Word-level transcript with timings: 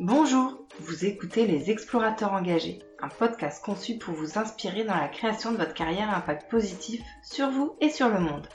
Bonjour, 0.00 0.58
vous 0.80 1.04
écoutez 1.04 1.46
Les 1.46 1.70
Explorateurs 1.70 2.32
Engagés, 2.32 2.80
un 3.00 3.08
podcast 3.08 3.64
conçu 3.64 3.96
pour 3.96 4.14
vous 4.14 4.38
inspirer 4.38 4.84
dans 4.84 4.96
la 4.96 5.08
création 5.08 5.52
de 5.52 5.56
votre 5.56 5.74
carrière 5.74 6.10
à 6.10 6.16
impact 6.16 6.50
positif 6.50 7.02
sur 7.22 7.50
vous 7.50 7.74
et 7.80 7.90
sur 7.90 8.08
le 8.08 8.20
monde. 8.20 8.48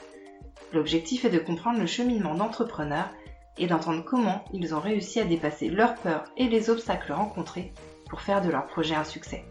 L'objectif 0.72 1.24
est 1.24 1.30
de 1.30 1.38
comprendre 1.38 1.80
le 1.80 1.86
cheminement 1.86 2.34
d'entrepreneurs 2.34 3.10
et 3.58 3.66
d'entendre 3.66 4.04
comment 4.04 4.44
ils 4.52 4.74
ont 4.74 4.80
réussi 4.80 5.20
à 5.20 5.24
dépasser 5.24 5.68
leurs 5.68 5.94
peurs 5.94 6.24
et 6.36 6.48
les 6.48 6.70
obstacles 6.70 7.12
rencontrés 7.12 7.72
pour 8.08 8.20
faire 8.20 8.42
de 8.42 8.50
leur 8.50 8.66
projet 8.66 8.94
un 8.94 9.04
succès. 9.04 9.44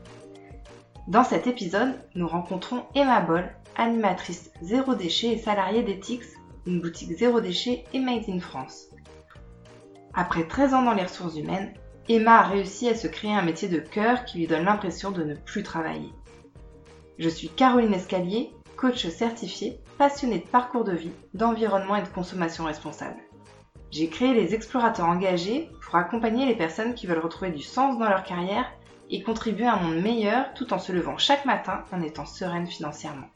Dans 1.08 1.24
cet 1.24 1.48
épisode, 1.48 2.00
nous 2.16 2.28
rencontrons 2.28 2.86
Emma 2.96 3.22
Boll, 3.22 3.50
animatrice 3.76 4.52
zéro 4.62 4.96
déchet 4.96 5.34
et 5.34 5.38
salariée 5.38 5.84
d'Ethics, 5.84 6.24
une 6.66 6.82
boutique 6.82 7.18
zéro 7.18 7.42
déchet 7.42 7.84
et 7.94 8.00
made 8.00 8.30
in 8.30 8.40
France. 8.40 8.88
Après 10.14 10.48
13 10.48 10.74
ans 10.74 10.84
dans 10.84 10.94
les 10.94 11.04
ressources 11.04 11.36
humaines, 11.36 11.74
Emma 12.08 12.38
a 12.38 12.44
réussi 12.44 12.88
à 12.88 12.96
se 12.96 13.08
créer 13.08 13.34
un 13.34 13.42
métier 13.42 13.68
de 13.68 13.80
cœur 13.80 14.26
qui 14.26 14.38
lui 14.38 14.48
donne 14.48 14.66
l'impression 14.66 15.12
de 15.12 15.24
ne 15.24 15.36
plus 15.36 15.64
travailler. 15.64 16.14
Je 17.18 17.30
suis 17.30 17.50
Caroline 17.50 17.94
Escalier, 17.94 18.52
coach 18.78 19.08
certifiée, 19.08 19.80
passionnée 19.98 20.40
de 20.40 20.48
parcours 20.48 20.84
de 20.84 20.94
vie, 20.94 21.14
d'environnement 21.34 21.96
et 21.96 22.02
de 22.04 22.08
consommation 22.08 22.66
responsable. 22.66 23.20
J'ai 23.92 24.10
créé 24.10 24.34
les 24.34 24.54
explorateurs 24.54 25.08
engagés 25.08 25.70
pour 25.82 25.96
accompagner 25.96 26.46
les 26.46 26.56
personnes 26.56 26.96
qui 26.96 27.08
veulent 27.08 27.20
retrouver 27.20 27.52
du 27.52 27.62
sens 27.62 27.98
dans 27.98 28.10
leur 28.10 28.24
carrière 28.24 28.70
et 29.10 29.24
contribuer 29.24 29.66
à 29.66 29.76
un 29.76 29.82
monde 29.82 30.02
meilleur 30.02 30.54
tout 30.54 30.74
en 30.74 30.80
se 30.80 30.92
levant 30.92 31.18
chaque 31.18 31.46
matin 31.46 31.86
en 31.92 32.02
étant 32.02 32.26
sereine 32.26 32.68
financièrement. 32.68 33.28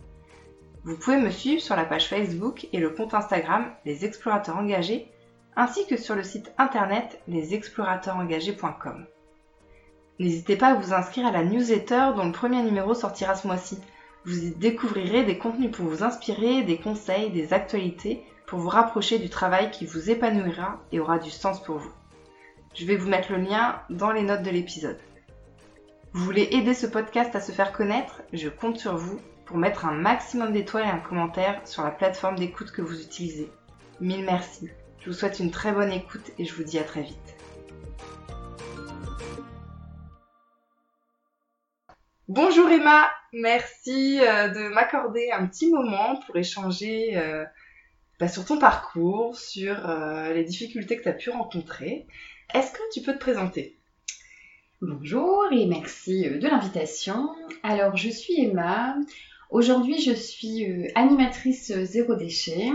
Vous 0.83 0.97
pouvez 0.97 1.17
me 1.17 1.29
suivre 1.29 1.61
sur 1.61 1.75
la 1.75 1.83
page 1.83 2.07
Facebook 2.07 2.67
et 2.71 2.79
le 2.79 2.89
compte 2.89 3.13
Instagram 3.13 3.71
Les 3.85 4.05
Explorateurs 4.05 4.57
Engagés 4.57 5.11
ainsi 5.55 5.85
que 5.87 5.97
sur 5.97 6.15
le 6.15 6.23
site 6.23 6.53
internet 6.57 7.19
lesexplorateursengagés.com. 7.27 9.05
N'hésitez 10.19 10.55
pas 10.55 10.67
à 10.67 10.75
vous 10.75 10.93
inscrire 10.93 11.27
à 11.27 11.31
la 11.31 11.43
newsletter 11.43 12.11
dont 12.15 12.25
le 12.25 12.31
premier 12.31 12.61
numéro 12.61 12.93
sortira 12.93 13.35
ce 13.35 13.47
mois-ci. 13.47 13.77
Vous 14.25 14.45
y 14.45 14.51
découvrirez 14.51 15.23
des 15.23 15.37
contenus 15.37 15.71
pour 15.71 15.85
vous 15.85 16.03
inspirer, 16.03 16.63
des 16.63 16.77
conseils, 16.77 17.29
des 17.29 17.53
actualités 17.53 18.23
pour 18.47 18.59
vous 18.59 18.69
rapprocher 18.69 19.19
du 19.19 19.29
travail 19.29 19.71
qui 19.71 19.85
vous 19.85 20.09
épanouira 20.09 20.81
et 20.91 20.99
aura 20.99 21.19
du 21.19 21.29
sens 21.29 21.61
pour 21.61 21.77
vous. 21.77 21.91
Je 22.73 22.85
vais 22.85 22.95
vous 22.95 23.09
mettre 23.09 23.31
le 23.33 23.39
lien 23.39 23.81
dans 23.89 24.11
les 24.11 24.23
notes 24.23 24.43
de 24.43 24.49
l'épisode. 24.49 24.99
Vous 26.13 26.23
voulez 26.23 26.47
aider 26.51 26.73
ce 26.73 26.87
podcast 26.87 27.35
à 27.35 27.41
se 27.41 27.51
faire 27.51 27.73
connaître? 27.73 28.21
Je 28.33 28.49
compte 28.49 28.77
sur 28.77 28.95
vous 28.95 29.19
pour 29.49 29.57
mettre 29.57 29.87
un 29.87 29.93
maximum 29.93 30.53
d'étoiles 30.53 30.85
et 30.85 30.89
un 30.89 30.99
commentaire 30.99 31.59
sur 31.67 31.83
la 31.83 31.89
plateforme 31.89 32.37
d'écoute 32.37 32.69
que 32.69 32.83
vous 32.83 33.01
utilisez. 33.01 33.49
Mille 33.99 34.23
merci. 34.23 34.69
Je 34.99 35.09
vous 35.09 35.15
souhaite 35.15 35.39
une 35.39 35.49
très 35.49 35.71
bonne 35.71 35.91
écoute 35.91 36.31
et 36.37 36.45
je 36.45 36.53
vous 36.53 36.63
dis 36.63 36.77
à 36.77 36.83
très 36.83 37.01
vite. 37.01 37.35
Bonjour 42.27 42.69
Emma, 42.69 43.09
merci 43.33 44.19
euh, 44.21 44.49
de 44.49 44.71
m'accorder 44.71 45.31
un 45.31 45.47
petit 45.47 45.71
moment 45.71 46.17
pour 46.27 46.35
échanger 46.35 47.17
euh, 47.17 47.43
bah, 48.19 48.27
sur 48.27 48.45
ton 48.45 48.59
parcours, 48.59 49.35
sur 49.35 49.89
euh, 49.89 50.31
les 50.31 50.43
difficultés 50.43 50.95
que 50.95 51.01
tu 51.01 51.09
as 51.09 51.13
pu 51.13 51.31
rencontrer. 51.31 52.05
Est-ce 52.53 52.71
que 52.71 52.83
tu 52.93 53.01
peux 53.01 53.13
te 53.13 53.19
présenter? 53.19 53.79
Bonjour 54.79 55.45
et 55.51 55.65
merci 55.65 56.29
de 56.29 56.47
l'invitation. 56.47 57.35
Alors 57.63 57.97
je 57.97 58.09
suis 58.09 58.39
Emma. 58.39 58.95
Aujourd'hui 59.49 59.99
je 60.01 60.13
suis 60.13 60.65
animatrice 60.95 61.71
zéro 61.83 62.15
déchet 62.15 62.69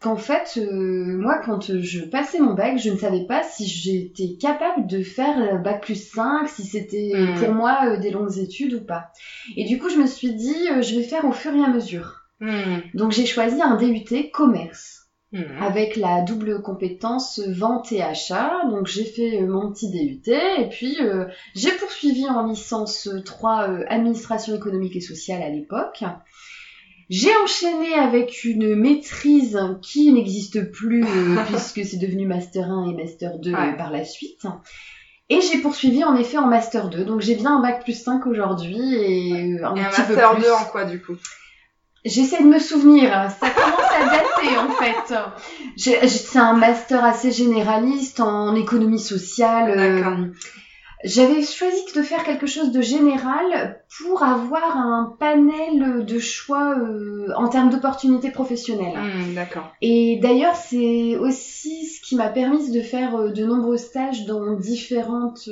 qu'en 0.00 0.16
fait, 0.16 0.58
euh, 0.58 1.16
moi, 1.18 1.40
quand 1.44 1.72
je 1.80 2.00
passais 2.00 2.38
mon 2.38 2.54
bac, 2.54 2.78
je 2.78 2.90
ne 2.90 2.98
savais 2.98 3.24
pas 3.26 3.42
si 3.42 3.66
j'étais 3.66 4.36
capable 4.40 4.86
de 4.86 5.02
faire 5.02 5.62
bac 5.62 5.82
plus 5.82 6.10
5, 6.10 6.48
si 6.48 6.64
c'était 6.64 7.12
hmm. 7.14 7.38
pour 7.38 7.54
moi 7.54 7.80
euh, 7.86 7.96
des 7.96 8.10
longues 8.10 8.38
études 8.38 8.74
ou 8.74 8.84
pas. 8.84 9.10
Et 9.56 9.64
du 9.64 9.78
coup, 9.78 9.88
je 9.88 9.96
me 9.96 10.06
suis 10.06 10.34
dit, 10.34 10.68
euh, 10.70 10.82
je 10.82 10.94
vais 10.96 11.02
faire 11.02 11.24
au 11.24 11.32
fur 11.32 11.54
et 11.54 11.64
à 11.64 11.68
mesure. 11.68 12.26
Hmm. 12.40 12.80
Donc, 12.94 13.12
j'ai 13.12 13.26
choisi 13.26 13.60
un 13.62 13.76
DUT 13.76 14.30
commerce. 14.32 15.05
Hmm. 15.36 15.62
Avec 15.62 15.96
la 15.96 16.22
double 16.22 16.62
compétence 16.62 17.40
vente 17.40 17.92
et 17.92 18.02
achat. 18.02 18.62
Donc 18.70 18.86
j'ai 18.86 19.04
fait 19.04 19.42
mon 19.42 19.70
petit 19.70 19.90
DUT 19.90 20.32
et 20.32 20.68
puis 20.70 20.98
j'ai 21.54 21.72
poursuivi 21.72 22.26
en 22.26 22.46
licence 22.46 23.08
3 23.24 23.68
administration 23.88 24.54
économique 24.54 24.96
et 24.96 25.00
sociale 25.00 25.42
à 25.42 25.50
l'époque. 25.50 26.02
J'ai 27.08 27.30
enchaîné 27.44 27.94
avec 27.94 28.42
une 28.42 28.74
maîtrise 28.74 29.60
qui 29.80 30.12
n'existe 30.12 30.72
plus 30.72 31.04
euh, 31.04 31.36
puisque 31.46 31.84
c'est 31.84 31.98
devenu 31.98 32.26
Master 32.26 32.68
1 32.70 32.90
et 32.90 32.94
Master 32.94 33.38
2 33.38 33.52
par 33.52 33.90
la 33.90 34.04
suite. 34.04 34.46
Et 35.28 35.40
j'ai 35.40 35.58
poursuivi 35.58 36.04
en 36.04 36.16
effet 36.16 36.38
en 36.38 36.46
Master 36.46 36.88
2. 36.88 37.04
Donc 37.04 37.20
j'ai 37.20 37.36
bien 37.36 37.58
un 37.58 37.62
bac 37.62 37.84
plus 37.84 38.00
5 38.00 38.26
aujourd'hui 38.26 38.94
et 38.94 39.60
un, 39.62 39.74
petit 39.74 40.02
peu 40.02 40.16
Master 40.16 40.38
2 40.40 40.50
en 40.50 40.64
quoi 40.64 40.84
du 40.84 41.00
coup? 41.00 41.16
J'essaie 42.06 42.40
de 42.40 42.46
me 42.46 42.60
souvenir, 42.60 43.10
ça 43.40 43.50
commence 43.50 43.90
à 43.90 44.04
dater 44.04 44.56
en 44.56 44.70
fait. 44.70 45.14
C'est 45.76 46.38
un 46.38 46.52
master 46.52 47.04
assez 47.04 47.32
généraliste 47.32 48.20
en 48.20 48.54
économie 48.54 49.00
sociale. 49.00 49.74
Euh, 49.76 50.26
j'avais 51.02 51.42
choisi 51.42 51.82
de 51.96 52.02
faire 52.02 52.22
quelque 52.22 52.46
chose 52.46 52.70
de 52.70 52.80
général 52.80 53.80
pour 53.98 54.22
avoir 54.22 54.76
un 54.76 55.16
panel 55.18 56.06
de 56.06 56.18
choix 56.20 56.78
euh, 56.78 57.32
en 57.36 57.48
termes 57.48 57.70
d'opportunités 57.70 58.30
professionnelles. 58.30 58.96
Hmm, 58.96 59.34
d'accord. 59.34 59.72
Et 59.82 60.20
d'ailleurs, 60.22 60.54
c'est 60.54 61.16
aussi 61.16 61.86
ce 61.86 62.00
qui 62.00 62.14
m'a 62.14 62.28
permis 62.28 62.70
de 62.70 62.82
faire 62.82 63.16
euh, 63.16 63.30
de 63.30 63.44
nombreux 63.44 63.78
stages 63.78 64.26
dans 64.26 64.52
différentes 64.52 65.50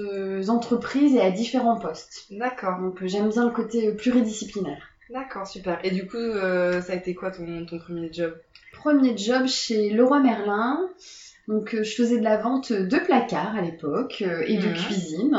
entreprises 0.48 1.16
et 1.16 1.20
à 1.20 1.32
différents 1.32 1.78
postes. 1.80 2.28
D'accord. 2.30 2.78
Donc 2.80 3.04
j'aime 3.04 3.28
bien 3.28 3.44
le 3.44 3.50
côté 3.50 3.90
pluridisciplinaire. 3.92 4.93
D'accord, 5.10 5.46
super. 5.46 5.78
Et 5.84 5.90
du 5.90 6.06
coup, 6.06 6.16
ça 6.16 6.92
a 6.92 6.94
été 6.94 7.14
quoi 7.14 7.30
ton, 7.30 7.66
ton 7.66 7.78
premier 7.78 8.12
job? 8.12 8.34
Premier 8.72 9.16
job 9.16 9.46
chez 9.46 9.90
Leroy 9.90 10.20
Merlin. 10.20 10.78
Donc 11.48 11.74
euh, 11.74 11.82
je 11.82 11.94
faisais 11.94 12.18
de 12.18 12.24
la 12.24 12.36
vente 12.36 12.72
de 12.72 12.98
placards 12.98 13.56
à 13.56 13.60
l'époque 13.60 14.22
euh, 14.26 14.42
et 14.46 14.56
de 14.56 14.72
cuisine. 14.72 15.38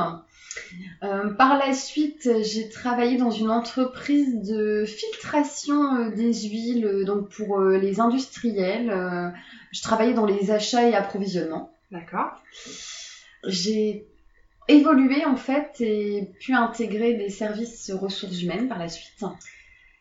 Euh, 1.03 1.29
par 1.33 1.57
la 1.57 1.73
suite, 1.73 2.29
j'ai 2.43 2.69
travaillé 2.69 3.17
dans 3.17 3.31
une 3.31 3.49
entreprise 3.49 4.41
de 4.47 4.85
filtration 4.85 6.09
des 6.09 6.33
huiles, 6.33 7.03
donc 7.05 7.29
pour 7.29 7.59
les 7.59 7.99
industriels. 7.99 9.33
je 9.71 9.81
travaillais 9.81 10.13
dans 10.13 10.25
les 10.25 10.51
achats 10.51 10.87
et 10.87 10.95
approvisionnements. 10.95 11.73
D'accord. 11.91 12.41
J'ai 13.45 14.07
évolué 14.67 15.25
en 15.25 15.35
fait 15.35 15.79
et 15.81 16.31
pu 16.39 16.53
intégrer 16.53 17.13
des 17.13 17.29
services 17.29 17.91
ressources 17.91 18.41
humaines 18.41 18.67
par 18.67 18.79
la 18.79 18.89
suite. 18.89 19.23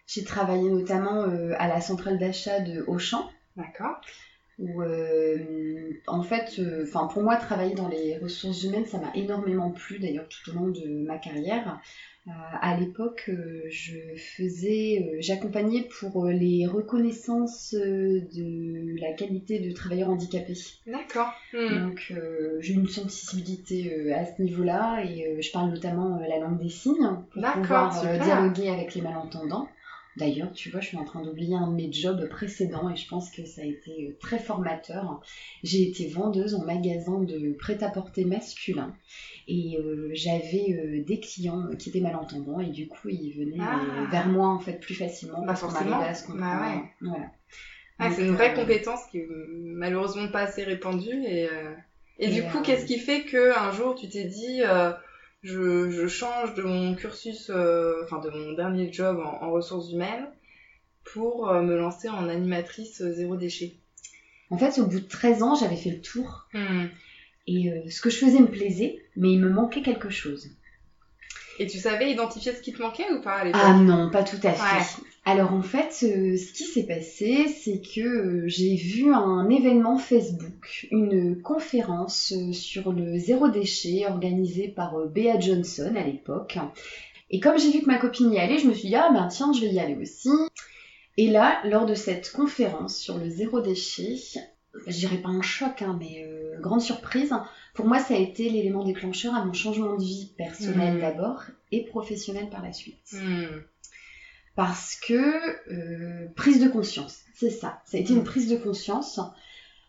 J'ai 0.07 0.25
travaillé 0.25 0.69
notamment 0.69 1.25
à 1.59 1.69
la 1.69 1.81
centrale 1.81 2.19
d'achat 2.19 2.61
de 2.61 2.85
Auchan. 2.87 3.31
D'accord 3.57 4.01
où 4.59 4.83
euh, 4.83 5.91
en 6.07 6.23
fait, 6.23 6.59
euh, 6.59 6.89
pour 7.13 7.23
moi 7.23 7.37
travailler 7.37 7.75
dans 7.75 7.89
les 7.89 8.19
ressources 8.19 8.63
humaines, 8.63 8.87
ça 8.87 8.99
m'a 8.99 9.13
énormément 9.15 9.71
plu 9.71 9.99
d'ailleurs 9.99 10.29
tout 10.29 10.51
au 10.51 10.55
long 10.55 10.69
de 10.69 11.05
ma 11.07 11.19
carrière. 11.19 11.81
Euh, 12.27 12.31
à 12.61 12.77
l'époque, 12.77 13.31
je 13.69 13.99
faisais, 14.17 15.19
j'accompagnais 15.21 15.87
pour 16.01 16.27
les 16.27 16.67
reconnaissances 16.67 17.75
de 17.75 19.01
la 19.01 19.13
qualité 19.13 19.59
de 19.59 19.73
travailleurs 19.73 20.09
handicapés. 20.09 20.57
D'accord. 20.87 21.33
Hmm. 21.53 21.87
Donc 21.87 22.15
j'ai 22.61 22.73
une 22.73 22.89
sensibilité 22.89 24.13
à 24.15 24.25
ce 24.25 24.41
niveau-là 24.41 25.05
et 25.05 25.43
je 25.43 25.53
parle 25.53 25.71
notamment 25.71 26.19
la 26.19 26.39
langue 26.39 26.59
des 26.63 26.71
signes 26.71 27.09
pour 27.33 27.43
pouvoir 27.43 27.91
dialoguer 28.19 28.71
avec 28.71 28.95
les 28.95 29.03
malentendants. 29.03 29.69
D'ailleurs, 30.17 30.53
tu 30.53 30.71
vois, 30.71 30.81
je 30.81 30.89
suis 30.89 30.97
en 30.97 31.05
train 31.05 31.23
d'oublier 31.23 31.57
un 31.57 31.67
de 31.67 31.75
mes 31.75 31.93
jobs 31.93 32.29
précédents 32.29 32.89
et 32.89 32.97
je 32.97 33.09
pense 33.09 33.31
que 33.31 33.45
ça 33.45 33.63
a 33.63 33.65
été 33.65 33.91
euh, 33.91 34.17
très 34.21 34.39
formateur. 34.39 35.21
J'ai 35.65 35.83
été 35.83 36.07
vendeuse 36.07 36.55
en 36.55 36.65
magasin 36.65 37.21
de 37.21 37.53
prêt-à-porter 37.59 38.25
masculin 38.25 38.95
et 39.49 39.77
euh, 39.77 40.11
j'avais 40.13 40.67
euh, 40.71 41.03
des 41.03 41.19
clients 41.19 41.69
qui 41.79 41.89
étaient 41.89 42.01
malentendants 42.01 42.61
et 42.61 42.71
du 42.71 42.87
coup, 42.87 43.09
ils 43.09 43.33
venaient 43.33 43.59
ah. 43.61 44.07
vers 44.11 44.29
moi 44.29 44.49
en 44.49 44.61
fait 44.61 44.81
plus 44.81 44.95
facilement 44.95 45.45
bah, 45.45 45.57
forcément. 45.57 46.01
à 46.01 46.15
se 46.15 46.31
Bah, 46.31 46.81
ouais. 47.03 48.11
c'est 48.13 48.23
une 48.23 48.35
vraie 48.35 48.55
compétence 48.55 49.01
qui 49.11 49.19
est 49.19 49.29
malheureusement 49.29 50.29
pas 50.29 50.43
assez 50.43 50.63
répandue 50.63 51.25
et, 51.25 51.49
et, 52.19 52.29
du 52.29 52.45
coup, 52.45 52.61
qu'est-ce 52.61 52.87
qui 52.87 52.99
fait 52.99 53.23
que 53.23 53.57
un 53.59 53.73
jour 53.73 53.97
tu 53.97 54.09
t'es 54.09 54.25
dit 54.25 54.63
je, 55.45 56.07
change 56.09 56.55
de 56.55 56.63
mon 56.63 56.95
cursus, 56.95 57.51
euh, 57.51 58.03
enfin 58.03 58.19
de 58.19 58.31
mon 58.31 58.53
dernier 58.53 58.93
job 58.93 59.21
en, 59.21 59.51
ressources 59.51 59.93
humaines 59.93 60.27
pour 61.05 61.51
euh, 61.51 61.61
me 61.61 61.77
lancer 61.77 62.09
en 62.09 62.29
animatrice 62.29 63.03
euh, 63.03 63.13
zéro 63.13 63.37
déchet. 63.37 63.77
En 64.51 64.57
fait, 64.57 64.79
au 64.79 64.87
bout 64.87 65.01
de 65.01 65.07
13 65.07 65.43
ans, 65.43 65.55
j'avais 65.55 65.77
fait 65.77 65.91
le 65.91 66.01
tour. 66.01 66.49
Hmm. 66.55 66.87
Et 67.47 67.71
ce 67.91 68.01
que 68.01 68.09
je 68.09 68.17
faisais 68.17 68.41
me 68.41 68.47
plaisait, 68.47 69.05
mais 69.17 69.33
il 69.33 69.41
me 69.41 69.51
manquait 69.51 69.83
quelque 69.83 70.09
chose. 70.09 70.49
Et 71.59 71.67
tu 71.67 71.79
savais 71.79 72.11
identifier 72.11 72.55
ce 72.55 72.63
qui 72.63 72.73
te 72.73 72.81
manquait 72.81 73.11
ou 73.13 73.21
pas 73.21 73.35
à 73.35 73.45
l'époque? 73.45 73.61
Ah 73.63 73.75
non, 73.75 74.11
pas 74.11 74.25
tout 74.25 74.39
à 74.43 74.53
fait. 74.53 75.03
Alors 75.27 75.53
en 75.55 75.63
fait, 75.63 76.03
euh, 76.03 76.37
ce 76.37 76.53
qui 76.53 76.65
s'est 76.65 76.87
passé, 76.87 77.49
c'est 77.49 77.81
que 77.81 78.01
euh, 78.01 78.45
j'ai 78.47 78.75
vu 78.77 79.13
un 79.15 79.49
événement 79.49 79.97
Facebook, 79.97 80.87
une 80.91 81.41
conférence 81.41 82.33
euh, 82.37 82.53
sur 82.53 82.93
le 82.93 83.17
zéro 83.19 83.49
déchet 83.49 84.07
organisée 84.07 84.69
par 84.69 84.95
Bea 85.09 85.41
Johnson 85.41 85.95
à 85.97 86.05
l'époque. 86.05 86.59
Et 87.31 87.41
comme 87.41 87.59
j'ai 87.59 87.71
vu 87.71 87.81
que 87.81 87.87
ma 87.87 87.97
copine 87.99 88.33
y 88.33 88.39
allait, 88.39 88.59
je 88.59 88.69
me 88.69 88.75
suis 88.75 88.89
dit, 88.89 88.97
ah 88.97 89.11
ben 89.15 89.27
tiens, 89.29 89.53
je 89.55 89.63
vais 89.63 89.73
y 89.73 89.81
aller 89.81 89.97
aussi. 89.97 90.29
Et 91.17 91.29
là, 91.29 91.59
lors 91.65 91.87
de 91.87 91.95
cette 91.95 92.31
conférence 92.31 92.99
sur 92.99 93.17
le 93.17 93.31
zéro 93.31 93.61
déchet, 93.61 94.17
je 94.87 94.99
dirais 94.99 95.19
pas 95.19 95.31
un 95.31 95.41
choc, 95.43 95.81
hein, 95.81 95.97
mais 95.99 96.27
grande 96.61 96.81
surprise, 96.83 97.33
pour 97.75 97.87
moi 97.87 97.99
ça 97.99 98.15
a 98.15 98.19
été 98.19 98.51
l'élément 98.51 98.85
déclencheur 98.85 99.35
à 99.35 99.45
mon 99.45 99.53
changement 99.53 99.97
de 99.97 100.03
vie 100.05 100.33
personnel 100.37 100.95
Mhm. 100.97 101.01
d'abord 101.01 101.43
et 101.73 101.85
professionnel 101.87 102.49
par 102.51 102.63
la 102.63 102.73
suite 102.73 103.13
Hmm. 103.13 103.61
Parce 104.57 104.97
que 104.97 105.73
euh, 105.73 106.27
prise 106.37 106.61
de 106.63 106.69
conscience, 106.69 107.21
c'est 107.35 107.51
ça. 107.51 107.81
Ça 107.85 107.97
a 107.97 108.01
été 108.01 108.13
une 108.15 108.25
prise 108.25 108.49
de 108.49 108.57
conscience. 108.57 109.19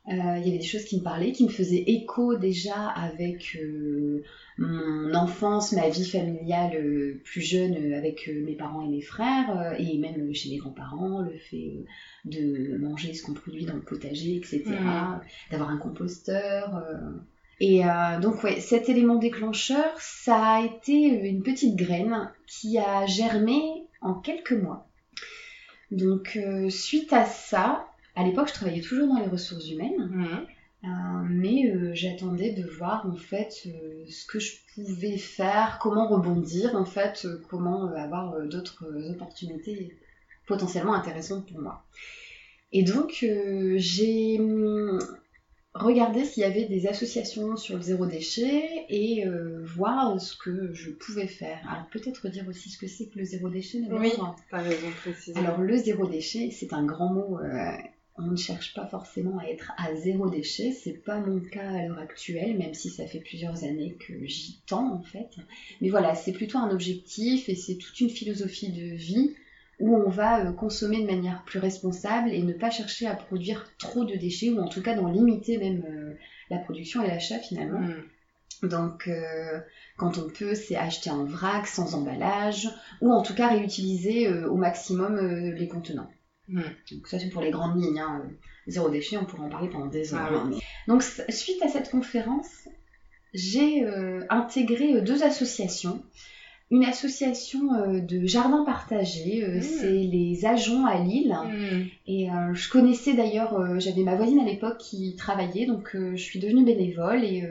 Euh, 0.07 0.11
Il 0.11 0.45
y 0.45 0.49
avait 0.49 0.59
des 0.59 0.63
choses 0.65 0.85
qui 0.85 0.97
me 0.99 1.03
parlaient, 1.03 1.31
qui 1.31 1.43
me 1.45 1.49
faisaient 1.49 1.83
écho 1.87 2.35
déjà 2.37 2.89
avec 2.89 3.57
euh, 3.59 4.21
mon 4.59 5.13
enfance, 5.15 5.71
ma 5.73 5.89
vie 5.89 6.05
familiale 6.07 7.17
plus 7.23 7.41
jeune 7.41 7.93
avec 7.93 8.27
mes 8.27 8.53
parents 8.53 8.81
et 8.85 8.87
mes 8.89 9.01
frères, 9.01 9.75
et 9.79 9.97
même 9.97 10.33
chez 10.33 10.49
mes 10.51 10.57
grands-parents, 10.57 11.21
le 11.21 11.35
fait 11.37 11.85
de 12.25 12.77
manger 12.77 13.13
ce 13.15 13.23
qu'on 13.23 13.33
produit 13.33 13.65
dans 13.65 13.73
le 13.73 13.81
potager, 13.81 14.35
etc., 14.35 14.63
Mhm. 14.67 15.19
d'avoir 15.51 15.69
un 15.71 15.77
composteur. 15.77 16.83
Et 17.59 17.85
euh, 17.85 18.19
donc 18.19 18.43
ouais, 18.43 18.59
cet 18.59 18.89
élément 18.89 19.15
déclencheur, 19.15 19.91
ça 19.99 20.35
a 20.35 20.65
été 20.65 20.93
une 20.93 21.41
petite 21.41 21.75
graine 21.77 22.29
qui 22.47 22.77
a 22.77 23.05
germé 23.05 23.61
en 24.05 24.13
quelques 24.13 24.53
mois. 24.53 24.87
Donc 25.91 26.37
euh, 26.37 26.69
suite 26.69 27.11
à 27.13 27.25
ça, 27.25 27.87
à 28.15 28.23
l'époque 28.23 28.47
je 28.47 28.53
travaillais 28.53 28.81
toujours 28.81 29.07
dans 29.07 29.19
les 29.19 29.27
ressources 29.27 29.69
humaines, 29.69 30.09
Hmm. 30.09 30.45
euh, 30.83 31.23
mais 31.29 31.71
euh, 31.71 31.93
j'attendais 31.93 32.51
de 32.51 32.67
voir 32.67 33.05
en 33.07 33.15
fait 33.15 33.51
ce 33.51 34.25
que 34.27 34.39
je 34.39 34.53
pouvais 34.73 35.17
faire, 35.17 35.79
comment 35.81 36.07
rebondir 36.07 36.75
en 36.75 36.85
fait, 36.85 37.27
comment 37.49 37.85
avoir 37.93 38.41
d'autres 38.47 38.85
opportunités 39.09 39.95
potentiellement 40.47 40.93
intéressantes 40.93 41.47
pour 41.47 41.59
moi. 41.59 41.83
Et 42.71 42.83
donc 42.83 43.25
j'ai 43.77 44.39
regardé 45.75 46.25
s'il 46.25 46.41
y 46.41 46.45
avait 46.45 46.65
des 46.65 46.87
associations 46.87 47.57
sur 47.57 47.75
le 47.75 47.81
zéro 47.81 48.05
déchet 48.05 48.85
et 48.89 49.27
euh, 49.27 49.61
voir 49.63 50.19
ce 50.19 50.35
que 50.35 50.73
je 50.73 50.89
pouvais 50.89 51.27
faire. 51.27 51.59
Alors 51.69 51.87
peut-être 51.89 52.29
dire 52.29 52.47
aussi 52.47 52.69
ce 52.69 52.77
que 52.77 52.87
c'est 52.87 53.07
que 53.07 53.19
le 53.19 53.25
zéro 53.25 53.49
déchet. 53.49 53.81
Oui. 53.91 54.11
T'as 54.49 54.61
raison, 54.61 54.87
précisément. 55.01 55.45
Alors 55.45 55.61
le 55.61 55.77
zéro 55.77 56.07
déchet, 56.07 56.49
c'est 56.51 56.73
un 56.73 56.83
grand 56.83 57.09
mot. 57.13 57.39
euh, 57.39 57.71
on 58.17 58.27
ne 58.27 58.37
cherche 58.37 58.73
pas 58.73 58.87
forcément 58.87 59.39
à 59.39 59.43
être 59.43 59.73
à 59.77 59.93
zéro 59.95 60.29
déchet. 60.29 60.71
C'est 60.71 61.03
pas 61.03 61.19
mon 61.19 61.41
cas 61.41 61.69
à 61.69 61.85
l'heure 61.85 61.99
actuelle, 61.99 62.57
même 62.57 62.73
si 62.73 62.89
ça 62.89 63.05
fait 63.05 63.19
plusieurs 63.19 63.65
années 63.65 63.97
que 64.07 64.25
j'y 64.25 64.61
tends 64.67 64.93
en 64.93 65.01
fait. 65.01 65.27
Mais 65.81 65.89
voilà, 65.89 66.15
c'est 66.15 66.31
plutôt 66.31 66.57
un 66.57 66.71
objectif 66.71 67.49
et 67.49 67.55
c'est 67.55 67.75
toute 67.75 67.99
une 67.99 68.09
philosophie 68.09 68.71
de 68.71 68.95
vie 68.95 69.35
où 69.79 69.95
on 69.95 70.09
va 70.09 70.45
euh, 70.45 70.51
consommer 70.53 71.01
de 71.01 71.07
manière 71.07 71.43
plus 71.45 71.59
responsable 71.59 72.29
et 72.31 72.41
ne 72.43 72.53
pas 72.53 72.69
chercher 72.71 73.07
à 73.07 73.15
produire 73.15 73.69
trop 73.77 74.05
de 74.05 74.15
déchets 74.15 74.49
ou 74.49 74.59
en 74.59 74.67
tout 74.67 74.81
cas 74.81 74.95
d'en 74.95 75.09
limiter 75.09 75.57
même 75.57 75.83
euh, 75.87 76.13
la 76.49 76.57
production 76.59 77.03
et 77.03 77.07
l'achat 77.07 77.39
finalement. 77.39 77.79
Hmm. 77.81 78.03
Donc, 78.63 79.07
euh, 79.09 79.59
quand 79.97 80.17
on 80.17 80.29
peut, 80.29 80.55
c'est 80.55 80.77
acheter 80.77 81.09
en 81.09 81.25
vrac, 81.25 81.67
sans 81.67 81.93
emballage, 81.93 82.69
ou 83.01 83.11
en 83.11 83.21
tout 83.21 83.35
cas 83.35 83.49
réutiliser 83.49 84.27
euh, 84.29 84.49
au 84.49 84.55
maximum 84.55 85.17
euh, 85.17 85.51
les 85.51 85.67
contenants. 85.67 86.09
Hmm. 86.47 86.61
Donc, 86.91 87.07
ça, 87.07 87.19
c'est 87.19 87.29
pour 87.29 87.41
les 87.41 87.51
grandes 87.51 87.81
lignes. 87.81 87.99
hein. 87.99 88.23
Zéro 88.67 88.89
déchet, 88.89 89.17
on 89.17 89.25
pourrait 89.25 89.43
en 89.43 89.49
parler 89.49 89.69
pendant 89.69 89.87
des 89.87 90.13
heures. 90.13 90.29
Ah 90.31 90.43
oui. 90.47 90.55
hein, 90.55 90.59
Donc, 90.87 91.03
suite 91.03 91.61
à 91.63 91.67
cette 91.67 91.91
conférence, 91.91 92.67
j'ai 93.33 93.85
intégré 94.29 95.01
deux 95.01 95.21
associations. 95.23 96.01
Une 96.71 96.83
association 96.83 97.73
euh, 97.73 97.99
de 97.99 98.25
jardins 98.25 98.65
partagés, 98.65 99.43
euh, 99.43 99.57
Mmh. 99.57 99.61
c'est 99.61 99.91
les 99.91 100.45
Ajoncs 100.45 100.87
à 100.87 100.99
Lille. 100.99 101.35
Hmm. 101.45 101.83
Et 102.07 102.31
euh, 102.31 102.53
je 102.53 102.69
connaissais 102.69 103.13
d'ailleurs, 103.13 103.79
j'avais 103.79 104.03
ma 104.03 104.15
voisine 104.15 104.39
à 104.39 104.45
l'époque 104.45 104.77
qui 104.79 105.15
travaillait, 105.15 105.65
donc 105.67 105.91
je 105.93 106.15
suis 106.15 106.39
devenue 106.39 106.63
bénévole 106.63 107.23
et 107.23 107.47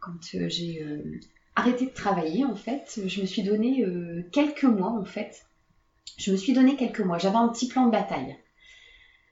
quand 0.00 0.48
j'ai 0.48 0.84
arrêté 1.54 1.86
de 1.86 1.90
travailler, 1.90 2.44
en 2.44 2.54
fait, 2.54 3.00
je 3.06 3.20
me 3.20 3.26
suis 3.26 3.42
donné 3.42 3.84
quelques 4.32 4.64
mois, 4.64 4.90
en 4.90 5.04
fait. 5.04 5.44
Je 6.16 6.32
me 6.32 6.36
suis 6.36 6.52
donné 6.52 6.76
quelques 6.76 7.00
mois. 7.00 7.18
J'avais 7.18 7.36
un 7.36 7.48
petit 7.48 7.68
plan 7.68 7.86
de 7.86 7.90
bataille. 7.90 8.36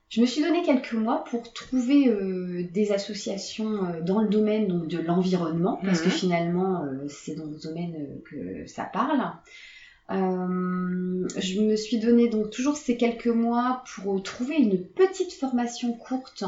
Je 0.08 0.20
me 0.22 0.26
suis 0.26 0.40
donné 0.40 0.62
quelques 0.62 0.94
mois 0.94 1.22
pour 1.24 1.52
trouver 1.52 2.08
euh, 2.08 2.62
des 2.72 2.92
associations 2.92 3.84
euh, 3.84 4.00
dans 4.00 4.20
le 4.20 4.28
domaine 4.28 4.66
donc, 4.66 4.86
de 4.88 4.98
l'environnement, 4.98 5.78
parce 5.84 6.00
que 6.00 6.08
Mhm. 6.08 6.14
finalement, 6.14 6.82
euh, 6.82 7.06
c'est 7.08 7.34
dans 7.34 7.52
ce 7.52 7.60
domaine 7.68 8.20
que 8.24 8.64
ça 8.66 8.84
parle. 8.84 9.30
Je 10.10 11.60
me 11.60 11.76
suis 11.76 11.98
donné 11.98 12.28
donc 12.28 12.50
toujours 12.50 12.76
ces 12.76 12.96
quelques 12.96 13.26
mois 13.26 13.82
pour 13.94 14.22
trouver 14.22 14.56
une 14.56 14.82
petite 14.82 15.32
formation 15.34 15.92
courte 15.92 16.44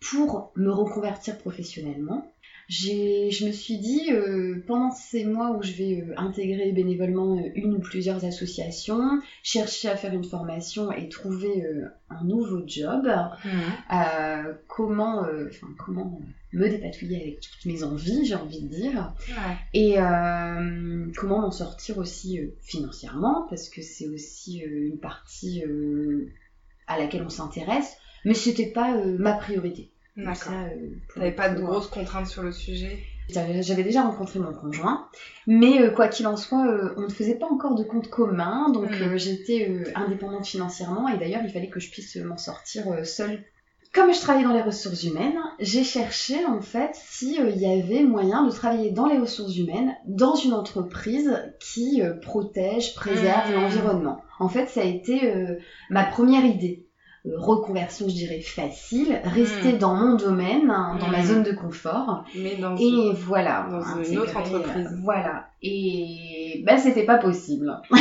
pour 0.00 0.52
me 0.56 0.70
reconvertir 0.70 1.36
professionnellement. 1.36 2.22
Je 2.68 3.44
me 3.46 3.52
suis 3.52 3.78
dit, 3.78 4.10
euh, 4.12 4.62
pendant 4.66 4.90
ces 4.90 5.24
mois 5.24 5.50
où 5.50 5.62
je 5.62 5.72
vais 5.72 6.00
euh, 6.02 6.14
intégrer 6.16 6.72
bénévolement 6.72 7.36
euh, 7.38 7.48
une 7.54 7.74
ou 7.74 7.80
plusieurs 7.80 8.24
associations, 8.24 9.20
chercher 9.42 9.88
à 9.88 9.96
faire 9.96 10.12
une 10.14 10.24
formation 10.24 10.90
et 10.92 11.08
trouver 11.08 11.64
euh, 11.64 11.86
un 12.10 12.24
nouveau 12.24 12.62
job, 12.66 13.06
euh, 13.46 14.52
comment, 14.68 15.24
comment 15.78 16.20
me 16.52 16.68
dépatouiller 16.68 17.20
avec 17.22 17.40
toutes 17.40 17.64
mes 17.66 17.82
envies, 17.82 18.24
j'ai 18.26 18.34
envie 18.34 18.62
de 18.62 18.68
dire, 18.68 19.14
Ouais. 19.28 19.56
et 19.72 19.94
comment 21.16 21.40
m'en 21.40 21.50
sortir 21.50 21.96
aussi 21.98 22.40
financièrement, 22.60 23.46
parce 23.48 23.68
que 23.70 23.80
c'est 23.82 24.08
aussi 24.08 24.58
une 24.58 24.98
partie 24.98 25.62
à 26.86 26.98
laquelle 26.98 27.22
on 27.22 27.30
s'intéresse, 27.30 27.96
mais 28.26 28.34
c'était 28.34 28.70
pas 28.70 28.94
ma 29.18 29.32
priorité. 29.32 29.91
D'accord. 30.16 30.52
euh, 30.52 30.68
pour 31.08 31.14
T'avais 31.14 31.30
le 31.30 31.36
pas 31.36 31.48
de 31.48 31.58
coup, 31.60 31.66
grosses 31.66 31.86
contraintes 31.88 32.26
sur 32.26 32.42
le 32.42 32.52
sujet 32.52 32.98
j'avais 33.60 33.82
déjà 33.82 34.02
rencontré 34.02 34.38
mon 34.40 34.52
conjoint, 34.52 35.06
mais 35.46 35.80
euh, 35.80 35.90
quoi 35.90 36.08
qu'il 36.08 36.26
en 36.26 36.36
soit, 36.36 36.66
euh, 36.66 36.92
on 36.98 37.02
ne 37.02 37.08
faisait 37.08 37.36
pas 37.36 37.46
encore 37.46 37.76
de 37.76 37.84
compte 37.84 38.10
commun, 38.10 38.68
donc 38.70 38.90
Mm. 38.90 39.02
euh, 39.04 39.16
j'étais 39.16 39.68
euh, 39.70 39.84
indépendante 39.94 40.46
financièrement 40.46 41.08
et 41.08 41.16
d'ailleurs 41.16 41.40
il 41.42 41.50
fallait 41.50 41.68
que 41.70 41.80
je 41.80 41.90
puisse 41.90 42.16
euh, 42.18 42.24
m'en 42.24 42.36
sortir 42.36 42.88
euh, 42.88 43.04
seule. 43.04 43.42
Comme 43.94 44.12
je 44.12 44.20
travaillais 44.20 44.44
dans 44.46 44.52
les 44.54 44.60
ressources 44.60 45.04
humaines, 45.04 45.38
j'ai 45.60 45.84
cherché 45.84 46.44
en 46.44 46.60
fait 46.60 46.90
si 46.94 47.40
euh, 47.40 47.48
il 47.48 47.58
y 47.60 47.66
avait 47.66 48.02
moyen 48.02 48.44
de 48.44 48.50
travailler 48.50 48.90
dans 48.90 49.06
les 49.06 49.18
ressources 49.18 49.56
humaines 49.56 49.94
dans 50.06 50.34
une 50.34 50.52
entreprise 50.52 51.32
qui 51.60 52.02
euh, 52.02 52.14
protège, 52.14 52.94
préserve 52.94 53.50
Mm. 53.50 53.54
l'environnement. 53.54 54.20
En 54.40 54.48
fait, 54.48 54.66
ça 54.66 54.80
a 54.80 54.84
été 54.84 55.30
euh, 55.32 55.56
ma 55.88 56.04
première 56.04 56.44
idée. 56.44 56.86
Euh, 57.24 57.30
reconversion, 57.36 58.08
je 58.08 58.14
dirais 58.14 58.40
facile, 58.40 59.20
rester 59.22 59.74
Mm. 59.74 59.78
dans 59.78 59.94
mon 59.94 60.14
domaine, 60.14 60.70
hein, 60.70 60.96
dans 60.98 61.06
ma 61.08 61.20
Mm. 61.20 61.26
zone 61.26 61.42
de 61.44 61.52
confort. 61.52 62.24
Mais 62.34 62.56
dans 62.56 62.74
Et 62.76 63.12
voilà. 63.12 63.68
Dans 63.70 63.80
une 63.80 64.00
intégrer, 64.00 64.18
autre 64.18 64.36
entreprise. 64.36 64.88
Voilà. 65.04 65.44
Et 65.62 66.60
bah 66.66 66.78
c'était 66.78 67.04
pas 67.04 67.18
possible. 67.18 67.78
pas 67.88 67.96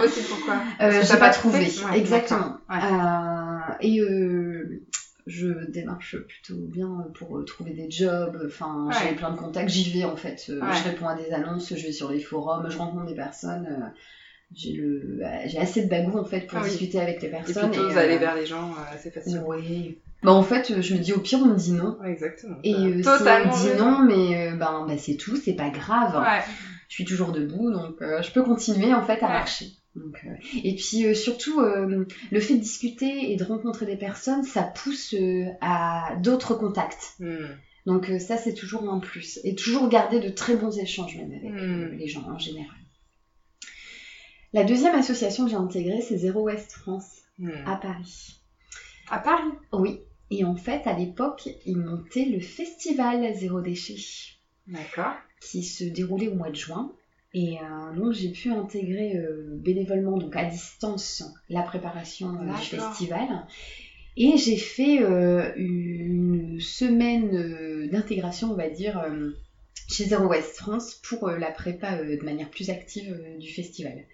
possible 0.00 0.26
pourquoi? 0.30 0.54
Euh, 0.80 1.02
j'ai 1.02 1.08
pas 1.14 1.16
pas 1.18 1.30
trouvé. 1.30 1.58
Ouais, 1.58 1.98
Exactement. 1.98 2.54
Euh, 2.70 3.72
et 3.80 4.00
euh, 4.00 4.80
je 5.26 5.70
démarche 5.70 6.16
plutôt 6.26 6.58
bien 6.60 7.06
pour 7.18 7.44
trouver 7.44 7.72
des 7.74 7.90
jobs. 7.90 8.38
Enfin, 8.46 8.86
Ouais. 8.88 8.94
j'ai 9.10 9.14
plein 9.14 9.30
de 9.30 9.36
contacts. 9.36 9.68
J'y 9.68 9.90
vais 9.90 10.04
en 10.04 10.16
fait. 10.16 10.42
Je 10.48 10.84
réponds 10.88 11.08
à 11.08 11.14
des 11.14 11.30
annonces. 11.32 11.74
Je 11.76 11.82
vais 11.86 11.92
sur 11.92 12.10
les 12.10 12.20
forums. 12.20 12.66
Je 12.70 12.78
rencontre 12.78 13.04
des 13.04 13.14
personnes. 13.14 13.92
Euh, 14.54 15.00
j'ai 15.14 15.18
bah, 15.18 15.46
j'ai 15.46 15.58
assez 15.58 15.82
de 15.84 15.88
bagou 15.88 16.18
en 16.18 16.24
fait 16.24 16.46
pour 16.46 16.58
Ah 16.58 16.62
oui. 16.62 16.70
discuter 16.70 17.00
avec 17.00 17.20
les 17.22 17.28
Et 17.28 17.30
personnes. 17.30 17.70
plutôt 17.70 17.88
vous 17.88 17.96
euh, 17.96 18.00
allez 18.00 18.18
vers 18.18 18.34
les 18.34 18.46
gens 18.46 18.70
euh, 18.70 18.94
assez 18.94 19.10
facilement. 19.10 19.44
Oui. 19.48 19.98
Bah 20.22 20.32
en 20.32 20.42
fait, 20.42 20.80
je 20.80 20.94
me 20.94 21.00
dis 21.00 21.12
au 21.12 21.20
pire 21.20 21.40
on 21.42 21.46
me 21.46 21.56
dit 21.56 21.72
non. 21.72 21.98
Ouais, 22.00 22.10
exactement. 22.10 22.56
Et 22.64 22.74
euh, 22.74 23.02
si 23.02 23.08
on 23.08 23.12
me 23.12 23.72
dit 23.72 23.78
non, 23.78 23.98
mais 24.04 24.48
euh, 24.52 24.56
ben, 24.56 24.84
ben, 24.88 24.96
c'est 24.98 25.16
tout, 25.16 25.36
c'est 25.36 25.52
pas 25.54 25.68
grave. 25.70 26.14
Ouais. 26.22 26.42
Je 26.88 26.94
suis 26.94 27.04
toujours 27.04 27.32
debout, 27.32 27.70
donc 27.72 28.00
euh, 28.00 28.22
je 28.22 28.30
peux 28.30 28.42
continuer 28.42 28.94
en 28.94 29.02
fait 29.04 29.22
à 29.22 29.26
Ouais. 29.26 29.32
marcher. 29.32 29.66
Donc, 29.96 30.18
euh, 30.26 30.30
et 30.64 30.74
puis 30.74 31.06
euh, 31.06 31.14
surtout, 31.14 31.60
euh, 31.60 32.04
le 32.32 32.40
fait 32.40 32.54
de 32.54 32.60
discuter 32.60 33.32
et 33.32 33.36
de 33.36 33.44
rencontrer 33.44 33.86
des 33.86 33.96
personnes, 33.96 34.42
ça 34.42 34.62
pousse 34.62 35.14
euh, 35.14 35.44
à 35.60 36.16
d'autres 36.22 36.54
contacts. 36.54 37.12
Hmm. 37.20 37.44
Donc 37.86 38.08
euh, 38.10 38.18
ça, 38.18 38.36
c'est 38.38 38.54
toujours 38.54 38.90
un 38.90 38.98
plus. 38.98 39.38
Et 39.44 39.54
toujours 39.54 39.88
garder 39.88 40.18
de 40.20 40.30
très 40.30 40.56
bons 40.56 40.76
échanges 40.78 41.16
même 41.16 41.30
avec 41.32 41.52
euh, 41.62 41.90
Mm. 41.92 41.98
les 41.98 42.08
gens 42.08 42.24
en 42.28 42.38
général. 42.38 42.74
La 44.54 44.62
deuxième 44.62 44.94
association 44.94 45.44
que 45.44 45.50
j'ai 45.50 45.56
intégrée, 45.56 46.00
c'est 46.00 46.16
Zéro 46.16 46.42
Ouest 46.42 46.72
France 46.72 47.22
Hmm. 47.38 47.50
à 47.66 47.74
Paris. 47.74 48.40
À 49.10 49.18
Paris? 49.18 49.50
Oui. 49.72 49.98
Et 50.30 50.44
en 50.44 50.54
fait, 50.54 50.86
à 50.86 50.96
l'époque, 50.96 51.48
ils 51.66 51.76
montaient 51.76 52.26
le 52.26 52.38
festival 52.38 53.34
Zéro 53.34 53.60
Déchet 53.60 53.96
D'accord. 54.68 55.14
qui 55.40 55.64
se 55.64 55.82
déroulait 55.82 56.28
au 56.28 56.34
mois 56.34 56.50
de 56.50 56.54
juin. 56.54 56.92
Et 57.34 57.58
euh, 57.58 57.92
donc 57.96 58.12
j'ai 58.12 58.30
pu 58.30 58.50
intégrer 58.52 59.16
euh, 59.16 59.56
bénévolement, 59.56 60.16
donc 60.16 60.36
à 60.36 60.44
distance, 60.44 61.24
la 61.48 61.62
préparation 61.62 62.28
euh, 62.40 62.54
du 62.54 62.64
festival. 62.66 63.46
Et 64.16 64.36
j'ai 64.36 64.56
fait 64.56 64.98
une 65.56 66.60
semaine 66.60 67.88
d'intégration, 67.90 68.52
on 68.52 68.54
va 68.54 68.68
dire, 68.68 69.04
chez 69.88 70.04
Zero 70.04 70.28
West 70.28 70.56
France 70.56 70.94
pour 71.02 71.28
la 71.28 71.50
prépa 71.50 71.96
de 71.96 72.24
manière 72.24 72.48
plus 72.48 72.70
active 72.70 73.20
du 73.40 73.52
festival. 73.52 74.04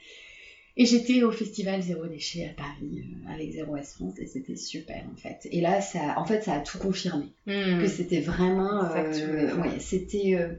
Et 0.81 0.87
j'étais 0.87 1.23
au 1.23 1.31
festival 1.31 1.83
Zéro 1.83 2.07
Déchet 2.07 2.49
à 2.51 2.55
Paris 2.55 3.05
euh, 3.05 3.33
avec 3.35 3.53
Zero 3.53 3.73
West 3.75 3.97
France 3.97 4.15
et 4.19 4.27
c'était 4.27 4.57
super 4.57 5.03
en 5.13 5.17
fait. 5.17 5.47
Et 5.53 5.61
là, 5.61 5.81
ça, 5.83 6.15
en 6.17 6.25
fait, 6.25 6.43
ça 6.43 6.55
a 6.55 6.61
tout 6.61 6.79
confirmé 6.79 7.27
Hmm. 7.47 7.81
que 7.81 7.87
c'était 7.87 8.21
vraiment, 8.21 8.89
faire. 8.89 9.59
ouais, 9.61 9.79
c'était, 9.79 10.37
euh, 10.39 10.55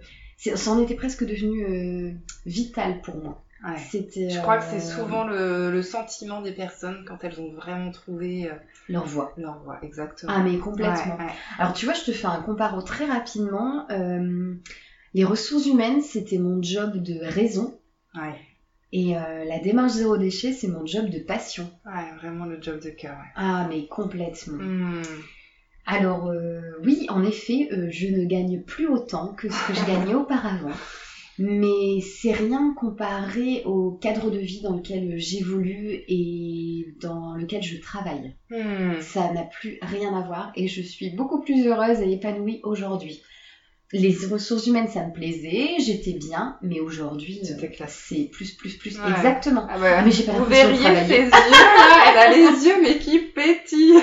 ça 0.56 0.72
en 0.72 0.82
était 0.82 0.94
presque 0.96 1.26
devenu 1.26 1.64
euh, 1.66 2.12
vital 2.46 3.02
pour 3.02 3.16
moi. 3.18 3.44
Ouais. 3.64 3.78
Je 3.94 4.40
crois 4.42 4.58
que 4.58 4.64
c'est 4.64 4.78
euh, 4.92 4.96
souvent 4.96 5.24
le, 5.24 5.72
le 5.72 5.82
sentiment 5.82 6.42
des 6.42 6.52
personnes 6.52 7.04
quand 7.08 7.24
elles 7.24 7.40
ont 7.40 7.52
vraiment 7.54 7.92
trouvé 7.92 8.48
euh, 8.48 8.54
leur 8.90 9.06
voix. 9.06 9.34
leur 9.38 9.60
voie, 9.64 9.80
exactement. 9.84 10.32
Ah 10.36 10.44
mais 10.44 10.58
complètement. 10.58 11.18
Ouais, 11.18 11.26
ouais. 11.26 11.32
Alors 11.60 11.74
tu 11.74 11.86
vois, 11.86 11.94
je 11.96 12.04
te 12.04 12.12
fais 12.12 12.28
un 12.28 12.42
comparo 12.42 12.82
très 12.84 13.06
rapidement. 13.06 13.86
Euh, 13.92 14.54
les 15.14 15.24
ressources 15.24 15.66
humaines, 15.68 16.02
c'était 16.02 16.38
mon 16.40 16.62
job 16.62 16.98
de 17.02 17.20
raison. 17.24 17.78
Ouais. 18.16 18.36
Et 18.94 19.18
euh, 19.18 19.46
la 19.46 19.60
démarche 19.60 19.94
zéro 19.94 20.18
déchet, 20.18 20.52
c'est 20.52 20.68
mon 20.68 20.86
job 20.86 21.10
de 21.10 21.20
passion. 21.20 21.70
Ouais, 21.86 22.12
vraiment 22.18 22.46
le 22.46 22.62
job 22.62 22.82
de 22.82 22.90
cœur. 22.90 23.14
Ouais. 23.14 23.32
Ah 23.36 23.68
mais 23.70 23.88
complètement. 23.88 24.62
Hmm. 24.62 25.02
Alors 25.86 26.28
euh, 26.28 26.62
oui, 26.84 27.06
en 27.10 27.24
effet, 27.24 27.70
euh, 27.72 27.88
je 27.90 28.08
ne 28.08 28.26
gagne 28.26 28.62
plus 28.62 28.88
autant 28.88 29.34
que 29.34 29.50
ce 29.50 29.68
que 29.68 29.74
je 29.74 29.86
gagnais 29.86 30.14
auparavant. 30.14 30.72
Mais 31.40 32.02
c'est 32.02 32.34
rien 32.34 32.76
comparé 32.78 33.64
au 33.66 33.92
cadre 33.92 34.30
de 34.30 34.38
vie 34.38 34.62
dans 34.62 34.76
lequel 34.76 35.18
j'évolue 35.18 36.04
et 36.08 36.94
dans 37.02 37.34
lequel 37.36 37.64
je 37.64 37.80
travaille. 37.80 38.36
Hmm. 38.50 39.00
Ça 39.00 39.32
n'a 39.32 39.44
plus 39.44 39.80
rien 39.82 40.14
à 40.14 40.22
voir 40.22 40.52
et 40.56 40.68
je 40.68 40.82
suis 40.82 41.10
beaucoup 41.12 41.40
plus 41.42 41.66
heureuse 41.66 42.02
et 42.02 42.12
épanouie 42.12 42.60
aujourd'hui. 42.64 43.22
Les 43.94 44.16
ressources 44.32 44.68
humaines, 44.68 44.88
ça 44.88 45.06
me 45.06 45.12
plaisait, 45.12 45.72
j'étais 45.80 46.14
bien, 46.14 46.58
mais 46.62 46.80
aujourd'hui, 46.80 47.42
euh, 47.44 47.68
c'est 47.88 48.30
plus, 48.32 48.52
plus, 48.56 48.78
plus. 48.78 48.98
Ouais. 49.00 49.10
Exactement. 49.18 49.68
Ah 49.70 49.78
bah, 49.78 49.98
Ah, 49.98 50.02
mais 50.06 50.12
j'ai 50.12 50.24
pas 50.24 50.32
vous 50.34 50.40
l'impression 50.50 50.68
de 50.70 50.74
verriez 50.78 50.84
travailler. 50.96 51.08
ses 51.08 51.24
yeux 51.24 51.30
là, 51.30 52.04
elle 52.10 52.18
a 52.18 52.30
les 52.52 52.66
yeux 52.66 52.82
mais 52.82 52.98
qui 53.00 53.20
pétillent. 53.20 54.00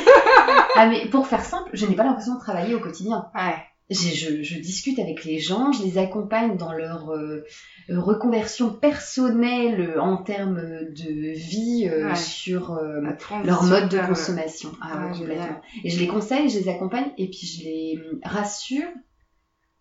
Ah, 0.76 0.88
mais 0.88 1.06
pour 1.08 1.26
faire 1.26 1.44
simple, 1.44 1.70
je 1.72 1.86
n'ai 1.86 1.94
pas 1.96 2.04
l'impression 2.04 2.34
de 2.34 2.40
travailler 2.40 2.74
au 2.74 2.80
quotidien. 2.80 3.26
Ouais. 3.34 3.54
Je, 3.90 4.42
je 4.42 4.58
discute 4.60 4.98
avec 4.98 5.24
les 5.24 5.38
gens, 5.38 5.72
je 5.72 5.82
les 5.82 5.96
accompagne 5.96 6.58
dans 6.58 6.74
leur 6.74 7.08
euh, 7.10 7.42
euh, 7.88 7.98
reconversion 7.98 8.68
personnelle 8.70 9.80
euh, 9.96 10.00
en 10.02 10.18
termes 10.18 10.60
de 10.60 11.32
vie 11.34 11.88
euh, 11.90 12.08
Ouais. 12.10 12.14
sur 12.14 12.72
euh, 12.74 13.00
leur 13.44 13.62
mode 13.62 13.88
de 13.88 13.96
vers- 13.96 14.08
consommation. 14.08 14.72
Ah, 14.82 15.08
complètement. 15.16 15.62
Et 15.84 15.88
je 15.88 15.98
les 15.98 16.06
conseille, 16.06 16.50
je 16.50 16.58
les 16.58 16.68
accompagne 16.68 17.10
et 17.16 17.28
puis 17.30 17.46
je 17.46 17.64
les 17.64 17.98
rassure. 18.22 18.84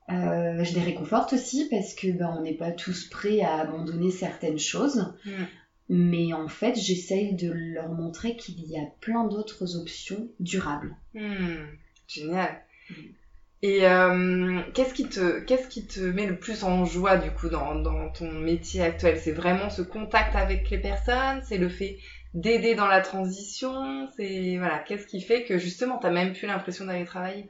Euh, 0.09 0.63
je 0.63 0.73
les 0.73 0.81
réconforte 0.81 1.33
aussi 1.33 1.67
parce 1.69 1.93
que 1.93 2.07
ben, 2.07 2.33
on 2.37 2.41
n'est 2.41 2.53
pas 2.53 2.71
tous 2.71 3.09
prêts 3.09 3.41
à 3.41 3.55
abandonner 3.59 4.11
certaines 4.11 4.59
choses. 4.59 5.13
Mm. 5.25 5.43
Mais 5.89 6.33
en 6.33 6.47
fait, 6.47 6.75
j'essaye 6.75 7.33
de 7.35 7.51
leur 7.51 7.89
montrer 7.89 8.35
qu'il 8.35 8.59
y 8.65 8.77
a 8.77 8.85
plein 9.01 9.25
d'autres 9.25 9.77
options 9.77 10.27
durables. 10.39 10.95
Hmm, 11.13 11.65
Génial. 12.07 12.61
Mm. 12.89 12.93
Et 13.63 13.87
euh, 13.87 14.61
qu'est-ce 14.73 14.93
qui 14.93 15.09
te 15.09 15.39
qu'est-ce 15.39 15.67
qui 15.67 15.87
te 15.87 15.99
met 15.99 16.27
le 16.27 16.37
plus 16.37 16.63
en 16.63 16.85
joie 16.85 17.17
du 17.17 17.31
coup 17.31 17.49
dans, 17.49 17.75
dans 17.75 18.09
ton 18.09 18.31
métier 18.31 18.81
actuel? 18.83 19.17
C'est 19.19 19.31
vraiment 19.31 19.69
ce 19.69 19.81
contact 19.81 20.35
avec 20.35 20.69
les 20.69 20.77
personnes, 20.77 21.41
c'est 21.43 21.57
le 21.57 21.67
fait 21.67 21.97
d'aider 22.35 22.75
dans 22.75 22.85
la 22.87 23.01
transition, 23.01 24.07
c'est 24.15 24.57
voilà, 24.57 24.79
qu'est-ce 24.79 25.07
qui 25.07 25.21
fait 25.21 25.43
que 25.43 25.57
justement 25.57 25.97
t'as 25.97 26.11
même 26.11 26.33
plus 26.33 26.45
l'impression 26.45 26.85
d'aller 26.85 27.05
travailler? 27.05 27.49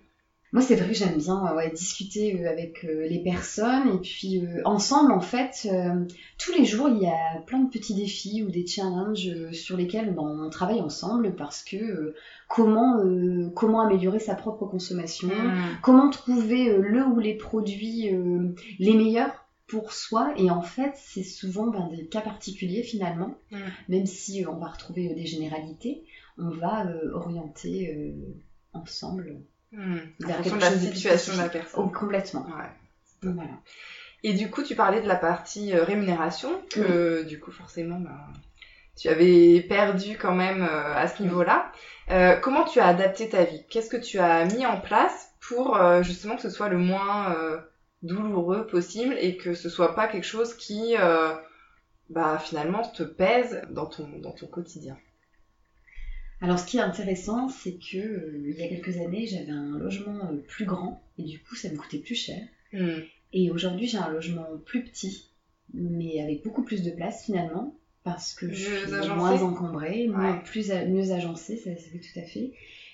Moi, 0.53 0.61
c'est 0.61 0.75
vrai 0.75 0.87
que 0.87 0.93
j'aime 0.93 1.17
bien 1.17 1.45
euh, 1.45 1.55
ouais, 1.55 1.69
discuter 1.71 2.41
euh, 2.41 2.49
avec 2.49 2.85
euh, 2.85 3.05
les 3.07 3.21
personnes 3.21 3.95
et 3.95 3.99
puis 3.99 4.41
ensemble, 4.63 5.11
en 5.11 5.19
fait, 5.19 5.67
tous 6.37 6.53
les 6.53 6.63
jours, 6.65 6.87
il 6.89 6.99
y 6.99 7.05
a 7.07 7.41
plein 7.45 7.59
de 7.59 7.69
petits 7.69 7.93
défis 7.95 8.43
ou 8.43 8.49
des 8.49 8.65
challenges 8.65 9.51
sur 9.51 9.75
lesquels 9.75 10.13
ben, 10.13 10.23
on 10.45 10.49
travaille 10.49 10.79
ensemble 10.81 11.35
parce 11.35 11.63
que 11.63 12.13
comment, 12.47 12.97
comment 13.55 13.81
améliorer 13.81 14.19
sa 14.19 14.35
propre 14.35 14.65
consommation, 14.65 15.27
Hmm. 15.27 15.77
comment 15.81 16.09
trouver 16.09 16.77
le 16.77 17.05
ou 17.05 17.19
les 17.19 17.35
produits 17.35 18.09
les 18.79 18.93
meilleurs 18.93 19.45
pour 19.67 19.91
soi 19.91 20.33
et 20.37 20.49
en 20.49 20.61
fait 20.61 20.93
c'est 20.95 21.23
souvent 21.23 21.67
ben, 21.67 21.89
des 21.89 22.07
cas 22.07 22.21
particuliers 22.21 22.83
finalement 22.83 23.35
Mm. 23.51 23.57
même 23.89 24.05
si 24.05 24.45
on 24.47 24.55
va 24.57 24.67
retrouver 24.67 25.13
des 25.13 25.25
généralités 25.25 26.03
on 26.37 26.49
va 26.49 26.85
orienter 27.13 27.93
euh, 27.93 28.79
Hmm. 29.71 29.97
En 30.23 30.27
fonction 30.29 30.55
de 30.55 30.61
la 30.61 30.69
chose 30.71 30.79
situation 30.79 31.33
de 31.33 31.39
la 31.39 31.49
personne. 31.49 31.83
Oh, 31.83 31.89
complètement 31.89 32.45
Ouais. 32.45 32.71
Donc, 33.21 33.35
voilà. 33.35 33.51
Et 34.23 34.33
du 34.33 34.49
coup, 34.49 34.63
tu 34.63 34.75
parlais 34.75 35.01
de 35.01 35.07
la 35.07 35.15
partie 35.15 35.73
euh, 35.73 35.83
rémunération, 35.83 36.61
que 36.71 37.23
du 37.23 37.39
coup, 37.39 37.51
forcément, 37.51 37.99
ben, 37.99 38.17
tu 38.95 39.09
avais 39.09 39.61
perdu 39.61 40.17
quand 40.17 40.33
même 40.33 40.63
euh, 40.63 40.95
à 40.95 41.07
ce 41.07 41.21
niveau-là. 41.21 41.71
Euh, 42.09 42.35
comment 42.37 42.63
tu 42.63 42.79
as 42.79 42.87
adapté 42.87 43.29
ta 43.29 43.43
vie? 43.43 43.63
Qu'est-ce 43.69 43.89
que 43.89 43.97
tu 43.97 44.19
as 44.19 44.45
mis 44.45 44.65
en 44.65 44.79
place 44.79 45.31
pour 45.39 45.79
justement 46.03 46.35
que 46.35 46.41
ce 46.41 46.49
soit 46.49 46.67
le 46.67 46.77
moins 46.77 47.35
douloureux 48.01 48.67
possible 48.67 49.15
et 49.17 49.37
que 49.37 49.53
ce 49.53 49.69
soit 49.69 49.95
pas 49.95 50.07
quelque 50.07 50.25
chose 50.25 50.53
qui, 50.55 50.95
bah, 52.09 52.37
finalement, 52.37 52.81
te 52.83 53.03
pèse 53.03 53.61
dans 53.69 53.85
ton, 53.85 54.09
dans 54.19 54.31
ton 54.31 54.47
quotidien? 54.47 54.97
Alors 56.41 56.59
ce 56.59 56.65
qui 56.65 56.77
est 56.77 56.81
intéressant 56.81 57.49
c'est 57.49 57.73
que 57.73 57.97
euh, 57.97 58.43
il 58.49 58.57
y 58.59 58.63
a 58.63 58.67
quelques 58.67 58.97
années 58.97 59.27
j'avais 59.27 59.51
un 59.51 59.77
logement 59.77 60.25
euh, 60.31 60.37
plus 60.47 60.65
grand 60.65 61.01
et 61.17 61.23
du 61.23 61.39
coup 61.39 61.55
ça 61.55 61.69
me 61.69 61.77
coûtait 61.77 61.99
plus 61.99 62.15
cher 62.15 62.41
Hmm. 62.73 62.99
Et 63.33 63.51
aujourd'hui, 63.51 63.87
j'ai 63.87 63.97
un 63.97 64.09
logement 64.09 64.45
plus 64.65 64.83
petit, 64.83 65.29
mais 65.73 66.21
avec 66.21 66.43
beaucoup 66.43 66.63
plus 66.63 66.81
de 66.83 66.91
place 66.91 67.25
finalement, 67.25 67.75
parce 68.03 68.33
que 68.33 68.51
je 68.51 68.69
Mieux 68.69 69.01
suis 69.01 69.09
moins 69.09 69.41
encombrée, 69.41 70.07
moins, 70.07 70.33
Ouais. 70.35 70.43
plus 70.43 70.71
a- 70.71 70.85
mieux 70.85 71.11
agencée, 71.11 71.57
ça, 71.57 71.75
fait 71.75 71.99
tout 71.99 72.19
à 72.19 72.23
fait. 72.23 72.51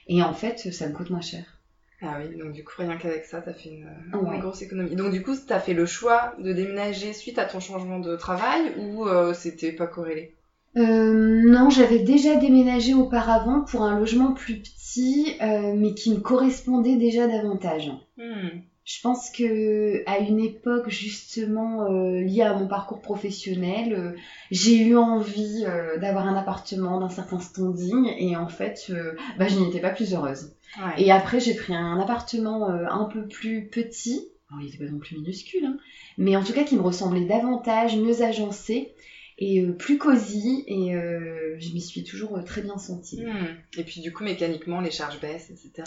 Et 0.07 0.21
en 0.23 0.33
fait, 0.33 0.57
ça 0.71 0.87
me 0.87 0.93
coûte 0.93 1.09
moins 1.09 1.21
cher. 1.21 1.59
Ah 2.01 2.19
oui, 2.19 2.37
donc 2.37 2.51
du 2.51 2.63
coup, 2.63 2.73
rien 2.79 2.97
qu'avec 2.97 3.23
ça, 3.23 3.41
t'as 3.41 3.53
fait 3.53 3.69
une, 3.69 4.39
grosse 4.39 4.61
économie. 4.61 4.95
Donc 4.95 5.11
du 5.13 5.23
coup, 5.23 5.35
t'as 5.47 5.59
fait 5.59 5.73
le 5.73 5.85
choix 5.85 6.35
de 6.39 6.51
déménager 6.51 7.13
suite 7.13 7.39
à 7.39 7.45
ton 7.45 7.61
changement 7.61 7.99
de 7.99 8.15
travail 8.17 8.73
ou 8.77 9.07
euh, 9.07 9.33
c'était 9.33 9.71
pas 9.71 9.87
corrélé? 9.87 10.35
Euh, 10.75 11.41
non, 11.45 11.69
j'avais 11.69 11.99
déjà 11.99 12.35
déménagé 12.35 12.93
auparavant 12.93 13.61
pour 13.61 13.83
un 13.83 13.99
logement 13.99 14.33
plus 14.33 14.55
petit, 14.55 15.35
euh, 15.41 15.73
mais 15.75 15.93
qui 15.93 16.11
me 16.11 16.19
correspondait 16.19 16.95
déjà 16.95 17.27
davantage. 17.27 17.91
Hmm. 18.17 18.61
Je 18.85 18.99
pense 19.01 19.29
que 19.29 20.03
à 20.07 20.19
une 20.19 20.41
époque 20.41 20.89
justement 20.89 21.85
euh, 21.85 22.19
liée 22.19 22.41
à 22.41 22.53
mon 22.53 22.67
parcours 22.67 23.01
professionnel, 23.01 24.15
j'ai 24.51 24.77
eu 24.77 24.97
envie 24.97 25.63
d'avoir 26.01 26.27
un 26.27 26.35
appartement 26.35 26.99
d'un 26.99 27.07
certain 27.07 27.39
standing 27.39 28.11
et 28.17 28.35
en 28.35 28.49
fait, 28.49 28.91
bah, 29.39 29.47
je 29.47 29.57
n'y 29.57 29.69
étais 29.69 29.79
pas 29.79 29.91
plus 29.91 30.13
heureuse. 30.13 30.51
Ouais. 30.77 31.01
Et 31.01 31.11
après, 31.13 31.39
j'ai 31.39 31.53
pris 31.53 31.73
un 31.73 31.97
appartement 31.97 32.67
un 32.67 33.05
peu 33.05 33.25
plus 33.25 33.69
petit. 33.69 34.27
Alors, 34.49 34.61
il 34.61 34.65
n'était 34.65 34.83
pas 34.83 34.91
non 34.91 34.99
plus 34.99 35.15
minuscule, 35.15 35.65
hein, 35.65 35.77
mais 36.17 36.35
en 36.35 36.43
tout 36.43 36.51
cas 36.51 36.63
qui 36.63 36.75
me 36.75 36.81
ressemblait 36.81 37.25
davantage, 37.25 37.95
mieux 37.95 38.21
agencé 38.21 38.93
et 39.37 39.61
euh, 39.61 39.73
plus 39.73 39.97
cosy. 39.97 40.63
Et 40.67 40.95
euh, 40.95 41.55
je 41.59 41.73
m'y 41.73 41.81
suis 41.81 42.03
toujours 42.03 42.37
euh, 42.37 42.41
très 42.43 42.61
bien 42.61 42.77
sentie. 42.77 43.23
Hmm. 43.23 43.55
Et 43.77 43.83
puis 43.83 44.01
du 44.01 44.11
coup, 44.13 44.23
mécaniquement, 44.23 44.81
les 44.81 44.91
charges 44.91 45.19
baissent, 45.19 45.49
etc. 45.49 45.83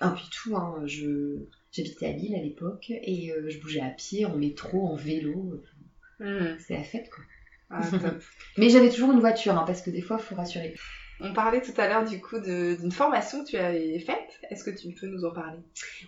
Ah, 0.00 0.14
puis 0.14 0.28
tout, 0.30 0.56
hein, 0.56 0.82
je 0.84 1.38
j'habitais 1.72 2.06
à 2.06 2.12
Lille 2.12 2.34
à 2.34 2.42
l'époque 2.42 2.90
et 2.90 3.32
euh, 3.32 3.50
je 3.50 3.58
bougeais 3.58 3.80
à 3.80 3.90
pied, 3.90 4.24
en 4.24 4.36
métro, 4.36 4.86
en 4.86 4.96
vélo. 4.96 5.62
Hmm. 6.20 6.56
C'est 6.58 6.74
la 6.74 6.84
fête 6.84 7.10
quoi. 7.10 7.24
Ah, 7.70 7.86
top. 7.90 8.22
Mais 8.56 8.70
j'avais 8.70 8.90
toujours 8.90 9.12
une 9.12 9.20
voiture 9.20 9.56
hein, 9.58 9.64
parce 9.66 9.82
que 9.82 9.90
des 9.90 10.00
fois, 10.00 10.18
il 10.20 10.24
faut 10.24 10.34
rassurer. 10.34 10.74
On 11.20 11.32
parlait 11.32 11.60
tout 11.62 11.72
à 11.78 11.88
l'heure 11.88 12.04
du 12.04 12.20
coup 12.20 12.38
d'une 12.38 12.92
formation 12.92 13.42
que 13.44 13.48
tu 13.50 13.56
avais 13.56 13.98
faite. 13.98 14.40
Est-ce 14.50 14.64
que 14.64 14.70
tu 14.70 14.92
peux 14.92 15.06
nous 15.06 15.24
en 15.24 15.30
parler? 15.32 15.58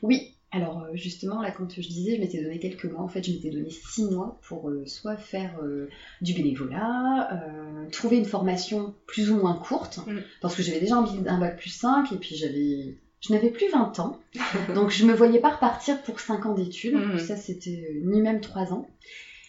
Oui, 0.03 0.35
alors 0.51 0.83
euh, 0.85 0.91
justement, 0.95 1.41
là, 1.43 1.51
quand 1.51 1.69
je 1.81 1.89
disais, 1.89 2.17
je 2.17 2.21
m'étais 2.21 2.43
donné 2.43 2.59
quelques 2.59 2.85
mois, 2.87 3.03
en 3.03 3.09
fait, 3.09 3.23
je 3.23 3.33
m'étais 3.33 3.51
donné 3.51 3.71
six 3.71 4.05
mois 4.05 4.39
pour 4.49 4.69
euh, 4.71 4.85
soit 4.87 5.17
faire 5.17 5.59
euh, 5.63 5.89
du 6.21 6.35
bénévolat, 6.35 7.29
euh, 7.33 7.89
trouver 7.91 8.17
une 8.19 8.25
formation 8.25 8.95
plus 9.07 9.31
ou 9.31 9.37
moins 9.37 9.55
courte, 9.55 9.99
Mm. 10.07 10.19
parce 10.41 10.55
que 10.55 10.63
j'avais 10.63 10.81
déjà 10.81 10.97
un, 10.97 11.03
bi- 11.03 11.27
un 11.29 11.39
bac 11.39 11.57
plus 11.59 11.71
5 11.71 12.13
et 12.13 12.17
puis 12.17 12.37
j'avais. 12.37 12.97
Je 13.21 13.33
n'avais 13.33 13.51
plus 13.51 13.69
20 13.69 13.99
ans, 13.99 14.21
donc 14.77 14.91
je 14.91 15.05
me 15.05 15.13
voyais 15.13 15.41
pas 15.41 15.51
repartir 15.51 16.01
pour 16.03 16.21
5 16.21 16.47
ans 16.47 16.55
d'études, 16.55 16.95
Mm. 16.95 17.19
ça 17.19 17.37
c'était 17.37 17.99
ni 18.05 18.21
même 18.21 18.41
3 18.41 18.73
ans, 18.73 18.89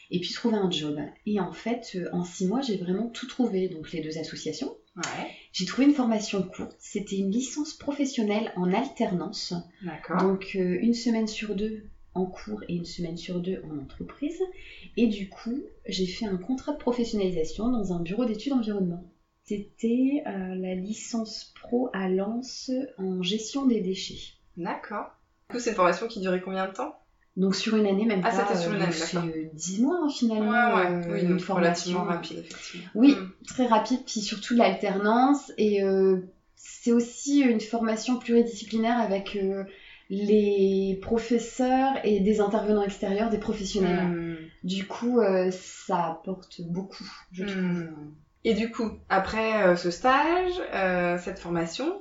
et 0.09 0.19
puis 0.19 0.33
trouver 0.33 0.55
un 0.57 0.71
job. 0.71 0.97
Et 1.27 1.39
en 1.39 1.51
fait, 1.51 1.97
en 2.11 2.23
6 2.23 2.47
mois, 2.47 2.61
j'ai 2.61 2.77
vraiment 2.77 3.07
tout 3.09 3.27
trouvé, 3.27 3.67
donc 3.67 3.91
les 3.91 4.01
deux 4.01 4.17
associations, 4.17 4.73
Ouais, 4.97 5.29
j'ai 5.51 5.65
trouvé 5.65 5.88
une 5.88 5.94
formation 5.94 6.44
courte, 6.44 6.75
c'était 6.79 7.18
une 7.18 7.32
licence 7.32 7.74
professionnelle 7.74 8.51
en 8.56 8.72
alternance, 8.72 9.53
d'accord. 9.84 10.22
donc 10.22 10.51
euh, 10.56 10.77
une 10.82 10.94
semaine 10.94 11.27
sur 11.27 11.56
deux 11.56 11.84
en 12.13 12.25
cours 12.25 12.63
et 12.68 12.74
une 12.74 12.86
semaine 12.86 13.18
sur 13.18 13.39
deux 13.39 13.62
en 13.65 13.77
entreprise. 13.79 14.39
Et 14.98 15.08
du 15.08 15.29
coup, 15.29 15.60
j'ai 15.88 16.06
fait 16.06 16.25
un 16.25 16.38
contrat 16.38 16.74
de 16.74 16.77
professionnalisation 16.77 17.70
dans 17.70 17.94
un 17.94 18.00
bureau 18.01 18.25
d'études 18.25 18.53
environnement. 18.53 19.03
C'était 19.46 20.24
euh, 20.27 20.56
la 20.56 20.75
licence 20.75 21.53
pro 21.60 21.89
à 21.94 22.10
Lens 22.10 22.72
en 22.98 23.24
gestion 23.24 23.65
des 23.65 23.82
déchets. 23.82 24.34
D'accord. 24.58 25.08
Du 25.50 25.56
coup, 25.56 25.60
c'est 25.60 25.72
une 25.72 25.75
formation 25.75 26.08
qui 26.08 26.20
durait 26.20 26.41
combien 26.41 26.68
de 26.68 26.74
temps? 26.74 27.00
Donc 27.38 27.55
sur 27.55 27.75
une 27.75 27.86
année, 27.86 28.05
même 28.05 28.21
Ah, 28.24 28.29
pas. 28.31 28.45
c'était 28.48 28.59
sur 28.59 28.71
une 28.74 28.81
année, 28.81 28.91
c'est 28.91 29.15
d'accord. 29.15 29.29
euh, 29.29 29.43
10 29.53 29.81
mois 29.81 30.00
hein, 30.03 30.09
finalement. 30.09 30.50
Ouais, 30.50 30.74
ouais. 30.75 30.88
euh, 31.07 31.13
oui, 31.13 31.21
une 31.21 31.29
donc 31.29 31.39
formation. 31.39 31.55
relativement 32.00 32.03
rapide, 32.03 32.38
effectivement. 32.39 32.86
Oui, 32.95 33.13
Mm. 33.13 33.29
très 33.48 33.65
rapide, 33.65 34.00
puis 34.05 34.19
surtout 34.21 34.55
l'alternance. 34.55 35.51
Et 35.57 35.81
euh, 35.83 36.17
c'est 36.55 36.91
aussi 36.91 37.39
une 37.39 37.62
formation 37.62 38.17
pluridisciplinaire 38.17 38.98
avec 39.00 39.36
euh, 39.36 39.63
les 40.09 40.98
professeurs 41.01 41.93
et 42.03 42.19
des 42.19 42.39
intervenants 42.41 42.81
extérieurs, 42.81 43.29
des 43.29 43.38
professionnels. 43.38 44.07
Mm. 44.07 44.38
Du 44.63 44.83
coup, 44.86 45.19
euh, 45.19 45.50
ça 45.51 46.07
apporte 46.07 46.62
beaucoup, 46.62 47.07
je 47.31 47.43
Mm. 47.43 47.48
trouve. 47.48 47.88
Et 48.43 48.53
du 48.53 48.69
coup, 48.71 48.89
après 49.09 49.63
euh, 49.63 49.75
ce 49.75 49.89
stage, 49.89 50.53
euh, 50.74 51.17
cette 51.19 51.39
formation, 51.39 51.93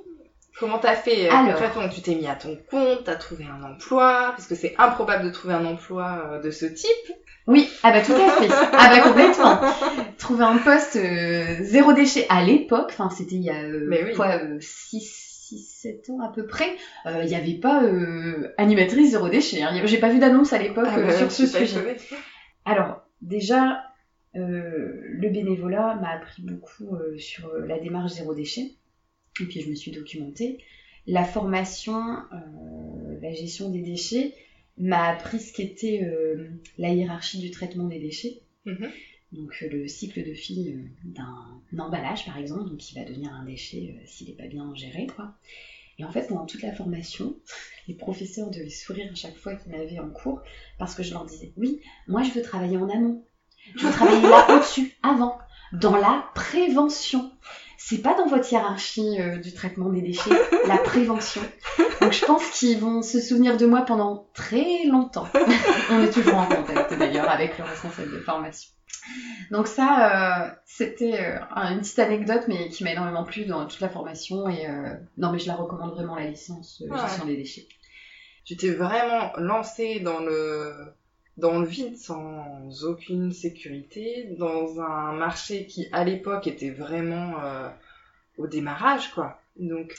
comment 0.59 0.79
t'as 0.79 0.95
fait 0.95 1.27
euh, 1.27 1.31
Alors. 1.31 1.53
concrètement 1.53 1.89
Tu 1.89 2.01
t'es 2.01 2.15
mis 2.15 2.27
à 2.27 2.35
ton 2.35 2.57
compte, 2.69 3.05
t'as 3.05 3.15
trouvé 3.15 3.45
un 3.45 3.63
emploi, 3.63 4.33
parce 4.35 4.47
que 4.47 4.55
c'est 4.55 4.75
improbable 4.77 5.25
de 5.25 5.29
trouver 5.29 5.53
un 5.53 5.65
emploi 5.65 6.29
euh, 6.31 6.41
de 6.41 6.51
ce 6.51 6.65
type. 6.65 7.13
Oui, 7.47 7.67
ah 7.81 7.91
bah 7.91 8.01
tout 8.01 8.13
à 8.13 8.29
fait. 8.31 8.47
Ah 8.51 8.93
bah 8.93 9.01
complètement. 9.01 9.59
Trouver 10.17 10.43
un 10.43 10.57
poste 10.57 10.97
euh, 10.97 11.57
zéro 11.61 11.93
déchet 11.93 12.25
à 12.29 12.43
l'époque, 12.43 12.89
enfin 12.89 13.09
c'était 13.09 13.35
il 13.35 13.43
y 13.43 13.49
a 13.49 13.63
euh, 13.63 13.87
oui. 13.89 14.13
quoi, 14.15 14.37
6-7 14.37 16.11
ans 16.11 16.21
à 16.21 16.31
peu 16.31 16.45
près, 16.45 16.75
il 17.05 17.25
n'y 17.25 17.35
avait 17.35 17.55
pas 17.55 17.81
animatrice 18.57 19.11
zéro 19.11 19.29
déchet. 19.29 19.63
Hein. 19.63 19.81
J'ai 19.85 19.97
pas 19.97 20.09
vu 20.09 20.19
d'annonce 20.19 20.53
à 20.53 20.59
l'époque 20.59 20.87
Ah 20.91 20.99
bah, 20.99 21.11
sur 21.11 21.31
ce 21.31 21.47
sujet. 21.47 21.97
Alors, 22.65 23.01
déjà, 23.21 23.81
le 24.35 25.29
bénévolat 25.29 25.95
m'a 25.95 26.09
appris 26.11 26.43
beaucoup 26.43 26.99
sur 27.17 27.51
la 27.65 27.79
démarche 27.79 28.11
zéro 28.11 28.35
déchet. 28.35 28.73
Et 29.41 29.45
puis, 29.45 29.61
je 29.61 29.69
me 29.69 29.75
suis 29.75 29.91
documentée. 29.91 30.63
La 31.07 31.23
formation, 31.23 32.17
euh, 32.33 33.19
la 33.21 33.33
gestion 33.33 33.69
des 33.69 33.81
déchets, 33.81 34.33
m'a 34.79 35.09
appris 35.09 35.39
ce 35.39 35.53
qu'était 35.53 36.03
euh, 36.03 36.49
la 36.77 36.89
hiérarchie 36.89 37.39
du 37.39 37.51
traitement 37.51 37.85
des 37.85 37.99
déchets. 37.99 38.41
Mhm. 38.65 38.89
Donc, 39.33 39.53
euh, 39.61 39.69
le 39.69 39.87
cycle 39.87 40.23
de 40.23 40.31
vie 40.31 40.73
euh, 40.73 40.83
d'un 41.03 41.83
emballage, 41.83 42.25
par 42.25 42.37
exemple, 42.37 42.69
donc 42.69 42.77
qui 42.77 42.95
va 42.95 43.03
devenir 43.03 43.31
un 43.33 43.45
déchet 43.45 44.01
s'il 44.05 44.27
n'est 44.27 44.35
pas 44.35 44.47
bien 44.47 44.73
géré, 44.75 45.05
quoi. 45.05 45.35
Et 45.99 46.05
en 46.05 46.11
fait, 46.11 46.27
pendant 46.27 46.45
toute 46.45 46.61
la 46.61 46.73
formation, 46.73 47.37
les 47.87 47.93
professeurs 47.93 48.49
devaient 48.49 48.69
sourire 48.69 49.11
à 49.11 49.15
chaque 49.15 49.35
fois 49.35 49.55
qu'ils 49.55 49.71
m'avaient 49.71 49.99
en 49.99 50.09
cours 50.09 50.41
parce 50.77 50.95
que 50.95 51.03
je 51.03 51.11
leur 51.11 51.25
disais 51.25 51.51
oui, 51.57 51.81
moi 52.07 52.23
je 52.23 52.31
veux 52.31 52.41
travailler 52.41 52.77
en 52.77 52.89
amont. 52.89 53.25
Je 53.75 53.85
veux 53.85 53.91
travailler 53.91 54.21
là 54.21 54.47
au-dessus, 54.55 54.95
avant, 55.03 55.37
dans 55.73 55.97
la 55.97 56.25
prévention. 56.33 57.31
C'est 57.81 58.01
pas 58.01 58.13
dans 58.13 58.27
votre 58.27 58.51
hiérarchie 58.51 59.19
euh, 59.21 59.37
du 59.37 59.53
traitement 59.53 59.89
des 59.89 60.01
déchets, 60.01 60.29
la 60.67 60.77
prévention. 60.83 61.41
Donc 62.01 62.11
je 62.11 62.25
pense 62.25 62.45
qu'ils 62.49 62.77
vont 62.77 63.01
se 63.01 63.19
souvenir 63.21 63.55
de 63.55 63.65
moi 63.65 63.81
pendant 63.83 64.27
très 64.33 64.83
longtemps. 64.85 65.27
On 65.89 66.03
est 66.03 66.09
toujours 66.11 66.35
en 66.37 66.45
contact 66.45 66.93
d'ailleurs 66.97 67.29
avec 67.29 67.57
le 67.57 67.63
responsable 67.63 68.11
de 68.11 68.19
formation. 68.19 68.69
Donc 69.49 69.67
ça, 69.67 70.43
euh, 70.45 70.51
c'était 70.65 71.19
euh, 71.19 71.39
une 71.55 71.79
petite 71.79 71.99
anecdote, 71.99 72.43
mais 72.49 72.67
qui 72.67 72.83
m'a 72.83 72.91
énormément 72.91 73.23
plu 73.23 73.45
dans 73.45 73.65
toute 73.65 73.79
la 73.79 73.89
formation. 73.89 74.49
Et 74.49 74.67
euh, 74.67 74.93
non, 75.17 75.31
mais 75.31 75.39
je 75.39 75.47
la 75.47 75.55
recommande 75.55 75.91
vraiment 75.93 76.15
la 76.15 76.25
licence 76.25 76.81
euh, 76.85 76.93
Ouais. 76.93 76.99
gestion 76.99 77.25
des 77.25 77.37
déchets. 77.37 77.65
Tu 78.45 78.57
t'es 78.57 78.71
vraiment 78.71 79.31
lancé 79.37 79.99
dans 80.01 80.19
le 80.19 80.73
dans 81.39 81.59
le 81.59 81.67
vide 81.67 81.97
sans 81.97 82.83
aucune 82.83 83.31
sécurité, 83.31 84.35
dans 84.37 84.79
un 84.79 85.13
marché 85.13 85.65
qui 85.65 85.87
à 85.91 86.03
l'époque 86.03 86.47
était 86.47 86.69
vraiment 86.69 87.33
euh, 87.43 87.69
au 88.37 88.47
démarrage 88.47 89.11
quoi. 89.11 89.41
Donc 89.57 89.95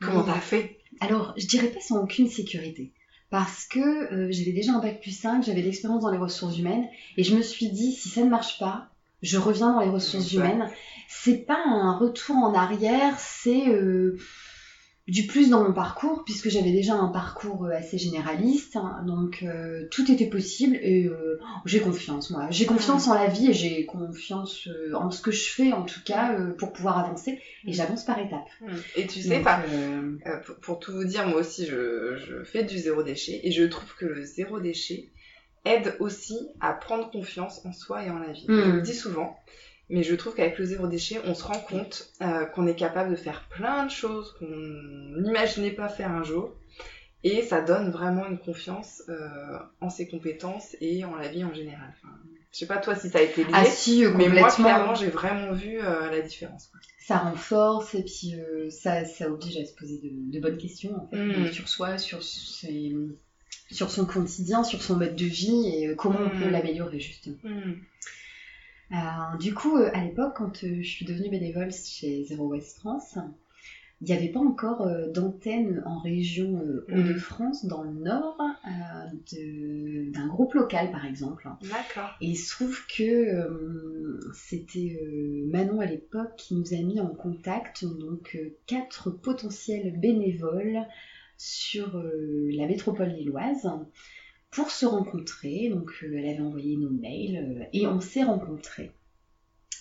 comment 0.00 0.22
t'as 0.22 0.40
fait? 0.40 0.78
Alors, 1.00 1.34
je 1.36 1.46
dirais 1.46 1.68
pas 1.68 1.80
sans 1.80 2.02
aucune 2.02 2.28
sécurité. 2.28 2.92
Parce 3.30 3.64
que 3.64 3.80
euh, 3.80 4.28
j'avais 4.30 4.52
déjà 4.52 4.72
un 4.72 4.78
bac 4.78 5.00
plus 5.00 5.16
5, 5.16 5.44
j'avais 5.44 5.62
de 5.62 5.66
l'expérience 5.66 6.02
dans 6.02 6.10
les 6.10 6.18
ressources 6.18 6.58
humaines, 6.58 6.86
et 7.16 7.24
je 7.24 7.34
me 7.34 7.40
suis 7.40 7.70
dit, 7.70 7.92
si 7.92 8.10
ça 8.10 8.22
ne 8.22 8.28
marche 8.28 8.58
pas, 8.58 8.90
je 9.22 9.38
reviens 9.38 9.72
dans 9.72 9.80
les 9.80 9.88
ressources 9.88 10.32
humaines. 10.32 10.68
C'est 11.08 11.46
pas 11.46 11.58
un 11.64 11.96
retour 11.96 12.36
en 12.36 12.54
arrière, 12.54 13.18
c'est 13.18 13.68
euh, 13.68 14.18
du 15.08 15.26
plus 15.26 15.50
dans 15.50 15.64
mon 15.64 15.72
parcours, 15.72 16.22
puisque 16.24 16.48
j'avais 16.48 16.70
déjà 16.70 16.94
un 16.94 17.08
parcours 17.08 17.64
euh, 17.64 17.72
assez 17.72 17.98
généraliste, 17.98 18.76
hein, 18.76 19.02
donc 19.04 19.42
euh, 19.42 19.88
tout 19.90 20.10
était 20.12 20.28
possible, 20.28 20.76
et 20.76 21.06
euh, 21.06 21.40
j'ai 21.64 21.80
confiance, 21.80 22.30
moi. 22.30 22.46
J'ai 22.50 22.66
confiance 22.66 23.08
en 23.08 23.14
la 23.14 23.26
vie, 23.26 23.50
et 23.50 23.52
j'ai 23.52 23.84
confiance 23.84 24.68
euh, 24.68 24.94
en 24.94 25.10
ce 25.10 25.20
que 25.20 25.32
je 25.32 25.48
fais, 25.50 25.72
en 25.72 25.82
tout 25.82 26.00
cas, 26.04 26.36
pour 26.56 26.72
pouvoir 26.72 26.98
avancer, 26.98 27.40
et 27.66 27.72
sais 27.72 28.04
par 28.06 28.18
étapes. 28.20 28.48
Et 28.94 29.08
tu 29.08 29.20
sais 29.20 29.36
Donc, 29.36 29.44
pas, 29.44 29.60
pour, 30.46 30.56
pour 30.56 30.78
tout 30.78 30.92
vous 30.92 31.04
dire, 31.04 31.26
moi 31.26 31.40
aussi, 31.40 31.66
je, 31.66 32.16
je 32.16 32.44
fais 32.44 32.62
du 32.62 32.78
zéro 32.78 33.02
déchet 33.02 33.40
et 33.42 33.50
je 33.50 33.64
trouve 33.64 33.94
que 33.96 34.06
le 34.06 34.24
zéro 34.24 34.60
déchet 34.60 35.08
aide 35.64 35.96
aussi 36.00 36.38
à 36.60 36.72
prendre 36.72 37.10
confiance 37.10 37.64
en 37.64 37.72
soi 37.72 38.04
et 38.04 38.10
en 38.10 38.18
la 38.18 38.32
vie. 38.32 38.46
Mm. 38.48 38.60
Je 38.64 38.70
le 38.70 38.80
dis 38.82 38.94
souvent, 38.94 39.36
mais 39.92 40.02
je 40.02 40.14
trouve 40.16 40.34
qu'avec 40.34 40.58
le 40.58 40.64
zéro 40.64 40.86
déchet, 40.88 41.20
on 41.24 41.34
se 41.34 41.44
rend 41.44 41.58
compte 41.60 42.08
euh, 42.22 42.44
qu'on 42.46 42.66
est 42.66 42.74
capable 42.74 43.10
de 43.12 43.16
faire 43.16 43.46
plein 43.50 43.86
de 43.86 43.90
choses 43.90 44.34
qu'on 44.38 44.46
n'imaginait 45.20 45.70
pas 45.70 45.88
faire 45.88 46.10
un 46.10 46.24
jour. 46.24 46.54
Et 47.24 47.42
ça 47.42 47.60
donne 47.60 47.92
vraiment 47.92 48.26
une 48.26 48.38
confiance 48.38 49.02
euh, 49.08 49.58
en 49.80 49.90
ses 49.90 50.08
compétences 50.08 50.74
et 50.80 51.04
en 51.04 51.14
la 51.14 51.28
vie 51.28 51.44
en 51.44 51.54
général. 51.54 51.94
Enfin, 51.96 52.12
je 52.52 52.58
sais 52.58 52.66
pas 52.66 52.78
toi 52.78 52.96
si 52.96 53.10
ça 53.10 53.18
a 53.18 53.22
été 53.22 53.44
lié, 53.44 53.50
Ah 53.54 53.64
si, 53.64 54.04
euh, 54.04 54.12
mais 54.16 54.28
moi 54.28 54.50
clairement 54.50 54.96
j'ai 54.96 55.06
vraiment 55.06 55.52
vu 55.52 55.78
euh, 55.80 56.10
la 56.10 56.20
différence. 56.20 56.66
quoi. 56.66 56.80
ça 56.98 57.18
renforce 57.18 57.94
et 57.94 58.02
puis 58.02 58.34
ça, 58.70 59.04
ça 59.04 59.28
oblige 59.30 59.56
à 59.56 59.64
se 59.64 59.72
poser 59.74 59.98
de, 60.02 60.32
de 60.32 60.40
bonnes 60.40 60.58
questions 60.58 60.96
en 60.96 61.06
fait, 61.06 61.16
Mm. 61.16 61.52
sur 61.52 61.68
soi, 61.68 61.96
sur, 61.98 62.22
ses- 62.24 62.96
sur 63.70 63.88
son 63.90 64.04
quotidien, 64.04 64.64
sur 64.64 64.82
son 64.82 64.96
mode 64.96 65.14
de 65.14 65.24
vie 65.24 65.64
et 65.76 65.94
comment 65.94 66.18
on 66.20 66.36
Mm. 66.36 66.40
peut 66.42 66.50
l'améliorer 66.50 66.98
justement. 66.98 67.36
Euh, 68.90 69.36
du 69.38 69.54
coup, 69.54 69.76
euh, 69.76 69.90
à 69.94 70.04
l'époque, 70.04 70.34
quand 70.36 70.64
euh, 70.64 70.82
je 70.82 70.88
suis 70.88 71.04
devenue 71.04 71.30
bénévole 71.30 71.72
chez 71.72 72.24
Zero 72.24 72.48
Waste 72.48 72.78
France, 72.78 73.16
il 74.00 74.06
n'y 74.06 74.12
avait 74.12 74.30
pas 74.30 74.40
encore 74.40 74.88
d'antenne 75.12 75.80
en 75.86 76.00
région 76.00 76.64
Mm. 76.88 76.98
Hauts-de-France, 76.98 77.66
dans 77.66 77.82
le 77.82 77.92
nord, 77.92 78.36
d'un 78.64 80.26
groupe 80.26 80.54
local 80.54 80.90
par 80.90 81.06
exemple. 81.06 81.48
D'accord. 81.62 82.10
Et 82.20 82.30
il 82.30 82.36
se 82.36 82.50
trouve 82.50 82.76
que 82.88 84.18
c'était 84.34 85.00
Manon 85.46 85.78
à 85.78 85.86
l'époque 85.86 86.34
qui 86.36 86.56
nous 86.56 86.74
a 86.74 86.78
mis 86.78 86.98
en 86.98 87.14
contact 87.14 87.84
donc 87.84 88.36
quatre 88.66 89.10
potentiels 89.10 89.96
bénévoles 90.00 90.84
sur 91.38 92.02
la 92.02 92.66
métropole 92.66 93.10
lilloise 93.10 93.70
pour 94.52 94.70
se 94.70 94.86
rencontrer. 94.86 95.68
Donc 95.70 95.90
euh, 96.02 96.14
elle 96.16 96.28
avait 96.28 96.40
envoyé 96.40 96.76
nos 96.76 96.90
mails 96.90 97.36
euh, 97.36 97.64
et 97.72 97.86
on 97.88 98.00
s'est 98.00 98.22
rencontrés. 98.22 98.92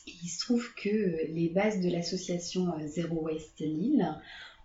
Et 0.08 0.14
il 0.24 0.28
se 0.28 0.40
trouve 0.40 0.74
que 0.74 0.90
euh, 0.90 1.18
les 1.30 1.50
bases 1.50 1.80
de 1.80 1.92
l'association 1.92 2.74
Zero 2.88 3.22
Waste 3.22 3.60
Lille 3.60 4.18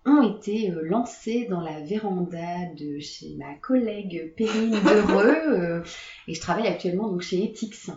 ont 0.06 0.38
été 0.38 0.72
lancées 0.84 1.46
dans 1.50 1.60
la 1.60 1.80
véranda 1.80 2.72
de 2.78 3.00
chez 3.00 3.34
ma 3.36 3.54
collègue 3.56 4.32
Perrine 4.36 4.70
Dereux, 4.84 5.82
et 6.28 6.34
je 6.34 6.40
travaille 6.40 6.68
actuellement 6.68 7.08
donc 7.08 7.22
chez 7.22 7.42
Etix. 7.42 7.90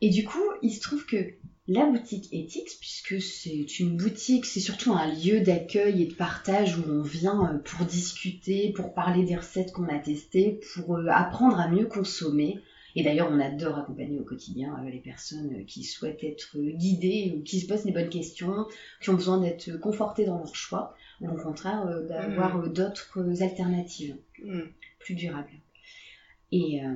Et 0.00 0.08
du 0.08 0.24
coup, 0.24 0.42
il 0.62 0.72
se 0.72 0.80
trouve 0.80 1.04
que 1.04 1.34
la 1.68 1.86
boutique 1.86 2.28
Etix, 2.32 2.76
puisque 2.80 3.20
c'est 3.20 3.78
une 3.78 3.96
boutique, 3.96 4.46
c'est 4.46 4.60
surtout 4.60 4.92
un 4.92 5.12
lieu 5.14 5.40
d'accueil 5.40 6.02
et 6.02 6.06
de 6.06 6.14
partage 6.14 6.76
où 6.78 6.82
on 6.88 7.02
vient 7.02 7.54
euh, 7.54 7.58
pour 7.58 7.86
discuter, 7.86 8.72
pour 8.72 8.94
parler 8.94 9.24
des 9.24 9.36
recettes 9.36 9.72
qu'on 9.72 9.88
a 9.88 9.98
testées, 9.98 10.60
pour 10.74 10.96
euh, 10.96 11.06
apprendre 11.08 11.58
à 11.60 11.68
mieux 11.68 11.86
consommer. 11.86 12.58
Et 12.94 13.02
d'ailleurs, 13.02 13.30
on 13.32 13.40
adore 13.40 13.78
accompagner 13.78 14.20
au 14.20 14.24
quotidien 14.24 14.76
euh, 14.84 14.90
les 14.90 15.00
personnes 15.00 15.64
qui 15.66 15.84
souhaitent 15.84 16.24
être 16.24 16.58
guidées 16.58 17.34
ou 17.36 17.42
qui 17.42 17.60
se 17.60 17.66
posent 17.66 17.84
des 17.84 17.92
bonnes 17.92 18.10
questions, 18.10 18.66
qui 19.00 19.10
ont 19.10 19.14
besoin 19.14 19.38
d'être 19.38 19.78
confortées 19.78 20.26
dans 20.26 20.38
leur 20.38 20.54
choix, 20.54 20.94
ou 21.20 21.30
au 21.30 21.36
contraire 21.36 21.86
d'avoir 22.08 22.58
euh, 22.58 22.68
d'autres 22.68 23.42
alternatives 23.42 24.16
Mm. 24.44 24.62
plus 24.98 25.14
durable. 25.14 25.50
Et 26.50 26.84
euh, 26.84 26.94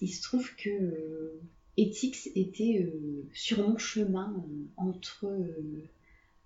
il 0.00 0.08
se 0.08 0.22
trouve 0.22 0.54
que 0.56 1.40
Etix 1.78 2.30
était 2.34 2.82
euh, 2.86 3.28
sur 3.34 3.66
mon 3.68 3.76
chemin 3.76 4.34
euh, 4.38 4.64
entre 4.76 5.26
euh, 5.26 5.84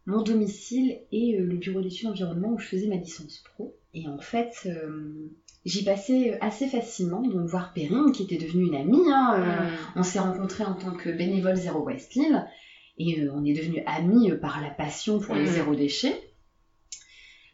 mon 0.07 0.23
domicile 0.23 0.99
et 1.13 1.37
le 1.39 1.57
bureau 1.57 1.81
d'études 1.81 2.09
environnement 2.09 2.53
où 2.53 2.59
je 2.59 2.67
faisais 2.67 2.89
ma 2.89 2.97
licence 2.97 3.39
pro. 3.45 3.77
Et 3.95 4.09
en 4.09 4.19
fait, 4.19 4.69
j'y 5.65 5.85
passais 5.85 6.39
assez 6.41 6.67
facilement, 6.69 7.21
donc 7.23 7.47
voir 7.49 7.73
Perrine, 7.75 8.13
qui 8.13 8.23
était 8.23 8.39
devenue 8.39 8.67
une 8.67 8.75
amie. 8.77 9.03
hein, 9.11 9.69
Mm. 9.95 9.99
on 9.99 10.03
s'est 10.03 10.19
rencontrés 10.21 10.65
en 10.65 10.75
tant 10.75 10.93
que 10.95 11.11
bénévole 11.11 11.57
Zéro 11.57 11.81
Waste 11.85 12.15
Lille 12.15 12.47
et 12.99 13.29
on 13.31 13.45
est 13.45 13.53
devenus 13.53 13.83
amis 13.87 14.31
par 14.41 14.61
la 14.63 14.71
passion 14.71 15.19
pour 15.21 15.35
les 15.35 15.45
Mm. 15.45 15.53
zéro 15.53 15.75
déchets. 15.75 16.21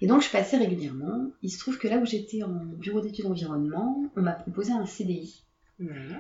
Et 0.01 0.07
donc 0.07 0.23
je 0.23 0.31
passais 0.31 0.57
régulièrement. 0.59 1.31
Il 1.43 1.51
se 1.51 1.59
trouve 1.59 1.79
que 1.79 1.89
là 1.89 1.99
où 1.99 2.05
j'étais 2.07 2.43
en 2.43 2.55
bureau 2.67 3.01
d'études 3.01 3.27
environnement, 3.27 4.03
on 4.17 4.21
m'a 4.23 4.33
proposé 4.33 4.73
un 4.73 4.85
CDI 4.87 5.43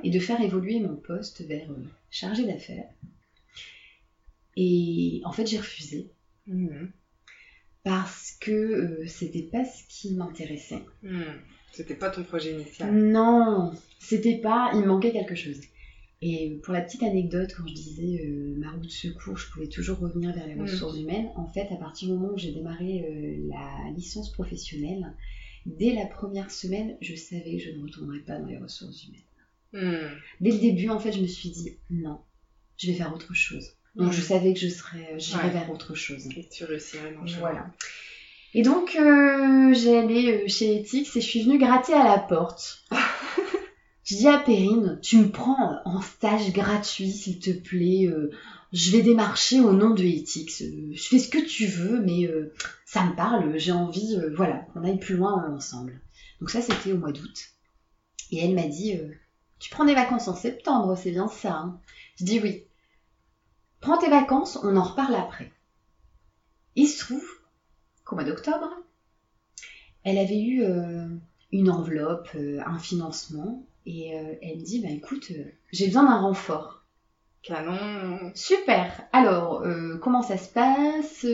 Et 0.03 0.11
de 0.11 0.19
faire 0.19 0.41
évoluer 0.41 0.81
mon 0.81 0.97
poste 0.97 1.41
vers 1.43 1.71
euh, 1.71 1.83
chargé 2.11 2.45
d'affaires. 2.45 2.89
Et 4.57 5.21
en 5.25 5.33
fait 5.33 5.47
j'ai 5.47 5.59
refusé 5.59 6.11
Mhm. 6.47 6.89
parce 7.83 8.33
que 8.41 8.51
euh, 8.53 9.07
c'était 9.07 9.43
pas 9.43 9.65
ce 9.65 9.83
qui 9.89 10.15
m'intéressait. 10.15 10.83
Mhm. 11.03 11.39
C'était 11.73 11.95
pas 11.95 12.09
ton 12.11 12.23
projet 12.23 12.53
initial. 12.53 12.93
Non, 12.95 13.73
c'était 13.99 14.37
pas, 14.39 14.71
il 14.75 14.81
me 14.81 14.87
manquait 14.87 15.13
quelque 15.13 15.35
chose. 15.35 15.61
Et 16.23 16.59
pour 16.63 16.73
la 16.73 16.81
petite 16.81 17.03
anecdote, 17.03 17.51
quand 17.55 17.67
je 17.67 17.75
disais 17.75 18.25
euh, 18.25 18.55
ma 18.57 18.71
route 18.71 18.85
de 18.85 18.89
secours, 18.89 19.37
je 19.37 19.51
pouvais 19.51 19.67
toujours 19.67 19.99
revenir 19.99 20.33
vers 20.33 20.47
les 20.47 20.55
Mm. 20.55 20.63
ressources 20.63 20.97
humaines. 20.97 21.29
En 21.35 21.47
fait, 21.47 21.71
à 21.71 21.77
partir 21.77 22.09
du 22.09 22.15
moment 22.15 22.33
où 22.33 22.39
j'ai 22.39 22.53
démarré 22.53 23.03
euh, 23.03 23.49
la 23.49 23.91
licence 23.91 24.31
professionnelle, 24.33 25.13
dès 25.67 25.93
la 25.93 26.07
première 26.07 26.51
semaine, 26.51 26.97
je 27.03 27.15
savais 27.15 27.57
que 27.59 27.63
je 27.63 27.71
ne 27.71 27.83
retournerais 27.83 28.21
pas 28.21 28.39
dans 28.39 28.47
les 28.47 28.57
ressources 28.57 29.05
humaines. 29.05 29.21
Mhm. 29.73 30.11
Dès 30.41 30.51
le 30.53 30.59
début, 30.59 30.89
en 30.89 30.99
fait, 30.99 31.13
je 31.13 31.21
me 31.21 31.27
suis 31.27 31.51
dit 31.51 31.77
non, 31.91 32.21
je 32.79 32.87
vais 32.89 32.95
faire 32.95 33.15
autre 33.15 33.35
chose. 33.35 33.65
Donc, 33.95 34.13
je 34.13 34.21
savais 34.21 34.53
que 34.53 34.61
je 34.61 34.69
serais, 34.69 35.15
j'irais 35.19 35.45
Ouais. 35.45 35.51
vers 35.51 35.71
autre 35.71 35.95
chose. 35.95 36.27
Et 36.37 36.47
tu 36.51 36.65
réussirais 36.65 37.15
dans. 37.15 37.25
Voilà. 37.41 37.67
Et 38.55 38.63
donc, 38.63 38.95
euh, 38.97 39.73
j'ai 39.75 39.99
allé 39.99 40.33
euh, 40.45 40.49
chez 40.49 40.77
Ethics 40.77 41.17
et 41.17 41.21
je 41.21 41.27
suis 41.27 41.43
venue 41.43 41.59
gratter 41.59 41.95
à 41.95 42.05
la 42.05 42.19
porte. 42.19 42.85
je 44.05 44.17
dis 44.17 44.29
à 44.29 44.39
Perrine, 44.39 44.99
tu 45.03 45.17
me 45.19 45.31
prends 45.31 45.81
en 45.85 46.01
stage 46.03 46.53
gratuit, 46.53 47.11
s'il 47.11 47.39
te 47.39 47.51
plaît. 47.51 48.07
euh, 48.07 48.31
je 48.73 48.91
vais 48.91 49.01
démarcher 49.03 49.61
au 49.61 49.73
nom 49.73 49.91
de 49.95 50.05
Ethics. 50.05 50.61
Euh, 50.63 50.91
je 50.93 51.03
fais 51.03 51.19
ce 51.19 51.29
que 51.29 51.39
tu 51.39 51.67
veux, 51.67 52.01
mais 52.01 52.29
ça 52.85 53.05
me 53.05 53.15
parle. 53.17 53.59
J'ai 53.59 53.73
envie, 53.73 54.17
voilà, 54.35 54.67
qu'on 54.75 54.85
aille 54.85 54.99
plus 54.99 55.17
loin 55.17 55.55
ensemble. 55.55 56.01
Donc 56.41 56.51
ça, 56.51 56.61
c'était 56.61 56.93
au 56.93 56.99
mois 56.99 57.13
d'août. 57.13 57.47
Et 58.31 58.39
elle 58.45 58.55
m'a 58.55 58.67
dit, 58.67 58.99
tu 59.59 59.71
prends 59.71 59.85
des 59.85 59.95
vacances 59.95 60.29
en 60.29 60.35
septembre, 60.35 60.97
c'est 60.97 61.11
bien 61.11 61.29
ça. 61.29 61.53
hein 61.55 61.81
je 62.17 62.25
dis 62.25 62.41
oui. 62.41 62.65
Prends 63.81 63.99
tes 63.99 64.09
vacances, 64.11 64.59
on 64.63 64.77
en 64.77 64.83
reparle 64.83 65.15
après. 65.15 65.53
Il 66.75 66.87
se 66.87 67.05
trouve 67.05 67.25
qu'au 68.05 68.17
mois 68.17 68.25
d'octobre, 68.25 68.71
elle 70.05 70.19
avait 70.19 70.41
eu 70.41 70.63
euh, 70.63 71.09
une 71.53 71.71
enveloppe, 71.71 72.29
euh, 72.35 72.61
un 72.65 72.79
financement, 72.79 73.65
et 73.87 74.19
euh, 74.19 74.35
elle 74.43 74.59
me 74.59 74.65
dit, 74.65 74.81
bah 74.81 74.91
écoute, 74.91 75.33
j'ai 75.73 75.87
besoin 75.87 76.05
d'un 76.05 76.21
renfort. 76.21 76.85
Canon. 77.43 78.33
Super. 78.35 79.05
Alors, 79.13 79.65
comment 80.01 80.23
ça 80.23 80.37
se 80.37 80.49
passe 80.49 81.25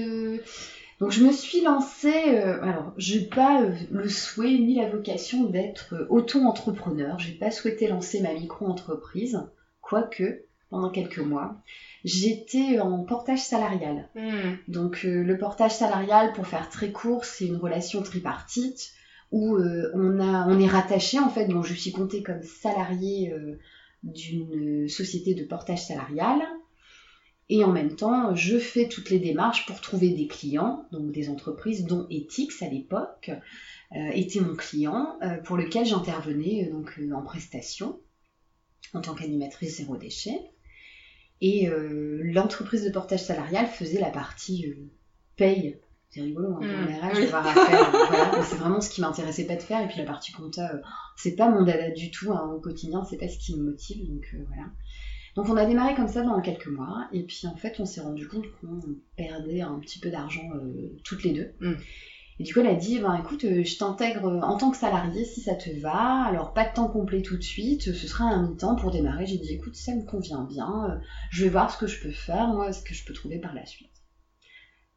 Donc, 1.02 1.10
je 1.10 1.24
me 1.24 1.32
suis 1.32 1.62
lancée. 1.62 2.28
euh, 2.28 2.62
alors, 2.62 2.92
je 2.96 3.18
n'ai 3.18 3.24
pas 3.24 3.60
euh, 3.60 3.74
le 3.90 4.08
souhait 4.08 4.56
ni 4.56 4.76
la 4.76 4.88
vocation 4.88 5.42
d'être 5.42 5.94
euh, 5.94 6.06
auto-entrepreneur. 6.10 7.18
J'ai 7.18 7.32
pas 7.32 7.50
souhaité 7.50 7.88
lancer 7.88 8.22
ma 8.22 8.32
micro-entreprise, 8.32 9.42
quoique 9.80 10.44
pendant 10.70 10.90
quelques 10.90 11.18
mois, 11.18 11.56
j'étais 12.04 12.78
en 12.78 13.02
portage 13.02 13.42
salarial. 13.42 14.10
Mhm. 14.14 14.58
Donc 14.68 15.02
le 15.02 15.36
portage 15.36 15.72
salarial, 15.72 16.32
pour 16.34 16.46
faire 16.46 16.70
très 16.70 16.92
court, 16.92 17.24
c'est 17.24 17.46
une 17.46 17.56
relation 17.56 18.00
tripartite 18.02 18.92
où 19.32 19.58
on, 19.58 20.20
a, 20.20 20.46
on 20.48 20.60
est 20.60 20.68
rattaché 20.68 21.18
en 21.18 21.28
fait, 21.28 21.46
donc 21.46 21.66
je 21.66 21.74
suis 21.74 21.92
comptée 21.92 22.22
comme 22.22 22.42
salarié 22.42 23.34
d'une 24.02 24.88
société 24.88 25.34
de 25.34 25.44
portage 25.44 25.84
salarial. 25.84 26.40
Et 27.48 27.64
en 27.64 27.72
même 27.72 27.96
temps, 27.96 28.34
je 28.34 28.56
fais 28.58 28.88
toutes 28.88 29.10
les 29.10 29.18
démarches 29.18 29.66
pour 29.66 29.80
trouver 29.80 30.10
des 30.10 30.26
clients, 30.26 30.86
donc 30.92 31.12
des 31.12 31.28
entreprises 31.28 31.84
dont 31.84 32.06
Ethics 32.08 32.62
à 32.62 32.68
l'époque 32.68 33.30
euh, 33.94 34.10
était 34.14 34.40
mon 34.40 34.54
client, 34.54 35.18
euh, 35.22 35.36
pour 35.38 35.56
lequel 35.56 35.84
j'intervenais 35.84 36.66
euh, 36.66 36.72
donc 36.72 36.98
en 37.14 37.22
prestation 37.22 38.00
en 38.94 39.00
tant 39.00 39.14
qu'animatrice 39.14 39.78
zéro 39.78 39.96
déchet. 39.96 40.38
Et 41.40 41.68
l'entreprise 41.68 42.84
de 42.84 42.90
portage 42.90 43.24
salarial 43.24 43.66
faisait 43.66 43.98
la 43.98 44.10
partie 44.10 44.74
paye. 45.34 45.80
C'est 46.10 46.20
rigolo, 46.20 46.54
hein, 46.54 46.60
pour 46.60 46.62
Mm, 46.62 46.86
les 46.86 46.94
RH, 46.94 47.16
oui. 47.16 47.26
avoir 47.26 47.46
à 47.48 47.52
faire. 47.52 47.90
voilà, 48.08 48.32
mais 48.36 48.44
c'est 48.44 48.56
vraiment 48.56 48.80
ce 48.80 48.90
qui 48.90 49.00
m'intéressait 49.00 49.46
pas 49.46 49.56
de 49.56 49.62
faire. 49.62 49.82
Et 49.82 49.88
puis 49.88 49.98
la 49.98 50.04
partie 50.04 50.30
compta, 50.30 50.70
c'est 51.16 51.34
pas 51.34 51.48
mon 51.50 51.64
dada 51.64 51.90
du 51.90 52.12
tout 52.12 52.32
hein, 52.32 52.48
au 52.54 52.60
quotidien, 52.60 53.02
c'est 53.04 53.16
pas 53.16 53.26
ce 53.26 53.38
qui 53.38 53.56
me 53.56 53.64
motive. 53.64 54.06
Donc 54.06 54.36
voilà. 54.46 54.68
Donc 55.34 55.48
on 55.48 55.56
a 55.56 55.64
démarré 55.64 55.94
comme 55.94 56.08
ça 56.08 56.22
pendant 56.22 56.40
quelques 56.40 56.68
mois. 56.68 57.08
Et 57.12 57.22
puis 57.24 57.46
en 57.46 57.56
fait, 57.56 57.80
on 57.80 57.86
s'est 57.86 58.00
rendu 58.00 58.28
compte 58.28 58.44
qu'on 58.60 58.80
perdait 59.16 59.62
un 59.62 59.78
petit 59.78 59.98
peu 59.98 60.10
d'argent 60.10 60.50
euh, 60.54 60.96
toutes 61.04 61.22
les 61.24 61.32
deux. 61.32 61.54
Mm. 61.60 61.74
Et 62.38 62.44
du 62.44 62.52
coup, 62.52 62.60
elle 62.60 62.66
a 62.66 62.74
dit, 62.74 62.98
ben 62.98 63.14
écoute, 63.14 63.44
euh, 63.44 63.62
je 63.62 63.76
t'intègre 63.76 64.26
euh, 64.26 64.40
en 64.40 64.56
tant 64.56 64.70
que 64.70 64.76
salarié 64.76 65.24
si 65.24 65.40
ça 65.40 65.54
te 65.54 65.70
va. 65.80 66.24
Alors 66.24 66.52
pas 66.52 66.68
de 66.68 66.74
temps 66.74 66.88
complet 66.88 67.22
tout 67.22 67.36
de 67.36 67.42
suite, 67.42 67.82
ce 67.82 68.06
sera 68.06 68.24
un 68.24 68.48
mi-temps 68.48 68.76
pour 68.76 68.90
démarrer. 68.90 69.26
J'ai 69.26 69.38
dit, 69.38 69.52
écoute, 69.52 69.76
ça 69.76 69.94
me 69.94 70.04
convient 70.04 70.44
bien. 70.44 71.00
Je 71.30 71.44
vais 71.44 71.50
voir 71.50 71.72
ce 71.72 71.78
que 71.78 71.86
je 71.86 72.00
peux 72.00 72.10
faire, 72.10 72.48
moi, 72.48 72.72
ce 72.72 72.82
que 72.82 72.94
je 72.94 73.04
peux 73.04 73.14
trouver 73.14 73.38
par 73.38 73.54
la 73.54 73.64
suite. 73.64 73.90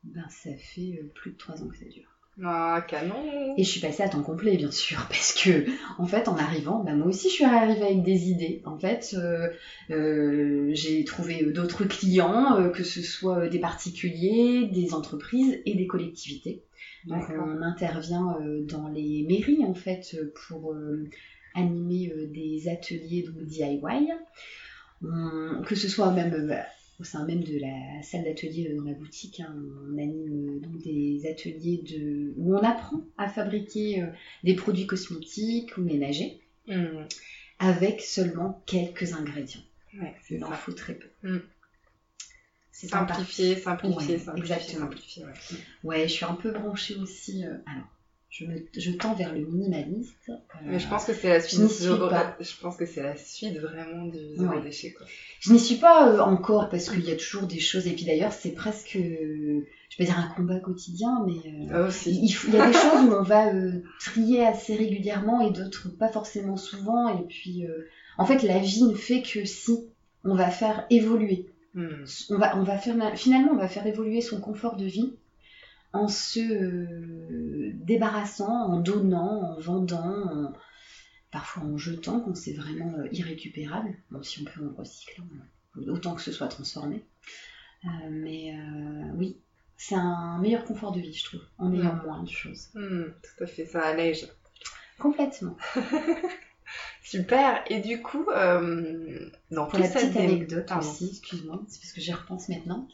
Ben 0.04 0.28
ça 0.30 0.52
fait 0.56 1.02
plus 1.15 1.32
de 1.32 1.38
trois 1.38 1.63
ans 1.63 1.67
que 1.67 1.78
ça 1.78 1.86
dure. 1.86 2.14
Ah, 2.43 2.84
canon. 2.86 3.56
Et 3.58 3.63
je 3.63 3.69
suis 3.69 3.80
passée 3.80 4.04
à 4.04 4.10
temps 4.10 4.21
complet, 4.21 4.58
bien 4.58 4.71
sûr, 4.71 5.06
parce 5.10 5.34
que, 5.34 5.65
en 5.98 6.06
fait, 6.06 6.28
en 6.28 6.36
arrivant, 6.36 6.84
bah, 6.84 6.93
moi 6.93 7.08
aussi, 7.08 7.30
je 7.30 7.34
suis 7.34 7.45
arrivée 7.45 7.84
avec 7.84 8.04
des 8.04 8.30
idées. 8.30 8.62
En 8.65 8.78
fait, 8.78 9.15
euh, 9.17 9.50
euh, 9.89 10.69
j'ai 10.74 11.06
trouvé 11.06 11.43
euh, 11.43 11.54
d'autres 11.54 11.86
clients, 11.86 12.60
euh, 12.60 12.69
que 12.69 12.84
ce 12.84 13.02
soit 13.02 13.48
des 13.48 13.60
particuliers, 13.60 14.67
des 14.67 14.93
entreprises 14.93 15.62
et 15.65 15.76
des 15.76 15.88
collectivités. 15.88 16.63
Donc, 17.06 17.24
on 17.30 17.62
intervient 17.62 18.38
dans 18.67 18.88
les 18.88 19.26
mairies, 19.30 19.63
en 19.63 19.76
fait, 19.76 20.17
pour 20.48 20.76
animer 21.54 22.12
des 22.34 22.67
ateliers 22.67 23.21
donc, 23.21 23.45
DIY. 23.45 23.80
Que 25.02 25.76
ce 25.76 25.88
soit 25.88 26.12
même 26.12 26.65
au 26.99 27.03
sein 27.03 27.25
même 27.25 27.43
de 27.43 27.58
la 27.60 28.01
salle 28.03 28.23
d'atelier 28.23 28.69
euh, 28.69 28.77
dans 28.77 28.84
la 28.84 28.93
boutique, 28.93 29.39
hein, 29.39 29.53
on 29.89 29.97
anime 29.97 30.55
euh, 30.55 30.60
donc 30.60 30.77
des 30.81 31.25
ateliers 31.25 31.77
de, 31.77 32.34
où 32.38 32.55
on 32.55 32.63
apprend 32.63 33.01
à 33.17 33.27
fabriquer 33.27 34.01
euh, 34.01 34.08
des 34.43 34.53
produits 34.55 34.86
cosmétiques 34.86 35.77
ou 35.77 35.81
ménagers 35.81 36.38
Mhm. 36.67 37.08
avec 37.60 38.01
seulement 38.01 38.62
quelques 38.65 39.13
ingrédients. 39.13 39.62
Ouais, 39.99 40.13
Il 40.29 40.43
en 40.43 40.51
faut 40.51 40.71
très 40.73 40.93
peu. 40.93 41.08
Mm. 41.23 41.38
C'est 42.71 42.88
sympa. 42.88 43.13
Simplifier, 43.13 43.55
simplifier, 43.55 43.95
Ouais, 43.95 44.17
simplifier, 44.17 44.41
exactement. 44.41 44.86
simplifier, 44.86 45.23
ouais. 45.25 45.31
Ouais, 45.84 46.08
je 46.08 46.13
suis 46.13 46.25
un 46.25 46.34
peu 46.34 46.51
branchée 46.51 46.95
aussi. 46.95 47.45
euh, 47.45 47.55
alors, 47.65 47.94
je, 48.38 48.43
me, 48.45 48.56
je 48.78 48.91
tends 48.91 49.13
vers 49.13 49.34
le 49.34 49.45
minimaliste. 49.45 50.30
euh, 50.30 50.34
Mais 50.65 50.78
je 50.80 50.89
pense 50.89 51.06
que 51.06 51.13
c'est 51.13 51.30
la 51.30 51.39
suite. 51.39 51.62
n'y 51.62 51.69
suis 51.69 51.88
pas. 51.88 52.36
Je 52.41 52.52
pense 52.62 52.76
que 52.76 52.86
c'est 52.86 53.02
la 53.02 53.15
suite 53.15 53.58
vraiment 53.60 54.08
du 54.08 54.17
zéro 54.36 54.54
Ouais. 54.56 54.62
déchet, 54.62 54.91
quoi. 54.91 55.08
Je 55.39 55.54
n'y 55.54 55.60
suis 55.60 55.76
pas 55.78 56.10
euh, 56.12 56.19
encore 56.19 56.67
parce 56.69 56.89
qu'il 56.89 57.06
y 57.06 57.12
a 57.12 57.15
toujours 57.15 57.48
des 57.48 57.60
choses. 57.60 57.88
Et 57.88 57.91
puis 57.93 58.04
d'ailleurs, 58.04 58.34
c'est 58.34 58.52
presque, 58.52 58.98
euh, 58.98 59.65
je 59.89 59.98
vais 59.98 60.04
dire 60.06 60.19
un 60.19 60.34
combat 60.36 60.60
quotidien, 60.60 61.24
mais 61.26 61.69
Ah, 61.71 61.84
aussi. 61.84 62.19
il, 62.21 62.30
faut- 62.32 62.50
il 62.50 62.56
y 62.56 62.58
a 62.58 62.67
des 62.67 62.74
choses 62.74 63.04
où 63.08 63.13
on 63.13 63.24
va 63.24 63.54
euh, 63.54 63.82
trier 64.02 64.45
assez 64.45 64.76
régulièrement 64.76 65.39
et 65.48 65.52
d'autres 65.54 65.88
pas 65.98 66.10
forcément 66.10 66.58
souvent. 66.58 67.08
Et 67.17 67.26
puis, 67.28 67.65
euh, 67.65 67.88
en 68.17 68.26
fait, 68.26 68.43
la 68.43 68.60
vie 68.60 68.84
ne 68.84 68.95
fait 68.95 69.21
que 69.21 69.45
si 69.45 69.71
on 70.26 70.36
va 70.36 70.50
faire 70.50 70.86
évoluer. 70.89 71.45
Mhm. 71.74 72.06
On 72.32 72.38
va, 72.38 72.58
on 72.58 72.63
va 72.63 72.78
faire, 72.78 72.95
finalement, 73.17 73.52
on 73.54 73.58
va 73.58 73.67
faire 73.69 73.86
évoluer 73.88 74.19
son 74.21 74.39
confort 74.41 74.76
de 74.76 74.86
vie 74.86 75.13
en 75.95 76.08
se 76.08 76.39
euh, 76.39 77.71
débarrassant, 77.75 78.51
en 78.51 78.79
donnant, 78.79 79.53
en 79.55 79.60
vendant, 79.60 80.03
en- 80.47 80.53
parfois 81.31 81.63
en 81.63 81.77
jetant 81.77 82.19
quand 82.21 82.36
c'est 82.36 82.53
vraiment 82.53 82.93
euh, 82.99 83.08
irrécupérable. 83.12 83.95
Bon, 84.12 84.21
si 84.23 84.41
on 84.41 84.45
peut 84.45 84.65
en 84.67 84.73
recycler, 84.77 85.23
on- 85.77 85.89
autant 85.89 86.15
que 86.15 86.21
ce 86.21 86.31
soit 86.31 86.47
transformé. 86.47 87.03
Euh, 87.86 87.88
mais 88.10 88.55
euh, 88.58 89.12
oui, 89.15 89.38
c'est 89.77 89.95
un 89.95 90.39
meilleur 90.39 90.63
confort 90.65 90.91
de 90.91 90.99
vie, 91.01 91.13
je 91.13 91.25
trouve, 91.25 91.41
en 91.58 91.71
ayant 91.73 91.95
moins 92.03 92.23
de 92.23 92.29
choses. 92.29 92.69
Mhm, 92.73 93.13
Tout 93.21 93.43
à 93.43 93.47
fait, 93.47 93.65
ça 93.65 93.81
allège. 93.84 94.27
Complètement. 94.97 95.58
Super. 97.03 97.63
Et 97.69 97.79
du 97.79 98.01
coup, 98.01 98.25
euh, 98.29 99.29
dans 99.51 99.67
Pour 99.67 99.79
la 99.79 99.88
petite 99.88 100.17
anecdote 100.17 100.71
aussi, 100.79 101.10
excuse-moi, 101.10 101.62
c'est 101.67 101.79
parce 101.79 101.93
que 101.93 102.01
j'y 102.01 102.12
repense 102.13 102.49
maintenant. 102.49 102.88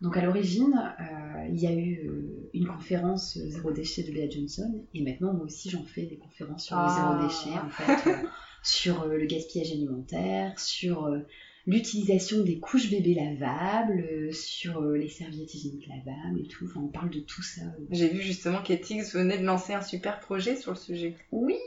Donc 0.00 0.16
à 0.16 0.22
l'origine, 0.22 0.94
euh, 1.00 1.46
il 1.50 1.58
y 1.60 1.66
a 1.66 1.72
eu 1.72 2.06
euh, 2.08 2.50
une 2.54 2.68
conférence 2.68 3.36
euh, 3.36 3.48
zéro 3.48 3.72
déchet 3.72 4.04
de 4.04 4.12
Bea 4.12 4.30
Johnson, 4.30 4.84
et 4.94 5.02
maintenant 5.02 5.32
moi 5.32 5.44
aussi 5.46 5.70
j'en 5.70 5.82
fais 5.84 6.02
des 6.02 6.16
conférences 6.16 6.66
sur 6.66 6.76
le 6.76 6.82
Ah. 6.84 7.18
zéro 7.18 7.26
déchet, 7.26 7.58
en 7.58 7.68
fait, 7.68 8.10
euh, 8.10 8.28
sur 8.62 9.06
le 9.06 9.26
gaspillage 9.26 9.72
alimentaire, 9.72 10.58
sur 10.60 11.08
l'utilisation 11.68 12.40
des 12.40 12.58
couches 12.58 12.90
bébés 12.90 13.14
lavables, 13.14 14.00
euh, 14.10 14.32
sur 14.32 14.80
euh, 14.80 14.96
les 14.96 15.08
serviettes 15.08 15.52
hygiéniques 15.52 15.86
lavables 15.86 16.40
et 16.40 16.48
tout. 16.48 16.64
Enfin, 16.64 16.80
on 16.82 16.88
parle 16.88 17.10
de 17.10 17.20
tout 17.20 17.42
ça. 17.42 17.60
J'ai 17.90 18.08
vu 18.08 18.22
justement 18.22 18.62
qu'Etix 18.62 19.14
venait 19.14 19.36
de 19.36 19.44
lancer 19.44 19.74
un 19.74 19.82
super 19.82 20.18
projet 20.18 20.56
sur 20.56 20.72
le 20.72 20.78
sujet. 20.78 21.14
Oui, 21.30 21.58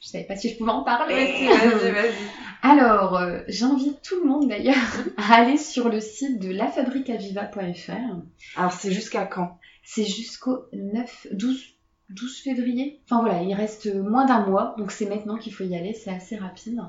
je 0.00 0.08
savais 0.08 0.24
pas 0.24 0.36
si 0.36 0.48
je 0.48 0.56
pouvais 0.56 0.70
en 0.70 0.84
parler. 0.84 1.14
Vas-y, 1.14 1.92
vas-y. 1.92 2.12
Alors, 2.62 3.18
euh, 3.18 3.42
j'invite 3.46 4.00
tout 4.00 4.22
le 4.22 4.26
monde 4.26 4.48
d'ailleurs 4.48 4.74
à 5.18 5.34
aller 5.34 5.58
sur 5.58 5.90
le 5.90 6.00
site 6.00 6.40
de 6.40 6.50
lafabricaviva.fr. 6.50 8.22
Alors, 8.56 8.72
c'est 8.72 8.90
jusqu'à 8.90 9.26
quand? 9.26 9.58
C'est 9.84 10.06
jusqu'au 10.06 10.64
9, 10.72 11.26
12, 11.32 11.62
12 12.08 12.36
février. 12.38 13.02
Enfin 13.04 13.20
voilà, 13.20 13.42
il 13.42 13.52
reste 13.52 13.94
moins 13.94 14.24
d'un 14.24 14.46
mois, 14.46 14.74
donc 14.78 14.92
c'est 14.92 15.06
maintenant 15.06 15.36
qu'il 15.36 15.52
faut 15.52 15.64
y 15.64 15.76
aller, 15.76 15.92
c'est 15.92 16.10
assez 16.10 16.36
rapide. 16.36 16.80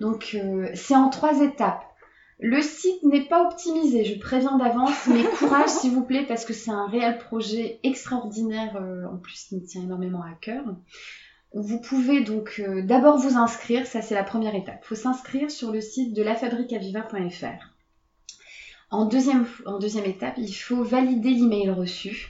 Donc, 0.00 0.32
euh, 0.34 0.68
c'est 0.74 0.94
en 0.94 1.08
trois 1.08 1.42
étapes. 1.42 1.84
Le 2.38 2.60
site 2.60 3.02
n'est 3.02 3.24
pas 3.24 3.46
optimisé, 3.46 4.04
je 4.04 4.18
préviens 4.18 4.58
d'avance, 4.58 5.06
mais 5.06 5.24
courage 5.38 5.70
s'il 5.70 5.92
vous 5.92 6.04
plaît, 6.04 6.26
parce 6.26 6.44
que 6.44 6.52
c'est 6.52 6.70
un 6.70 6.86
réel 6.86 7.18
projet 7.18 7.80
extraordinaire, 7.82 8.76
euh, 8.76 9.06
en 9.06 9.16
plus 9.16 9.44
qui 9.44 9.56
me 9.56 9.64
tient 9.64 9.82
énormément 9.82 10.22
à 10.22 10.34
cœur. 10.40 10.64
Vous 11.54 11.80
pouvez 11.80 12.20
donc 12.20 12.60
euh, 12.60 12.82
d'abord 12.82 13.16
vous 13.16 13.36
inscrire, 13.36 13.86
ça 13.86 14.02
c'est 14.02 14.14
la 14.14 14.24
première 14.24 14.54
étape. 14.54 14.80
Il 14.82 14.86
faut 14.88 14.94
s'inscrire 14.94 15.50
sur 15.50 15.72
le 15.72 15.80
site 15.80 16.12
de 16.12 16.22
lafabricaviva.fr. 16.22 17.72
En 18.90 19.06
deuxième, 19.06 19.46
en 19.64 19.78
deuxième 19.78 20.04
étape, 20.04 20.34
il 20.36 20.52
faut 20.52 20.84
valider 20.84 21.30
l'email 21.30 21.70
reçu. 21.70 22.28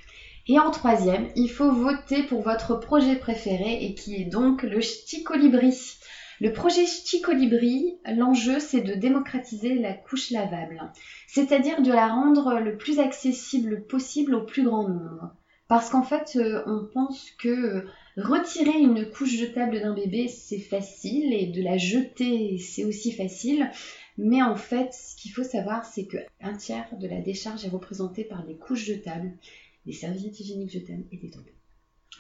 Et 0.48 0.60
en 0.60 0.70
troisième, 0.70 1.28
il 1.34 1.50
faut 1.50 1.72
voter 1.72 2.22
pour 2.22 2.42
votre 2.42 2.76
projet 2.76 3.16
préféré 3.16 3.84
et 3.84 3.94
qui 3.94 4.14
est 4.14 4.26
donc 4.26 4.62
le 4.62 4.80
Ch'ti 4.80 5.24
Colibri. 5.24 5.98
Le 6.40 6.52
projet 6.52 6.86
Ch'ti 6.86 7.20
Colibri, 7.20 7.98
l'enjeu 8.14 8.60
c'est 8.60 8.82
de 8.82 8.94
démocratiser 8.94 9.74
la 9.74 9.94
couche 9.94 10.30
lavable, 10.30 10.92
c'est-à-dire 11.26 11.82
de 11.82 11.92
la 11.92 12.08
rendre 12.08 12.60
le 12.60 12.76
plus 12.76 12.98
accessible 12.98 13.86
possible 13.86 14.34
au 14.34 14.44
plus 14.44 14.64
grand 14.64 14.88
nombre. 14.88 15.34
Parce 15.68 15.90
qu'en 15.90 16.02
fait, 16.02 16.36
euh, 16.36 16.62
on 16.66 16.86
pense 16.92 17.30
que 17.38 17.48
euh, 17.48 17.88
retirer 18.16 18.78
une 18.78 19.10
couche 19.10 19.34
jetable 19.36 19.80
d'un 19.80 19.94
bébé, 19.94 20.28
c'est 20.28 20.60
facile, 20.60 21.32
et 21.32 21.46
de 21.46 21.60
la 21.60 21.76
jeter, 21.76 22.58
c'est 22.58 22.84
aussi 22.84 23.10
facile. 23.10 23.70
Mais 24.16 24.42
en 24.42 24.54
fait, 24.54 24.92
ce 24.92 25.16
qu'il 25.16 25.32
faut 25.32 25.42
savoir, 25.42 25.84
c'est 25.84 26.06
que 26.06 26.18
un 26.40 26.56
tiers 26.56 26.88
de 26.98 27.08
la 27.08 27.20
décharge 27.20 27.64
est 27.64 27.70
représenté 27.70 28.24
par 28.24 28.44
des 28.44 28.56
couches 28.56 28.84
jetables, 28.84 29.32
des 29.86 29.92
serviettes 29.92 30.38
hygiéniques 30.38 30.70
jetables 30.70 31.04
et 31.10 31.16
des 31.16 31.30
tampons. 31.30 31.50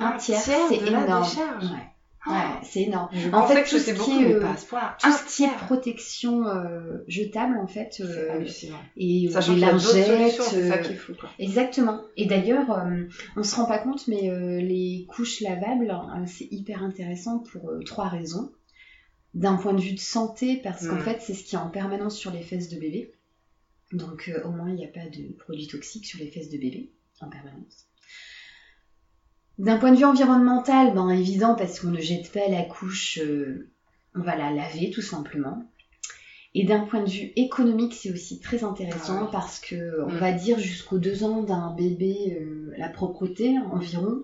Un, 0.00 0.16
tiers, 0.16 0.40
c'est 0.40 0.76
énorme. 0.76 1.22
Ouais. 1.62 1.95
Ouais, 2.28 2.60
c'est 2.64 2.82
énorme. 2.82 3.08
Je 3.12 3.30
En 3.30 3.46
fait, 3.46 3.62
que 3.62 3.68
tout 3.70 3.78
c'était 3.78 3.92
ce 3.92 3.98
beaucoup, 3.98 4.10
qui 4.10 4.22
est, 4.24 4.26
mais 4.28 4.34
euh, 4.34 4.40
pas 4.40 4.50
à 4.50 4.56
ce 4.56 4.66
point. 4.66 4.80
Tout 5.00 5.06
Un 5.08 5.12
ce 5.12 5.36
qui 5.36 5.44
est 5.44 5.56
protection 5.58 6.46
euh, 6.48 6.98
jetable, 7.06 7.56
en 7.58 7.66
fait, 7.68 8.00
euh, 8.00 8.30
hallucinant. 8.32 8.80
et 8.96 9.28
Sachant 9.30 9.54
c'est 10.50 10.68
ça 10.68 10.74
euh, 10.76 10.94
fou, 10.94 11.14
quoi. 11.18 11.30
Exactement. 11.38 12.00
Et 12.16 12.26
d'ailleurs, 12.26 12.66
on 13.36 13.42
se 13.42 13.54
rend 13.54 13.66
pas 13.66 13.78
compte, 13.78 14.08
mais 14.08 14.28
les 14.60 15.06
couches 15.08 15.40
lavables, 15.40 15.96
c'est 16.26 16.48
hyper 16.50 16.82
intéressant 16.82 17.38
pour 17.38 17.70
trois 17.84 18.08
raisons. 18.08 18.50
D'un 19.34 19.56
point 19.56 19.74
de 19.74 19.80
vue 19.82 19.92
de 19.92 20.00
santé, 20.00 20.56
parce 20.62 20.86
qu'en 20.88 20.96
Mm. 20.96 21.00
fait, 21.00 21.20
c'est 21.20 21.34
ce 21.34 21.44
qui 21.44 21.56
est 21.56 21.58
en 21.58 21.68
permanence 21.68 22.16
sur 22.16 22.30
les 22.32 22.42
fesses 22.42 22.70
de 22.70 22.78
bébé. 22.78 23.12
Donc, 23.92 24.30
au 24.44 24.50
moins, 24.50 24.70
il 24.70 24.76
n'y 24.76 24.84
a 24.84 24.88
pas 24.88 25.08
de 25.10 25.32
produits 25.38 25.66
toxiques 25.68 26.06
sur 26.06 26.18
les 26.18 26.28
fesses 26.30 26.48
de 26.48 26.56
bébé 26.58 26.90
en 27.20 27.28
permanence. 27.28 27.85
D'un 29.58 29.78
point 29.78 29.90
de 29.92 29.96
vue 29.96 30.04
environnemental, 30.04 30.94
ben 30.94 31.08
évident 31.10 31.54
parce 31.54 31.80
qu'on 31.80 31.88
ne 31.90 32.00
jette 32.00 32.30
pas 32.32 32.46
la 32.48 32.62
couche, 32.62 33.18
euh, 33.22 33.68
on 34.14 34.20
va 34.20 34.36
la 34.36 34.50
laver 34.50 34.90
tout 34.90 35.02
simplement. 35.02 35.62
Et 36.54 36.64
d'un 36.64 36.80
point 36.80 37.02
de 37.02 37.08
vue 37.10 37.32
économique, 37.36 37.94
c'est 37.94 38.10
aussi 38.10 38.40
très 38.40 38.64
intéressant 38.64 39.24
Ah 39.26 39.28
parce 39.32 39.58
que 39.58 40.02
on 40.02 40.10
Mm. 40.12 40.18
va 40.18 40.32
dire 40.32 40.58
jusqu'aux 40.58 40.98
deux 40.98 41.24
ans 41.24 41.42
d'un 41.42 41.74
bébé, 41.74 42.38
euh, 42.40 42.72
la 42.78 42.88
propreté 42.88 43.56
environ, 43.72 44.22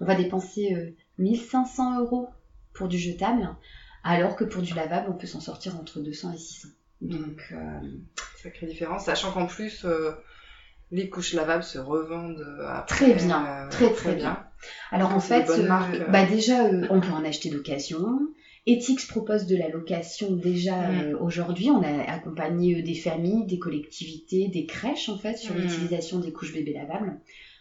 on 0.00 0.04
va 0.06 0.14
dépenser 0.14 0.74
euh, 0.74 0.90
1500 1.18 2.00
euros 2.00 2.28
pour 2.74 2.88
du 2.88 2.98
jetable, 2.98 3.48
alors 4.02 4.36
que 4.36 4.44
pour 4.44 4.62
du 4.62 4.74
lavable, 4.74 5.08
on 5.10 5.14
peut 5.16 5.26
s'en 5.26 5.40
sortir 5.40 5.76
entre 5.76 6.00
200 6.00 6.32
et 6.32 6.38
600. 6.38 6.68
Donc, 7.02 7.52
euh, 7.52 7.80
Sacrée 8.42 8.66
différence, 8.66 9.04
sachant 9.04 9.30
qu'en 9.32 9.46
plus, 9.46 9.84
euh, 9.84 10.12
les 10.90 11.08
couches 11.10 11.32
lavables 11.34 11.62
se 11.64 11.78
revendent 11.78 12.40
euh, 12.40 12.66
après, 12.68 13.12
Très 13.12 13.14
bien, 13.26 13.46
euh, 13.46 13.68
très, 13.70 13.90
très 13.92 14.14
bien. 14.14 14.33
Alors 14.90 15.14
en 15.14 15.20
fait, 15.20 15.48
euh, 15.50 15.68
euh. 15.68 16.08
bah 16.10 16.24
déjà, 16.24 16.66
euh, 16.66 16.86
on 16.90 17.00
peut 17.00 17.12
en 17.12 17.24
acheter 17.24 17.48
d'occasion. 17.50 18.04
Ethics 18.66 19.06
propose 19.06 19.44
de 19.46 19.56
la 19.56 19.68
location 19.68 20.32
déjà 20.32 20.76
Mm. 20.76 21.00
euh, 21.12 21.18
aujourd'hui. 21.18 21.68
On 21.70 21.82
a 21.82 22.10
accompagné 22.10 22.80
des 22.82 22.94
familles, 22.94 23.44
des 23.44 23.58
collectivités, 23.58 24.48
des 24.48 24.64
crèches 24.64 25.08
en 25.08 25.16
fait 25.16 25.36
sur 25.36 25.54
Mm. 25.54 25.58
l'utilisation 25.58 26.18
des 26.18 26.32
couches 26.32 26.52
bébés 26.52 26.72
lavables. 26.72 27.18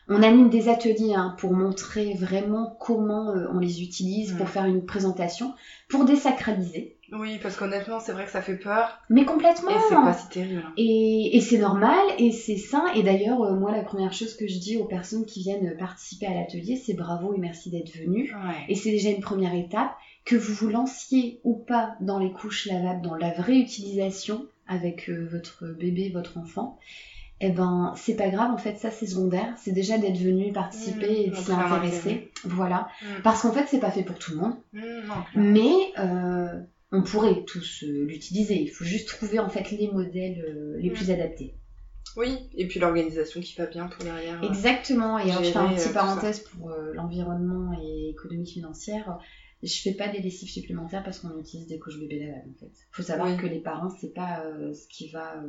On 0.10 0.22
anime 0.22 0.50
des 0.50 0.68
ateliers 0.68 1.14
hein, 1.14 1.34
pour 1.38 1.54
montrer 1.54 2.14
vraiment 2.14 2.76
comment 2.80 3.34
on 3.52 3.60
les 3.60 3.82
utilise, 3.82 4.34
Mm. 4.34 4.38
pour 4.38 4.50
faire 4.50 4.66
une 4.66 4.86
présentation, 4.86 5.52
pour 5.90 6.04
désacraliser. 6.06 6.96
Oui, 7.14 7.40
parce 7.42 7.56
qu'honnêtement, 7.56 8.00
c'est 8.00 8.12
vrai 8.12 8.26
que 8.26 8.32
ça 8.32 8.42
fait 8.42 8.56
peur 8.58 9.00
Mais 9.10 9.26
complètement. 9.26 9.70
et 9.70 9.80
c'est 9.88 9.96
pas 9.96 10.14
si 10.14 10.30
terrible. 10.30 10.64
Et, 10.78 11.38
et 11.38 11.42
c'est 11.42 11.58
normal 11.60 12.00
et 12.18 12.32
c'est 12.32 12.58
sain. 12.58 12.86
Et 12.96 13.04
d'ailleurs, 13.04 13.42
euh, 13.44 13.54
moi, 13.54 13.72
la 13.72 13.84
première 13.84 14.14
chose 14.14 14.36
que 14.36 14.48
je 14.48 14.58
dis 14.58 14.78
aux 14.78 14.86
personnes 14.86 15.26
qui 15.26 15.42
viennent 15.42 15.78
participer 15.78 16.26
à 16.26 16.34
l'atelier, 16.34 16.76
c'est 16.76 16.94
bravo 16.96 17.34
et 17.34 17.38
merci 17.38 17.70
d'être. 17.70 17.92
Ouais. 18.08 18.32
Et 18.68 18.76
c'est 18.76 18.92
déjà 18.92 19.10
une 19.10 19.22
première 19.22 19.54
étape. 19.54 19.92
Que 20.26 20.38
vous 20.38 20.54
vous 20.54 20.70
lanciez 20.70 21.42
ou 21.44 21.54
pas 21.54 21.96
dans 22.00 22.18
les 22.18 22.32
couches 22.32 22.66
lavables, 22.66 23.02
dans 23.02 23.16
la 23.16 23.32
vraie 23.32 23.58
utilisation 23.58 24.46
avec 24.68 25.10
euh, 25.10 25.28
votre 25.30 25.66
bébé, 25.68 26.12
votre 26.14 26.38
enfant, 26.38 26.80
eh 27.42 27.50
ben, 27.50 27.94
c'est 27.98 28.16
pas 28.16 28.30
grave, 28.30 28.52
en 28.52 28.58
fait, 28.58 28.78
ça 28.78 28.90
c'est 28.90 29.06
secondaire. 29.06 29.54
C'est 29.58 29.74
déjà 29.74 29.98
d'être 29.98 30.18
venu 30.18 30.54
participer 30.54 31.08
Mmh, 31.08 31.28
et 31.28 31.30
de 31.30 31.36
s'y 31.36 31.52
intéresser. 31.52 32.32
Voilà. 32.46 32.88
Mm. 33.02 33.22
Parce 33.24 33.42
qu'en 33.42 33.52
fait, 33.52 33.66
c'est 33.68 33.80
pas 33.82 33.92
fait 33.92 34.04
pour 34.04 34.18
tout 34.18 34.32
le 34.32 34.38
monde. 34.38 34.56
Mm, 34.72 34.80
non. 35.08 35.16
Mais 35.36 35.74
euh, 36.00 36.62
on 36.94 37.04
pourrait 37.04 37.44
tous 37.46 37.84
euh, 37.84 38.06
l'utiliser. 38.06 38.56
Il 38.62 38.68
faut 38.70 38.86
juste 38.86 39.08
trouver 39.10 39.40
en 39.40 39.50
fait 39.50 39.72
les 39.72 39.88
modèles 39.88 40.40
euh, 40.48 40.78
les 40.80 40.90
Mm. 40.90 40.94
plus 40.94 41.10
adaptés. 41.12 41.54
Oui, 42.16 42.48
et 42.56 42.68
puis 42.68 42.80
l'organisation 42.80 43.42
qui 43.42 43.56
va 43.58 43.66
bien 43.66 43.88
pour 43.88 44.04
derrière. 44.04 44.42
euh, 44.44 44.48
Exactement. 44.48 45.18
Et 45.18 45.30
alors 45.32 45.44
je 45.44 45.50
fais 45.52 45.58
un 45.58 45.74
petit 45.74 45.90
parenthèse 45.90 46.40
pour 46.40 46.70
l'environnement 46.70 47.74
et 47.74 48.08
l'économie 48.10 48.48
financière. 48.48 49.18
Je 49.64 49.82
fais 49.82 49.94
pas 49.94 50.10
des 50.10 50.20
lessives 50.20 50.50
supplémentaires 50.50 51.04
parce 51.04 51.20
qu'on 51.20 51.38
utilise 51.40 51.68
des 51.68 51.80
couches 51.80 51.98
bébés 51.98 52.20
lavables 52.20 52.50
en 52.52 52.60
fait. 52.60 52.72
Faut 52.92 53.02
savoir 53.02 53.30
Oui. 53.30 53.38
que 53.38 53.48
les 53.48 53.60
parents 53.60 53.90
c'est 54.00 54.14
pas 54.14 54.44
ce 54.74 54.88
qui 54.88 55.10
va 55.10 55.42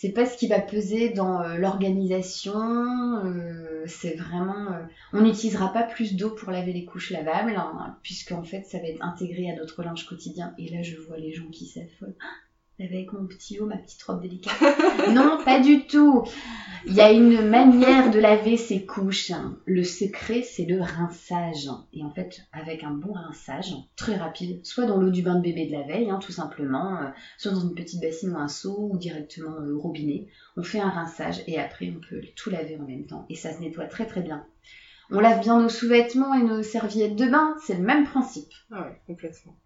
c'est 0.00 0.12
pas 0.12 0.26
ce 0.26 0.36
qui 0.36 0.46
va 0.46 0.60
peser 0.60 1.08
dans 1.08 1.40
euh, 1.42 1.56
l'organisation. 1.56 2.54
euh, 2.54 3.82
c'est 3.86 4.14
vraiment 4.14 4.72
euh, 4.72 4.84
on 5.12 5.22
n'utilisera 5.22 5.72
pas 5.72 5.82
plus 5.82 6.14
d'eau 6.14 6.30
pour 6.30 6.52
laver 6.52 6.72
les 6.72 6.84
couches 6.84 7.10
lavables 7.10 7.56
hein, 7.56 7.98
puisqu'en 8.04 8.44
fait 8.44 8.62
ça 8.64 8.78
va 8.78 8.86
être 8.86 9.02
intégré 9.02 9.50
à 9.50 9.56
notre 9.56 9.82
linge 9.82 10.06
quotidien. 10.06 10.54
Et 10.56 10.68
là 10.68 10.82
je 10.82 10.96
vois 10.98 11.16
les 11.18 11.32
gens 11.32 11.48
qui 11.50 11.66
s'affolent. 11.66 12.14
Avec 12.80 13.12
mon 13.12 13.26
petit 13.26 13.58
haut, 13.58 13.66
ma 13.66 13.76
petite 13.76 14.02
robe 14.04 14.22
délicate. 14.22 14.54
non, 15.12 15.38
pas 15.44 15.58
du 15.58 15.86
tout. 15.86 16.24
Il 16.86 16.94
y 16.94 17.00
a 17.00 17.10
une 17.10 17.48
manière 17.48 18.12
de 18.12 18.20
laver 18.20 18.56
ses 18.56 18.86
couches. 18.86 19.32
Le 19.66 19.82
secret, 19.82 20.42
c'est 20.42 20.64
le 20.64 20.80
rinçage. 20.80 21.68
Et 21.92 22.04
en 22.04 22.10
fait, 22.10 22.40
avec 22.52 22.84
un 22.84 22.92
bon 22.92 23.12
rinçage, 23.12 23.74
très 23.96 24.16
rapide, 24.16 24.64
soit 24.64 24.86
dans 24.86 24.96
l'eau 24.96 25.10
du 25.10 25.22
bain 25.22 25.34
de 25.34 25.42
bébé 25.42 25.66
de 25.66 25.72
la 25.72 25.82
veille, 25.82 26.08
hein, 26.08 26.20
tout 26.22 26.30
simplement, 26.30 27.02
euh, 27.02 27.08
soit 27.36 27.50
dans 27.50 27.60
une 27.60 27.74
petite 27.74 28.00
bassine 28.00 28.30
ou 28.30 28.38
un 28.38 28.48
seau, 28.48 28.90
ou 28.92 28.96
directement 28.96 29.56
euh, 29.60 29.74
au 29.74 29.80
robinet, 29.80 30.28
on 30.56 30.62
fait 30.62 30.80
un 30.80 30.90
rinçage 30.90 31.42
et 31.48 31.58
après 31.58 31.92
on 31.94 32.00
peut 32.00 32.20
tout 32.36 32.50
laver 32.50 32.76
en 32.76 32.86
même 32.86 33.06
temps. 33.06 33.26
Et 33.28 33.34
ça 33.34 33.52
se 33.52 33.60
nettoie 33.60 33.86
très 33.86 34.06
très 34.06 34.22
bien. 34.22 34.46
On 35.10 35.18
lave 35.20 35.40
bien 35.40 35.60
nos 35.60 35.68
sous-vêtements 35.68 36.34
et 36.34 36.42
nos 36.42 36.62
serviettes 36.62 37.16
de 37.16 37.26
bain, 37.26 37.56
c'est 37.66 37.74
le 37.74 37.82
même 37.82 38.04
principe. 38.04 38.52
Ah 38.70 38.82
ouais, 38.82 39.00
complètement. 39.06 39.56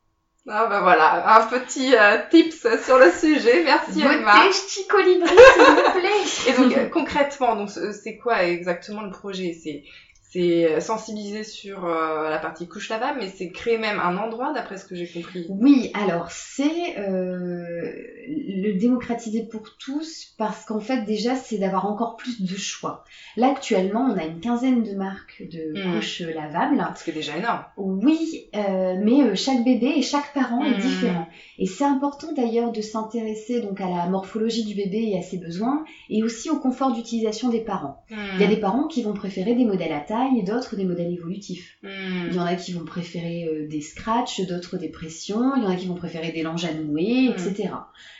Ah 0.49 0.67
bah 0.67 0.81
voilà, 0.81 1.37
un 1.37 1.47
petit 1.47 1.95
euh, 1.95 2.19
tips 2.29 2.67
sur 2.85 2.99
le 2.99 3.13
sujet. 3.13 3.63
Merci 3.63 4.01
Emma. 4.01 4.45
Votez 4.45 4.53
Ch'ti 4.53 4.87
Colibri, 4.89 5.29
s'il 5.29 5.63
vous 5.63 6.01
plaît 6.01 6.49
Et 6.49 6.53
donc 6.55 6.77
euh, 6.77 6.89
concrètement, 6.89 7.55
donc 7.55 7.71
c'est 7.71 7.93
c'est 7.93 8.17
quoi 8.17 8.43
exactement 8.43 9.03
le 9.03 9.11
projet? 9.11 9.53
C'est 9.53 9.85
c'est 10.33 10.81
sensibiliser 10.81 11.45
sur 11.45 11.85
euh, 11.85 12.29
la 12.31 12.39
partie 12.39 12.67
couche 12.67 12.89
lavable, 12.89 13.19
mais 13.21 13.29
c'est 13.29 13.51
créer 13.51 13.79
même 13.79 14.01
un 14.01 14.17
endroit, 14.17 14.53
d'après 14.53 14.79
ce 14.79 14.85
que 14.87 14.95
j'ai 14.95 15.07
compris. 15.09 15.47
Oui, 15.49 15.91
alors 15.95 16.31
c'est 16.31 16.99
euh, 16.99 17.93
le 18.29 18.73
démocratiser 18.79 19.43
pour 19.43 19.63
tous 19.79 20.29
parce 20.39 20.65
qu'en 20.65 20.81
fait 20.81 21.03
déjà 21.05 21.35
c'est 21.35 21.59
d'avoir 21.59 21.87
encore 21.87 22.17
plus 22.17 22.41
de 22.43 22.57
choix. 22.57 23.05
Là 23.37 23.49
actuellement 23.51 24.01
on 24.11 24.17
a 24.17 24.25
une 24.25 24.41
quinzaine 24.41 24.83
de 24.83 24.95
marques 24.95 25.43
de 25.51 25.73
Mm. 25.73 25.93
couches 25.95 26.21
lavables. 26.23 26.85
Ce 26.97 27.05
qui 27.05 27.11
est 27.11 27.15
déjà 27.15 27.37
énorme. 27.37 27.65
Oui, 27.77 28.49
euh, 28.55 28.95
mais 29.01 29.23
euh, 29.23 29.35
chaque 29.35 29.65
bébé 29.65 29.93
et 29.97 30.03
chaque 30.03 30.33
parent 30.33 30.65
est 30.65 30.77
Mm. 30.77 30.79
différent. 30.79 31.27
Et 31.59 31.67
c'est 31.67 31.85
important 31.85 32.33
d'ailleurs 32.33 32.73
de 32.73 32.81
s'intéresser 32.81 33.61
donc 33.61 33.81
à 33.81 33.89
la 33.89 34.07
morphologie 34.07 34.65
du 34.65 34.75
bébé 34.75 35.11
et 35.13 35.19
à 35.19 35.23
ses 35.23 35.39
besoins 35.39 35.85
et 36.09 36.23
aussi 36.23 36.49
au 36.51 36.57
confort 36.59 36.93
d'utilisation 36.93 37.49
des 37.49 37.61
parents. 37.61 38.03
Il 38.11 38.41
y 38.41 38.45
a 38.45 38.49
des 38.49 38.57
parents 38.61 38.87
qui 38.87 39.03
vont 39.03 39.15
préférer 39.15 39.55
des 39.55 39.65
modèles 39.65 39.93
à 39.93 40.01
taille 40.01 40.22
et 40.37 40.43
d'autres 40.43 40.77
des 40.77 40.85
modèles 40.85 41.13
évolutifs. 41.13 41.79
Hmm. 41.83 42.29
Il 42.29 42.35
y 42.35 42.39
en 42.39 42.45
a 42.45 42.55
qui 42.55 42.73
vont 42.73 42.85
préférer 42.85 43.47
euh, 43.47 43.69
des 43.69 43.81
scratchs, 43.81 44.41
d'autres 44.47 44.77
des 44.77 44.89
pressions, 44.89 45.57
il 45.57 45.63
y 45.63 45.67
en 45.67 45.71
a 45.71 45.77
qui 45.77 45.87
vont 45.87 45.95
préférer 45.95 46.33
des 46.33 46.43
langes 46.43 46.65
à 46.65 46.73
nouer, 46.73 47.27
etc. 47.27 47.71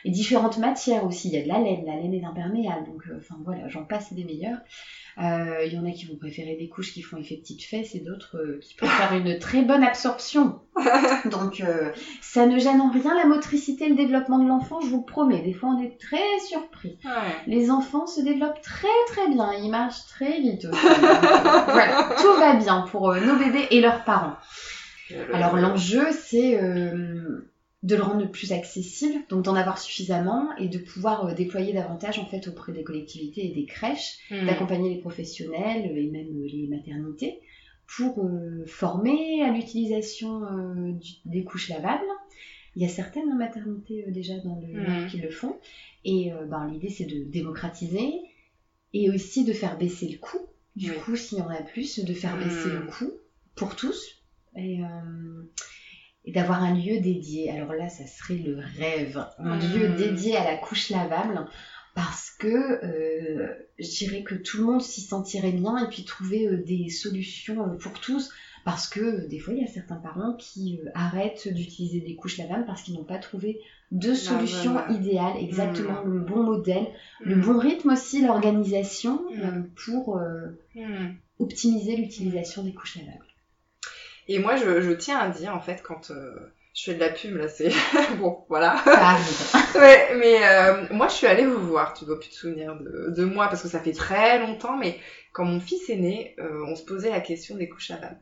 Et 0.05 0.11
différentes 0.11 0.59
matières 0.59 1.05
aussi, 1.05 1.29
il 1.29 1.35
y 1.35 1.39
a 1.39 1.43
de 1.43 1.49
la 1.49 1.59
laine, 1.59 1.85
la 1.87 1.97
laine 1.97 2.15
est 2.15 2.25
imperméable, 2.25 2.87
donc 2.87 3.07
euh, 3.09 3.19
enfin 3.19 3.37
voilà, 3.45 3.69
j'en 3.69 3.85
passe 3.85 4.13
des 4.13 4.25
meilleurs. 4.25 4.59
Euh, 5.19 5.65
il 5.67 5.75
y 5.75 5.79
en 5.79 5.85
a 5.85 5.91
qui 5.91 6.07
vont 6.07 6.17
préférer 6.17 6.57
des 6.57 6.69
couches 6.69 6.93
qui 6.93 7.03
font 7.03 7.19
effet 7.19 7.37
petite 7.37 7.63
fesse 7.63 7.95
et 7.95 8.01
d'autres 8.01 8.39
euh, 8.39 8.61
qui 8.63 8.75
préfèrent 8.75 9.13
une 9.13 9.39
très 9.39 9.63
bonne 9.63 9.85
absorption. 9.85 10.61
Donc 11.27 11.61
euh, 11.61 11.91
ça 12.23 12.47
ne 12.47 12.59
gêne 12.59 12.81
en 12.81 12.91
rien 12.91 13.15
la 13.15 13.27
motricité 13.27 13.85
et 13.85 13.89
le 13.91 13.95
développement 13.95 14.39
de 14.39 14.49
l'enfant, 14.49 14.81
je 14.81 14.87
vous 14.87 15.01
le 15.01 15.05
promets. 15.05 15.43
Des 15.43 15.53
fois 15.53 15.71
on 15.71 15.83
est 15.83 16.01
très 16.01 16.39
surpris. 16.47 16.99
Ouais. 17.05 17.37
Les 17.47 17.71
enfants 17.71 18.07
se 18.07 18.23
développent 18.23 18.63
très 18.63 18.89
très 19.09 19.29
bien, 19.29 19.53
ils 19.53 19.71
marchent 19.71 20.07
très 20.07 20.41
vite 20.41 20.65
aussi. 20.65 20.87
voilà, 21.67 22.09
tout 22.19 22.35
va 22.39 22.55
bien 22.55 22.83
pour 22.91 23.11
euh, 23.11 23.21
nos 23.21 23.37
bébés 23.37 23.67
et 23.71 23.81
leurs 23.81 24.05
parents. 24.05 24.37
Alors 25.35 25.57
l'enjeu, 25.57 26.07
c'est 26.13 26.59
euh, 26.59 27.52
de 27.83 27.97
le 27.97 28.03
rendre 28.03 28.31
plus 28.31 28.53
accessible, 28.53 29.15
donc 29.29 29.45
d'en 29.45 29.57
avoir 29.57 29.79
suffisamment 29.79 30.57
et 30.57 30.69
de 30.69 30.79
pouvoir 30.79 31.27
euh, 31.27 31.35
déployer 31.35 31.73
davantage 31.73 32.19
en 32.21 32.27
fait 32.27 32.47
auprès 32.47 32.73
des 32.73 32.85
collectivités 32.85 33.47
et 33.47 33.55
des 33.55 33.67
crèches, 33.67 34.19
Hmm. 34.31 34.47
d'accompagner 34.47 34.89
les 34.95 35.01
professionnels 35.01 35.87
et 35.97 36.11
même 36.11 36.29
euh, 36.29 36.47
les 36.47 36.69
maternités 36.69 37.41
pour 37.97 38.25
euh, 38.25 38.65
former 38.67 39.43
à 39.43 39.51
l'utilisation 39.51 40.45
euh, 40.45 40.93
des 41.25 41.45
couches 41.45 41.69
lavables. 41.69 42.05
Il 42.77 42.83
y 42.83 42.85
a 42.87 42.89
certaines 42.89 43.37
maternités 43.37 44.05
déjà 44.09 44.39
dans 44.39 44.61
le. 44.61 44.73
Nord 44.73 45.11
qui 45.11 45.19
le 45.19 45.31
font 45.31 45.59
et 46.05 46.31
ben, 46.49 46.67
l'idée 46.69 46.89
c'est 46.89 47.05
de 47.05 47.25
démocratiser 47.25 48.15
et 48.95 49.11
aussi 49.11 49.45
de 49.45 49.53
faire 49.53 49.77
baisser 49.77 50.09
le 50.09 50.17
coût. 50.17 50.41
Du 50.75 50.91
coup, 50.95 51.15
s'il 51.15 51.39
y 51.39 51.43
en 51.43 51.51
a 51.51 51.61
plus, 51.61 52.03
de 52.03 52.15
faire 52.15 52.39
baisser 52.39 52.71
le 52.71 52.87
coût 52.87 53.13
pour 53.55 53.77
tous 53.77 54.23
et, 54.57 54.81
et 56.25 56.33
d'avoir 56.33 56.63
un 56.63 56.75
lieu 56.75 56.99
dédié. 57.01 57.51
Alors 57.51 57.73
là, 57.73 57.89
ça 57.89 58.07
serait 58.07 58.37
le 58.39 58.59
rêve, 58.79 59.25
un 59.39 59.57
Mhm. 59.57 59.75
lieu 59.75 59.89
dédié 59.97 60.37
à 60.37 60.45
la 60.45 60.57
couche 60.57 60.91
lavable 60.91 61.47
parce 61.95 62.31
que 62.39 62.47
euh, 62.85 63.55
je 63.79 63.89
dirais 63.99 64.23
que 64.23 64.35
tout 64.35 64.57
le 64.59 64.65
monde 64.65 64.81
s'y 64.81 65.03
sentirait 65.03 65.53
bien 65.53 65.77
et 65.85 65.89
puis 65.89 66.05
trouver 66.05 66.47
euh, 66.47 66.63
des 66.65 66.89
solutions 66.89 67.67
euh, 67.67 67.77
pour 67.77 67.93
tous. 68.01 68.31
Parce 68.65 68.87
que 68.87 69.27
des 69.27 69.41
fois, 69.41 69.53
il 69.55 69.61
y 69.61 69.65
a 69.65 69.67
certains 69.67 69.97
parents 69.97 70.35
qui 70.39 70.79
arrêtent 70.95 71.49
d'utiliser 71.53 72.01
des 72.01 72.15
couches 72.15 72.39
lavables 72.39 72.65
parce 72.65 72.83
qu'ils 72.83 72.95
n'ont 72.95 73.03
pas 73.05 73.19
trouvé 73.19 73.59
de 73.91 74.15
solution 74.15 74.73
voilà. 74.73 74.93
idéale, 74.93 75.35
exactement 75.37 76.01
le 76.05 76.21
bon 76.21 76.45
modèle, 76.45 76.87
le 77.21 77.35
Hmm. 77.35 77.41
bon 77.41 77.59
rythme 77.59 77.91
aussi, 77.91 78.23
l'organisation 78.23 79.21
pour 79.85 80.17
optimiser 81.41 81.97
l'utilisation 81.97 82.63
des 82.63 82.73
couches 82.73 82.97
lavables. 82.97 83.27
Et 84.29 84.39
moi, 84.39 84.57
je, 84.57 84.81
je 84.81 84.91
tiens 84.93 85.19
à 85.19 85.29
dire, 85.29 85.55
en 85.55 85.61
fait, 85.61 85.83
quand 85.83 86.11
euh, 86.11 86.35
je 86.75 86.85
fais 86.85 86.95
de 86.95 87.01
la 87.01 87.11
pub, 87.11 87.37
là, 87.37 87.49
c'est... 87.49 87.71
bon, 88.19 88.45
voilà. 88.49 88.81
Ça 88.85 89.09
arrive. 89.09 89.53
Ouais, 89.75 90.15
mais 90.17 90.47
euh, 90.47 90.85
moi, 90.91 91.09
je 91.09 91.15
suis 91.15 91.27
allée 91.27 91.47
vous 91.47 91.67
voir, 91.67 91.95
tu 91.95 92.05
dois 92.05 92.21
plus 92.21 92.29
te 92.29 92.35
souvenir 92.35 92.77
de, 92.77 93.11
de 93.11 93.25
moi, 93.25 93.49
parce 93.49 93.63
que 93.63 93.69
ça 93.69 93.81
fait 93.81 93.93
très 93.93 94.39
longtemps, 94.39 94.77
mais 94.77 94.99
quand 95.33 95.45
mon 95.45 95.61
fils 95.61 95.89
est 95.89 95.97
né, 95.97 96.37
euh, 96.39 96.65
on 96.69 96.77
se 96.77 96.85
posait 96.85 97.11
la 97.11 97.21
question 97.21 97.57
des 97.57 97.69
couches 97.69 97.89
lavables. 97.89 98.21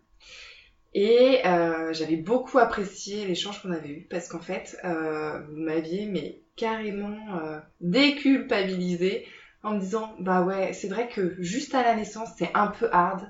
Et 0.94 1.40
euh, 1.46 1.92
j'avais 1.92 2.16
beaucoup 2.16 2.58
apprécié 2.58 3.24
l'échange 3.26 3.62
qu'on 3.62 3.72
avait 3.72 3.88
eu, 3.88 4.06
parce 4.10 4.28
qu'en 4.28 4.40
fait, 4.40 4.76
euh, 4.84 5.40
vous 5.48 5.56
m'aviez 5.56 6.06
mais 6.06 6.40
carrément 6.56 7.16
euh, 7.38 7.58
déculpabilisé 7.80 9.26
en 9.62 9.74
me 9.74 9.80
disant, 9.80 10.14
bah 10.18 10.42
ouais, 10.42 10.72
c'est 10.72 10.88
vrai 10.88 11.08
que 11.08 11.36
juste 11.42 11.74
à 11.74 11.82
la 11.82 11.94
naissance, 11.94 12.30
c'est 12.38 12.50
un 12.54 12.68
peu 12.68 12.88
hard. 12.92 13.28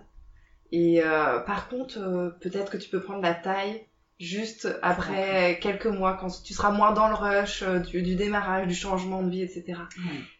Et 0.72 1.02
euh, 1.02 1.38
par 1.40 1.68
contre, 1.68 1.98
euh, 1.98 2.30
peut-être 2.40 2.70
que 2.70 2.76
tu 2.76 2.88
peux 2.90 3.00
prendre 3.00 3.22
la 3.22 3.34
taille 3.34 3.84
juste 4.18 4.68
après 4.82 5.58
quelques 5.62 5.86
mois, 5.86 6.14
quand 6.20 6.28
tu 6.44 6.52
seras 6.52 6.70
moins 6.70 6.92
dans 6.92 7.08
le 7.08 7.14
rush 7.14 7.62
euh, 7.62 7.78
du, 7.78 8.02
du 8.02 8.16
démarrage, 8.16 8.66
du 8.66 8.74
changement 8.74 9.22
de 9.22 9.30
vie, 9.30 9.40
etc. 9.42 9.64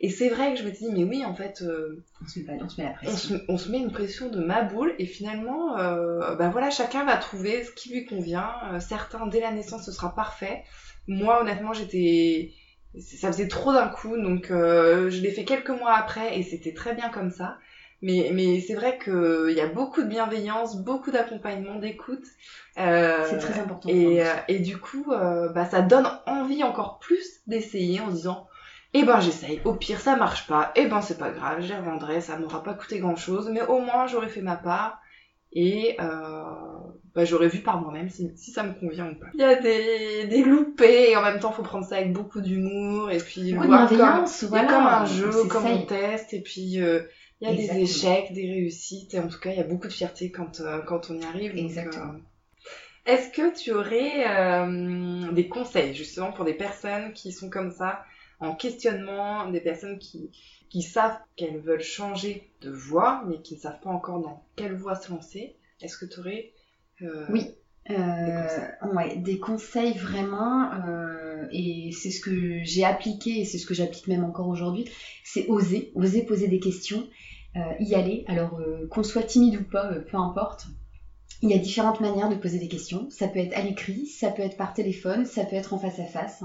Et 0.00 0.10
c'est 0.10 0.28
vrai 0.28 0.52
que 0.52 0.60
je 0.60 0.64
me 0.64 0.70
dis, 0.70 0.86
mais 0.92 1.02
oui, 1.04 1.24
en 1.24 1.34
fait, 1.34 1.62
euh, 1.62 2.04
On 2.22 2.26
se 2.28 2.38
met, 2.40 2.44
pas- 2.44 2.62
on 2.62 2.68
se 2.68 2.78
met 2.80 2.86
la 2.86 2.90
on, 2.90 2.94
pression. 2.94 3.16
se, 3.38 3.44
on 3.48 3.56
se 3.56 3.70
met 3.70 3.78
une 3.78 3.90
pression 3.90 4.28
de 4.28 4.38
ma 4.44 4.60
boule 4.62 4.92
et 4.98 5.06
finalement, 5.06 5.78
euh, 5.78 6.34
bah 6.36 6.50
voilà, 6.50 6.68
chacun 6.70 7.04
va 7.06 7.16
trouver 7.16 7.64
ce 7.64 7.70
qui 7.72 7.90
lui 7.90 8.04
convient. 8.04 8.50
Euh, 8.72 8.80
certains, 8.80 9.26
dès 9.26 9.40
la 9.40 9.50
naissance, 9.50 9.86
ce 9.86 9.92
sera 9.92 10.14
parfait. 10.14 10.62
Moi, 11.08 11.40
honnêtement, 11.40 11.72
j'étais... 11.72 12.52
Ça 12.98 13.28
faisait 13.32 13.48
trop 13.48 13.72
d'un 13.72 13.88
coup, 13.88 14.16
donc 14.20 14.50
euh, 14.50 15.08
je 15.10 15.20
l'ai 15.22 15.30
fait 15.30 15.44
quelques 15.44 15.70
mois 15.70 15.94
après 15.94 16.36
et 16.38 16.42
c'était 16.42 16.74
très 16.74 16.92
bien 16.94 17.08
comme 17.08 17.30
ça. 17.30 17.56
Mais, 18.02 18.30
mais 18.32 18.60
c'est 18.60 18.74
vrai 18.74 18.98
qu'il 19.02 19.54
y 19.54 19.60
a 19.60 19.66
beaucoup 19.66 20.02
de 20.02 20.08
bienveillance, 20.08 20.76
beaucoup 20.76 21.10
d'accompagnement, 21.10 21.76
d'écoute. 21.76 22.24
Euh, 22.78 23.26
C'est 23.28 23.38
très 23.38 23.60
important. 23.60 23.88
et, 23.88 24.22
euh, 24.22 24.32
et 24.48 24.58
du 24.58 24.78
coup, 24.78 25.12
euh, 25.12 25.48
bah, 25.50 25.66
ça 25.66 25.82
donne 25.82 26.08
envie 26.26 26.62
encore 26.64 26.98
plus 26.98 27.40
d'essayer 27.46 28.00
en 28.00 28.08
se 28.10 28.14
disant 28.14 28.48
Eh 28.94 29.04
ben 29.04 29.20
j'essaye, 29.20 29.60
au 29.64 29.74
pire 29.74 30.00
ça 30.00 30.16
marche 30.16 30.46
pas, 30.46 30.72
eh 30.76 30.86
ben 30.86 31.02
c'est 31.02 31.18
pas 31.18 31.30
grave, 31.30 31.60
je 31.60 31.68
les 31.68 31.76
revendrai, 31.76 32.20
ça 32.20 32.38
m'aura 32.38 32.62
pas 32.62 32.74
coûté 32.74 33.00
grand 33.00 33.16
chose, 33.16 33.50
mais 33.52 33.62
au 33.62 33.80
moins 33.80 34.06
j'aurais 34.06 34.28
fait 34.28 34.40
ma 34.40 34.56
part 34.56 34.98
et 35.52 35.96
euh, 36.00 36.42
bah, 37.14 37.24
j'aurais 37.24 37.48
vu 37.48 37.58
par 37.60 37.80
moi-même 37.80 38.08
si, 38.08 38.30
si 38.36 38.52
ça 38.52 38.62
me 38.62 38.72
convient 38.72 39.10
ou 39.10 39.14
pas. 39.16 39.26
Il 39.34 39.40
y 39.40 39.44
a 39.44 39.56
des, 39.56 40.26
des 40.26 40.42
loupés 40.42 41.10
et 41.10 41.16
en 41.16 41.22
même 41.22 41.40
temps 41.40 41.50
faut 41.52 41.62
prendre 41.62 41.84
ça 41.84 41.96
avec 41.96 42.12
beaucoup 42.12 42.40
d'humour 42.40 43.10
et 43.10 43.18
puis 43.18 43.52
voir 43.52 43.88
comme, 43.88 44.24
voilà. 44.48 44.66
comme 44.68 44.86
un 44.86 45.04
jeu, 45.04 45.30
comme 45.50 45.66
on 45.66 45.82
teste 45.82 46.32
et 46.32 46.40
puis 46.40 46.80
euh, 46.80 47.00
il 47.40 47.46
y 47.48 47.50
a 47.50 47.53
Exactement. 47.53 47.79
des 47.79 47.83
échecs, 47.83 48.33
des 48.33 48.46
réussites 48.53 49.14
et 49.14 49.20
en 49.20 49.29
tout 49.29 49.38
cas 49.38 49.50
il 49.50 49.57
y 49.57 49.61
a 49.61 49.64
beaucoup 49.64 49.88
de 49.88 49.92
fierté 49.92 50.31
quand, 50.31 50.61
euh, 50.61 50.81
quand 50.83 51.11
on 51.11 51.18
y 51.18 51.24
arrive. 51.24 51.57
donc, 51.57 51.64
Exactement. 51.64 52.14
euh, 52.14 52.18
est-ce 53.07 53.31
que 53.31 53.57
tu 53.59 53.72
aurais 53.72 54.26
euh, 54.29 55.33
des 55.33 55.48
conseils 55.48 55.94
justement 55.94 56.33
pour 56.33 56.44
des 56.44 56.55
personnes 56.55 57.12
qui 57.12 57.33
sont 57.33 57.50
comme 57.50 57.70
ça, 57.72 58.05
en 58.40 58.55
questionnement, 58.55 59.50
des 59.50 59.61
personnes 59.61 59.98
qui, 59.98 60.31
qui 60.68 60.83
savent 60.83 61.18
qu'elles 61.37 61.59
veulent 61.61 61.83
changer 61.83 62.50
de 62.61 62.70
voie, 62.70 63.24
mais 63.26 63.40
qui 63.40 63.55
ne 63.55 63.61
savent 63.61 63.81
pas 63.81 63.90
encore 63.90 64.20
dans 64.20 64.44
quelle 64.57 64.74
voie 64.74 64.94
se 64.96 65.11
lancer? 65.11 65.57
Est-ce 65.81 65.96
que 65.96 66.07
tu 66.07 66.20
aurais... 66.20 66.53
Oui. 67.31 67.46
Euh, 67.90 68.42
conseils? 68.42 68.92
ouais, 68.94 69.16
des 69.16 69.38
conseils 69.38 69.94
vraiment, 69.96 70.70
et 71.50 71.90
c'est 71.92 72.11
ce 72.11 72.20
que 72.20 72.62
j'ai 72.62 72.85
appliqué 72.85 73.40
et 73.40 73.44
c'est 73.44 73.59
ce 73.59 73.66
que 73.66 73.74
j'applique 73.74 74.07
même 74.07 74.22
encore 74.22 74.48
aujourd'hui, 74.48 74.85
c'est 75.24 75.46
oser, 75.48 75.90
oser 75.94 76.22
poser 76.24 76.46
des 76.46 76.61
questions, 76.61 77.09
y 77.80 77.94
aller. 77.94 78.24
Alors 78.28 78.58
euh, 78.60 78.86
qu'on 78.90 79.02
soit 79.02 79.22
timide 79.22 79.56
ou 79.60 79.64
pas, 79.64 79.92
euh, 79.92 80.00
peu 80.00 80.16
importe. 80.16 80.66
Il 81.42 81.48
y 81.48 81.54
a 81.54 81.58
différentes 81.58 82.00
manières 82.00 82.28
de 82.28 82.34
poser 82.34 82.58
des 82.58 82.68
questions. 82.68 83.08
Ça 83.10 83.26
peut 83.26 83.38
être 83.38 83.56
à 83.56 83.62
l'écrit, 83.62 84.06
ça 84.06 84.30
peut 84.30 84.42
être 84.42 84.56
par 84.58 84.74
téléphone, 84.74 85.24
ça 85.24 85.44
peut 85.44 85.56
être 85.56 85.72
en 85.72 85.78
face 85.78 85.98
à 85.98 86.04
face. 86.04 86.42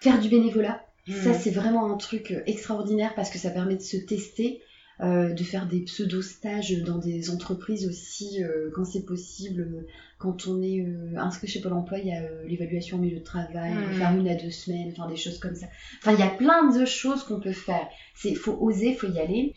Faire 0.00 0.18
du 0.20 0.28
bénévolat, 0.28 0.84
ça 1.08 1.30
hmm, 1.30 1.34
c'est 1.40 1.50
vraiment 1.50 1.92
un 1.92 1.96
truc 1.96 2.32
euh, 2.32 2.42
extraordinaire 2.46 3.14
parce 3.14 3.30
que 3.30 3.38
ça 3.38 3.50
permet 3.50 3.76
de 3.76 3.82
se 3.82 3.96
tester, 3.96 4.60
euh, 5.00 5.32
de 5.32 5.44
faire 5.44 5.68
des 5.68 5.82
pseudo-stages 5.82 6.82
dans 6.82 6.98
des 6.98 7.30
entreprises 7.30 7.86
aussi 7.88 8.42
euh, 8.42 8.70
quand 8.74 8.84
c'est 8.84 9.04
possible. 9.04 9.60
euh, 9.62 9.86
Quand 10.18 10.46
on 10.48 10.60
est 10.60 10.80
euh, 10.80 11.16
inscrit 11.18 11.46
chez 11.46 11.60
Pôle 11.60 11.72
emploi, 11.74 11.98
il 11.98 12.08
y 12.08 12.12
a 12.12 12.22
euh, 12.22 12.44
l'évaluation 12.46 12.96
au 12.98 13.00
milieu 13.00 13.18
de 13.20 13.24
travail, 13.24 13.72
Mhm. 13.74 13.94
faire 13.94 14.10
une 14.16 14.28
à 14.28 14.34
deux 14.34 14.50
semaines, 14.50 14.92
enfin 14.96 15.08
des 15.08 15.16
choses 15.16 15.38
comme 15.38 15.54
ça. 15.54 15.66
Enfin, 16.00 16.12
il 16.14 16.18
y 16.20 16.22
a 16.24 16.30
plein 16.30 16.68
de 16.76 16.84
choses 16.84 17.22
qu'on 17.22 17.38
peut 17.40 17.52
faire. 17.52 17.86
C'est 18.16 18.34
faut 18.34 18.56
oser, 18.60 18.94
faut 18.94 19.08
y 19.08 19.20
aller. 19.20 19.54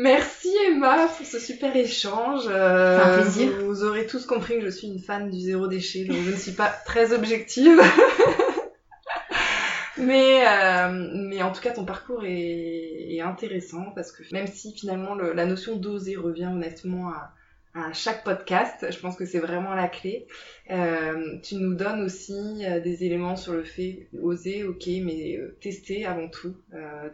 Merci 0.00 0.48
Emma 0.68 1.08
pour 1.08 1.26
ce 1.26 1.40
super 1.40 1.74
échange. 1.74 2.44
Euh, 2.48 3.00
un 3.02 3.18
plaisir. 3.20 3.50
Vous 3.64 3.82
aurez 3.82 4.06
tous 4.06 4.26
compris 4.26 4.60
que 4.60 4.64
je 4.64 4.70
suis 4.70 4.86
une 4.86 5.00
fan 5.00 5.28
du 5.28 5.40
zéro 5.40 5.66
déchet, 5.66 6.04
donc 6.04 6.18
je 6.24 6.30
ne 6.30 6.36
suis 6.36 6.52
pas 6.52 6.68
très 6.86 7.12
objective. 7.12 7.80
mais, 9.98 10.46
euh, 10.46 11.10
mais 11.14 11.42
en 11.42 11.50
tout 11.50 11.60
cas, 11.60 11.72
ton 11.72 11.84
parcours 11.84 12.24
est, 12.24 13.12
est 13.16 13.20
intéressant 13.20 13.86
parce 13.96 14.12
que 14.12 14.22
même 14.32 14.46
si 14.46 14.72
finalement 14.72 15.16
le- 15.16 15.32
la 15.32 15.46
notion 15.46 15.74
d'oser 15.74 16.14
revient 16.14 16.46
honnêtement 16.46 17.08
à, 17.08 17.32
à 17.74 17.92
chaque 17.92 18.22
podcast, 18.22 18.86
je 18.90 18.98
pense 19.00 19.16
que 19.16 19.26
c'est 19.26 19.40
vraiment 19.40 19.74
la 19.74 19.88
clé. 19.88 20.28
Euh, 20.70 21.38
tu 21.42 21.56
nous 21.56 21.74
donnes 21.74 22.02
aussi 22.02 22.64
euh, 22.64 22.78
des 22.78 23.02
éléments 23.04 23.34
sur 23.36 23.54
le 23.54 23.64
fait 23.64 24.06
oser, 24.22 24.62
ok, 24.62 24.86
mais 25.02 25.36
euh, 25.38 25.56
tester 25.60 26.06
avant 26.06 26.28
tout. 26.28 26.54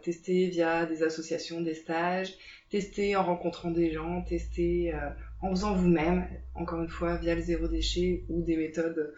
Tester 0.03 0.45
via 0.47 0.85
des 0.85 1.01
associations, 1.01 1.61
des 1.61 1.73
stages, 1.73 2.33
tester 2.69 3.15
en 3.15 3.23
rencontrant 3.23 3.71
des 3.71 3.91
gens, 3.91 4.21
tester 4.21 4.93
euh, 4.93 5.09
en 5.41 5.49
faisant 5.51 5.73
vous-même, 5.73 6.27
encore 6.55 6.81
une 6.81 6.89
fois, 6.89 7.15
via 7.17 7.35
le 7.35 7.41
zéro 7.41 7.67
déchet 7.67 8.25
ou 8.29 8.41
des 8.43 8.57
méthodes 8.57 9.13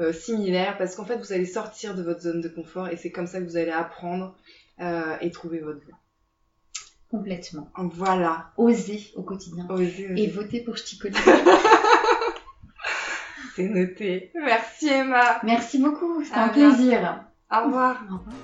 euh, 0.00 0.12
similaires, 0.12 0.78
parce 0.78 0.94
qu'en 0.94 1.04
fait, 1.04 1.16
vous 1.16 1.32
allez 1.32 1.46
sortir 1.46 1.94
de 1.94 2.02
votre 2.02 2.20
zone 2.20 2.40
de 2.40 2.48
confort 2.48 2.88
et 2.88 2.96
c'est 2.96 3.10
comme 3.10 3.26
ça 3.26 3.40
que 3.40 3.44
vous 3.44 3.56
allez 3.56 3.70
apprendre 3.70 4.36
euh, 4.80 5.16
et 5.20 5.30
trouver 5.30 5.60
votre 5.60 5.84
voie. 5.84 5.98
Complètement. 7.10 7.70
Voilà, 7.76 8.52
Oser 8.56 9.00
au 9.16 9.22
quotidien. 9.22 9.66
osez, 9.68 10.06
osez. 10.10 10.22
Et 10.22 10.28
voter 10.28 10.62
pour 10.62 10.76
Ch'ticoli. 10.78 11.14
c'est 13.54 13.68
noté. 13.68 14.30
Merci 14.34 14.88
Emma. 14.88 15.38
Merci 15.42 15.78
beaucoup, 15.78 16.24
c'était 16.24 16.38
un 16.38 16.48
plaisir. 16.48 17.26
Au 17.50 17.66
revoir. 17.66 18.02
Au 18.10 18.16
revoir. 18.16 18.34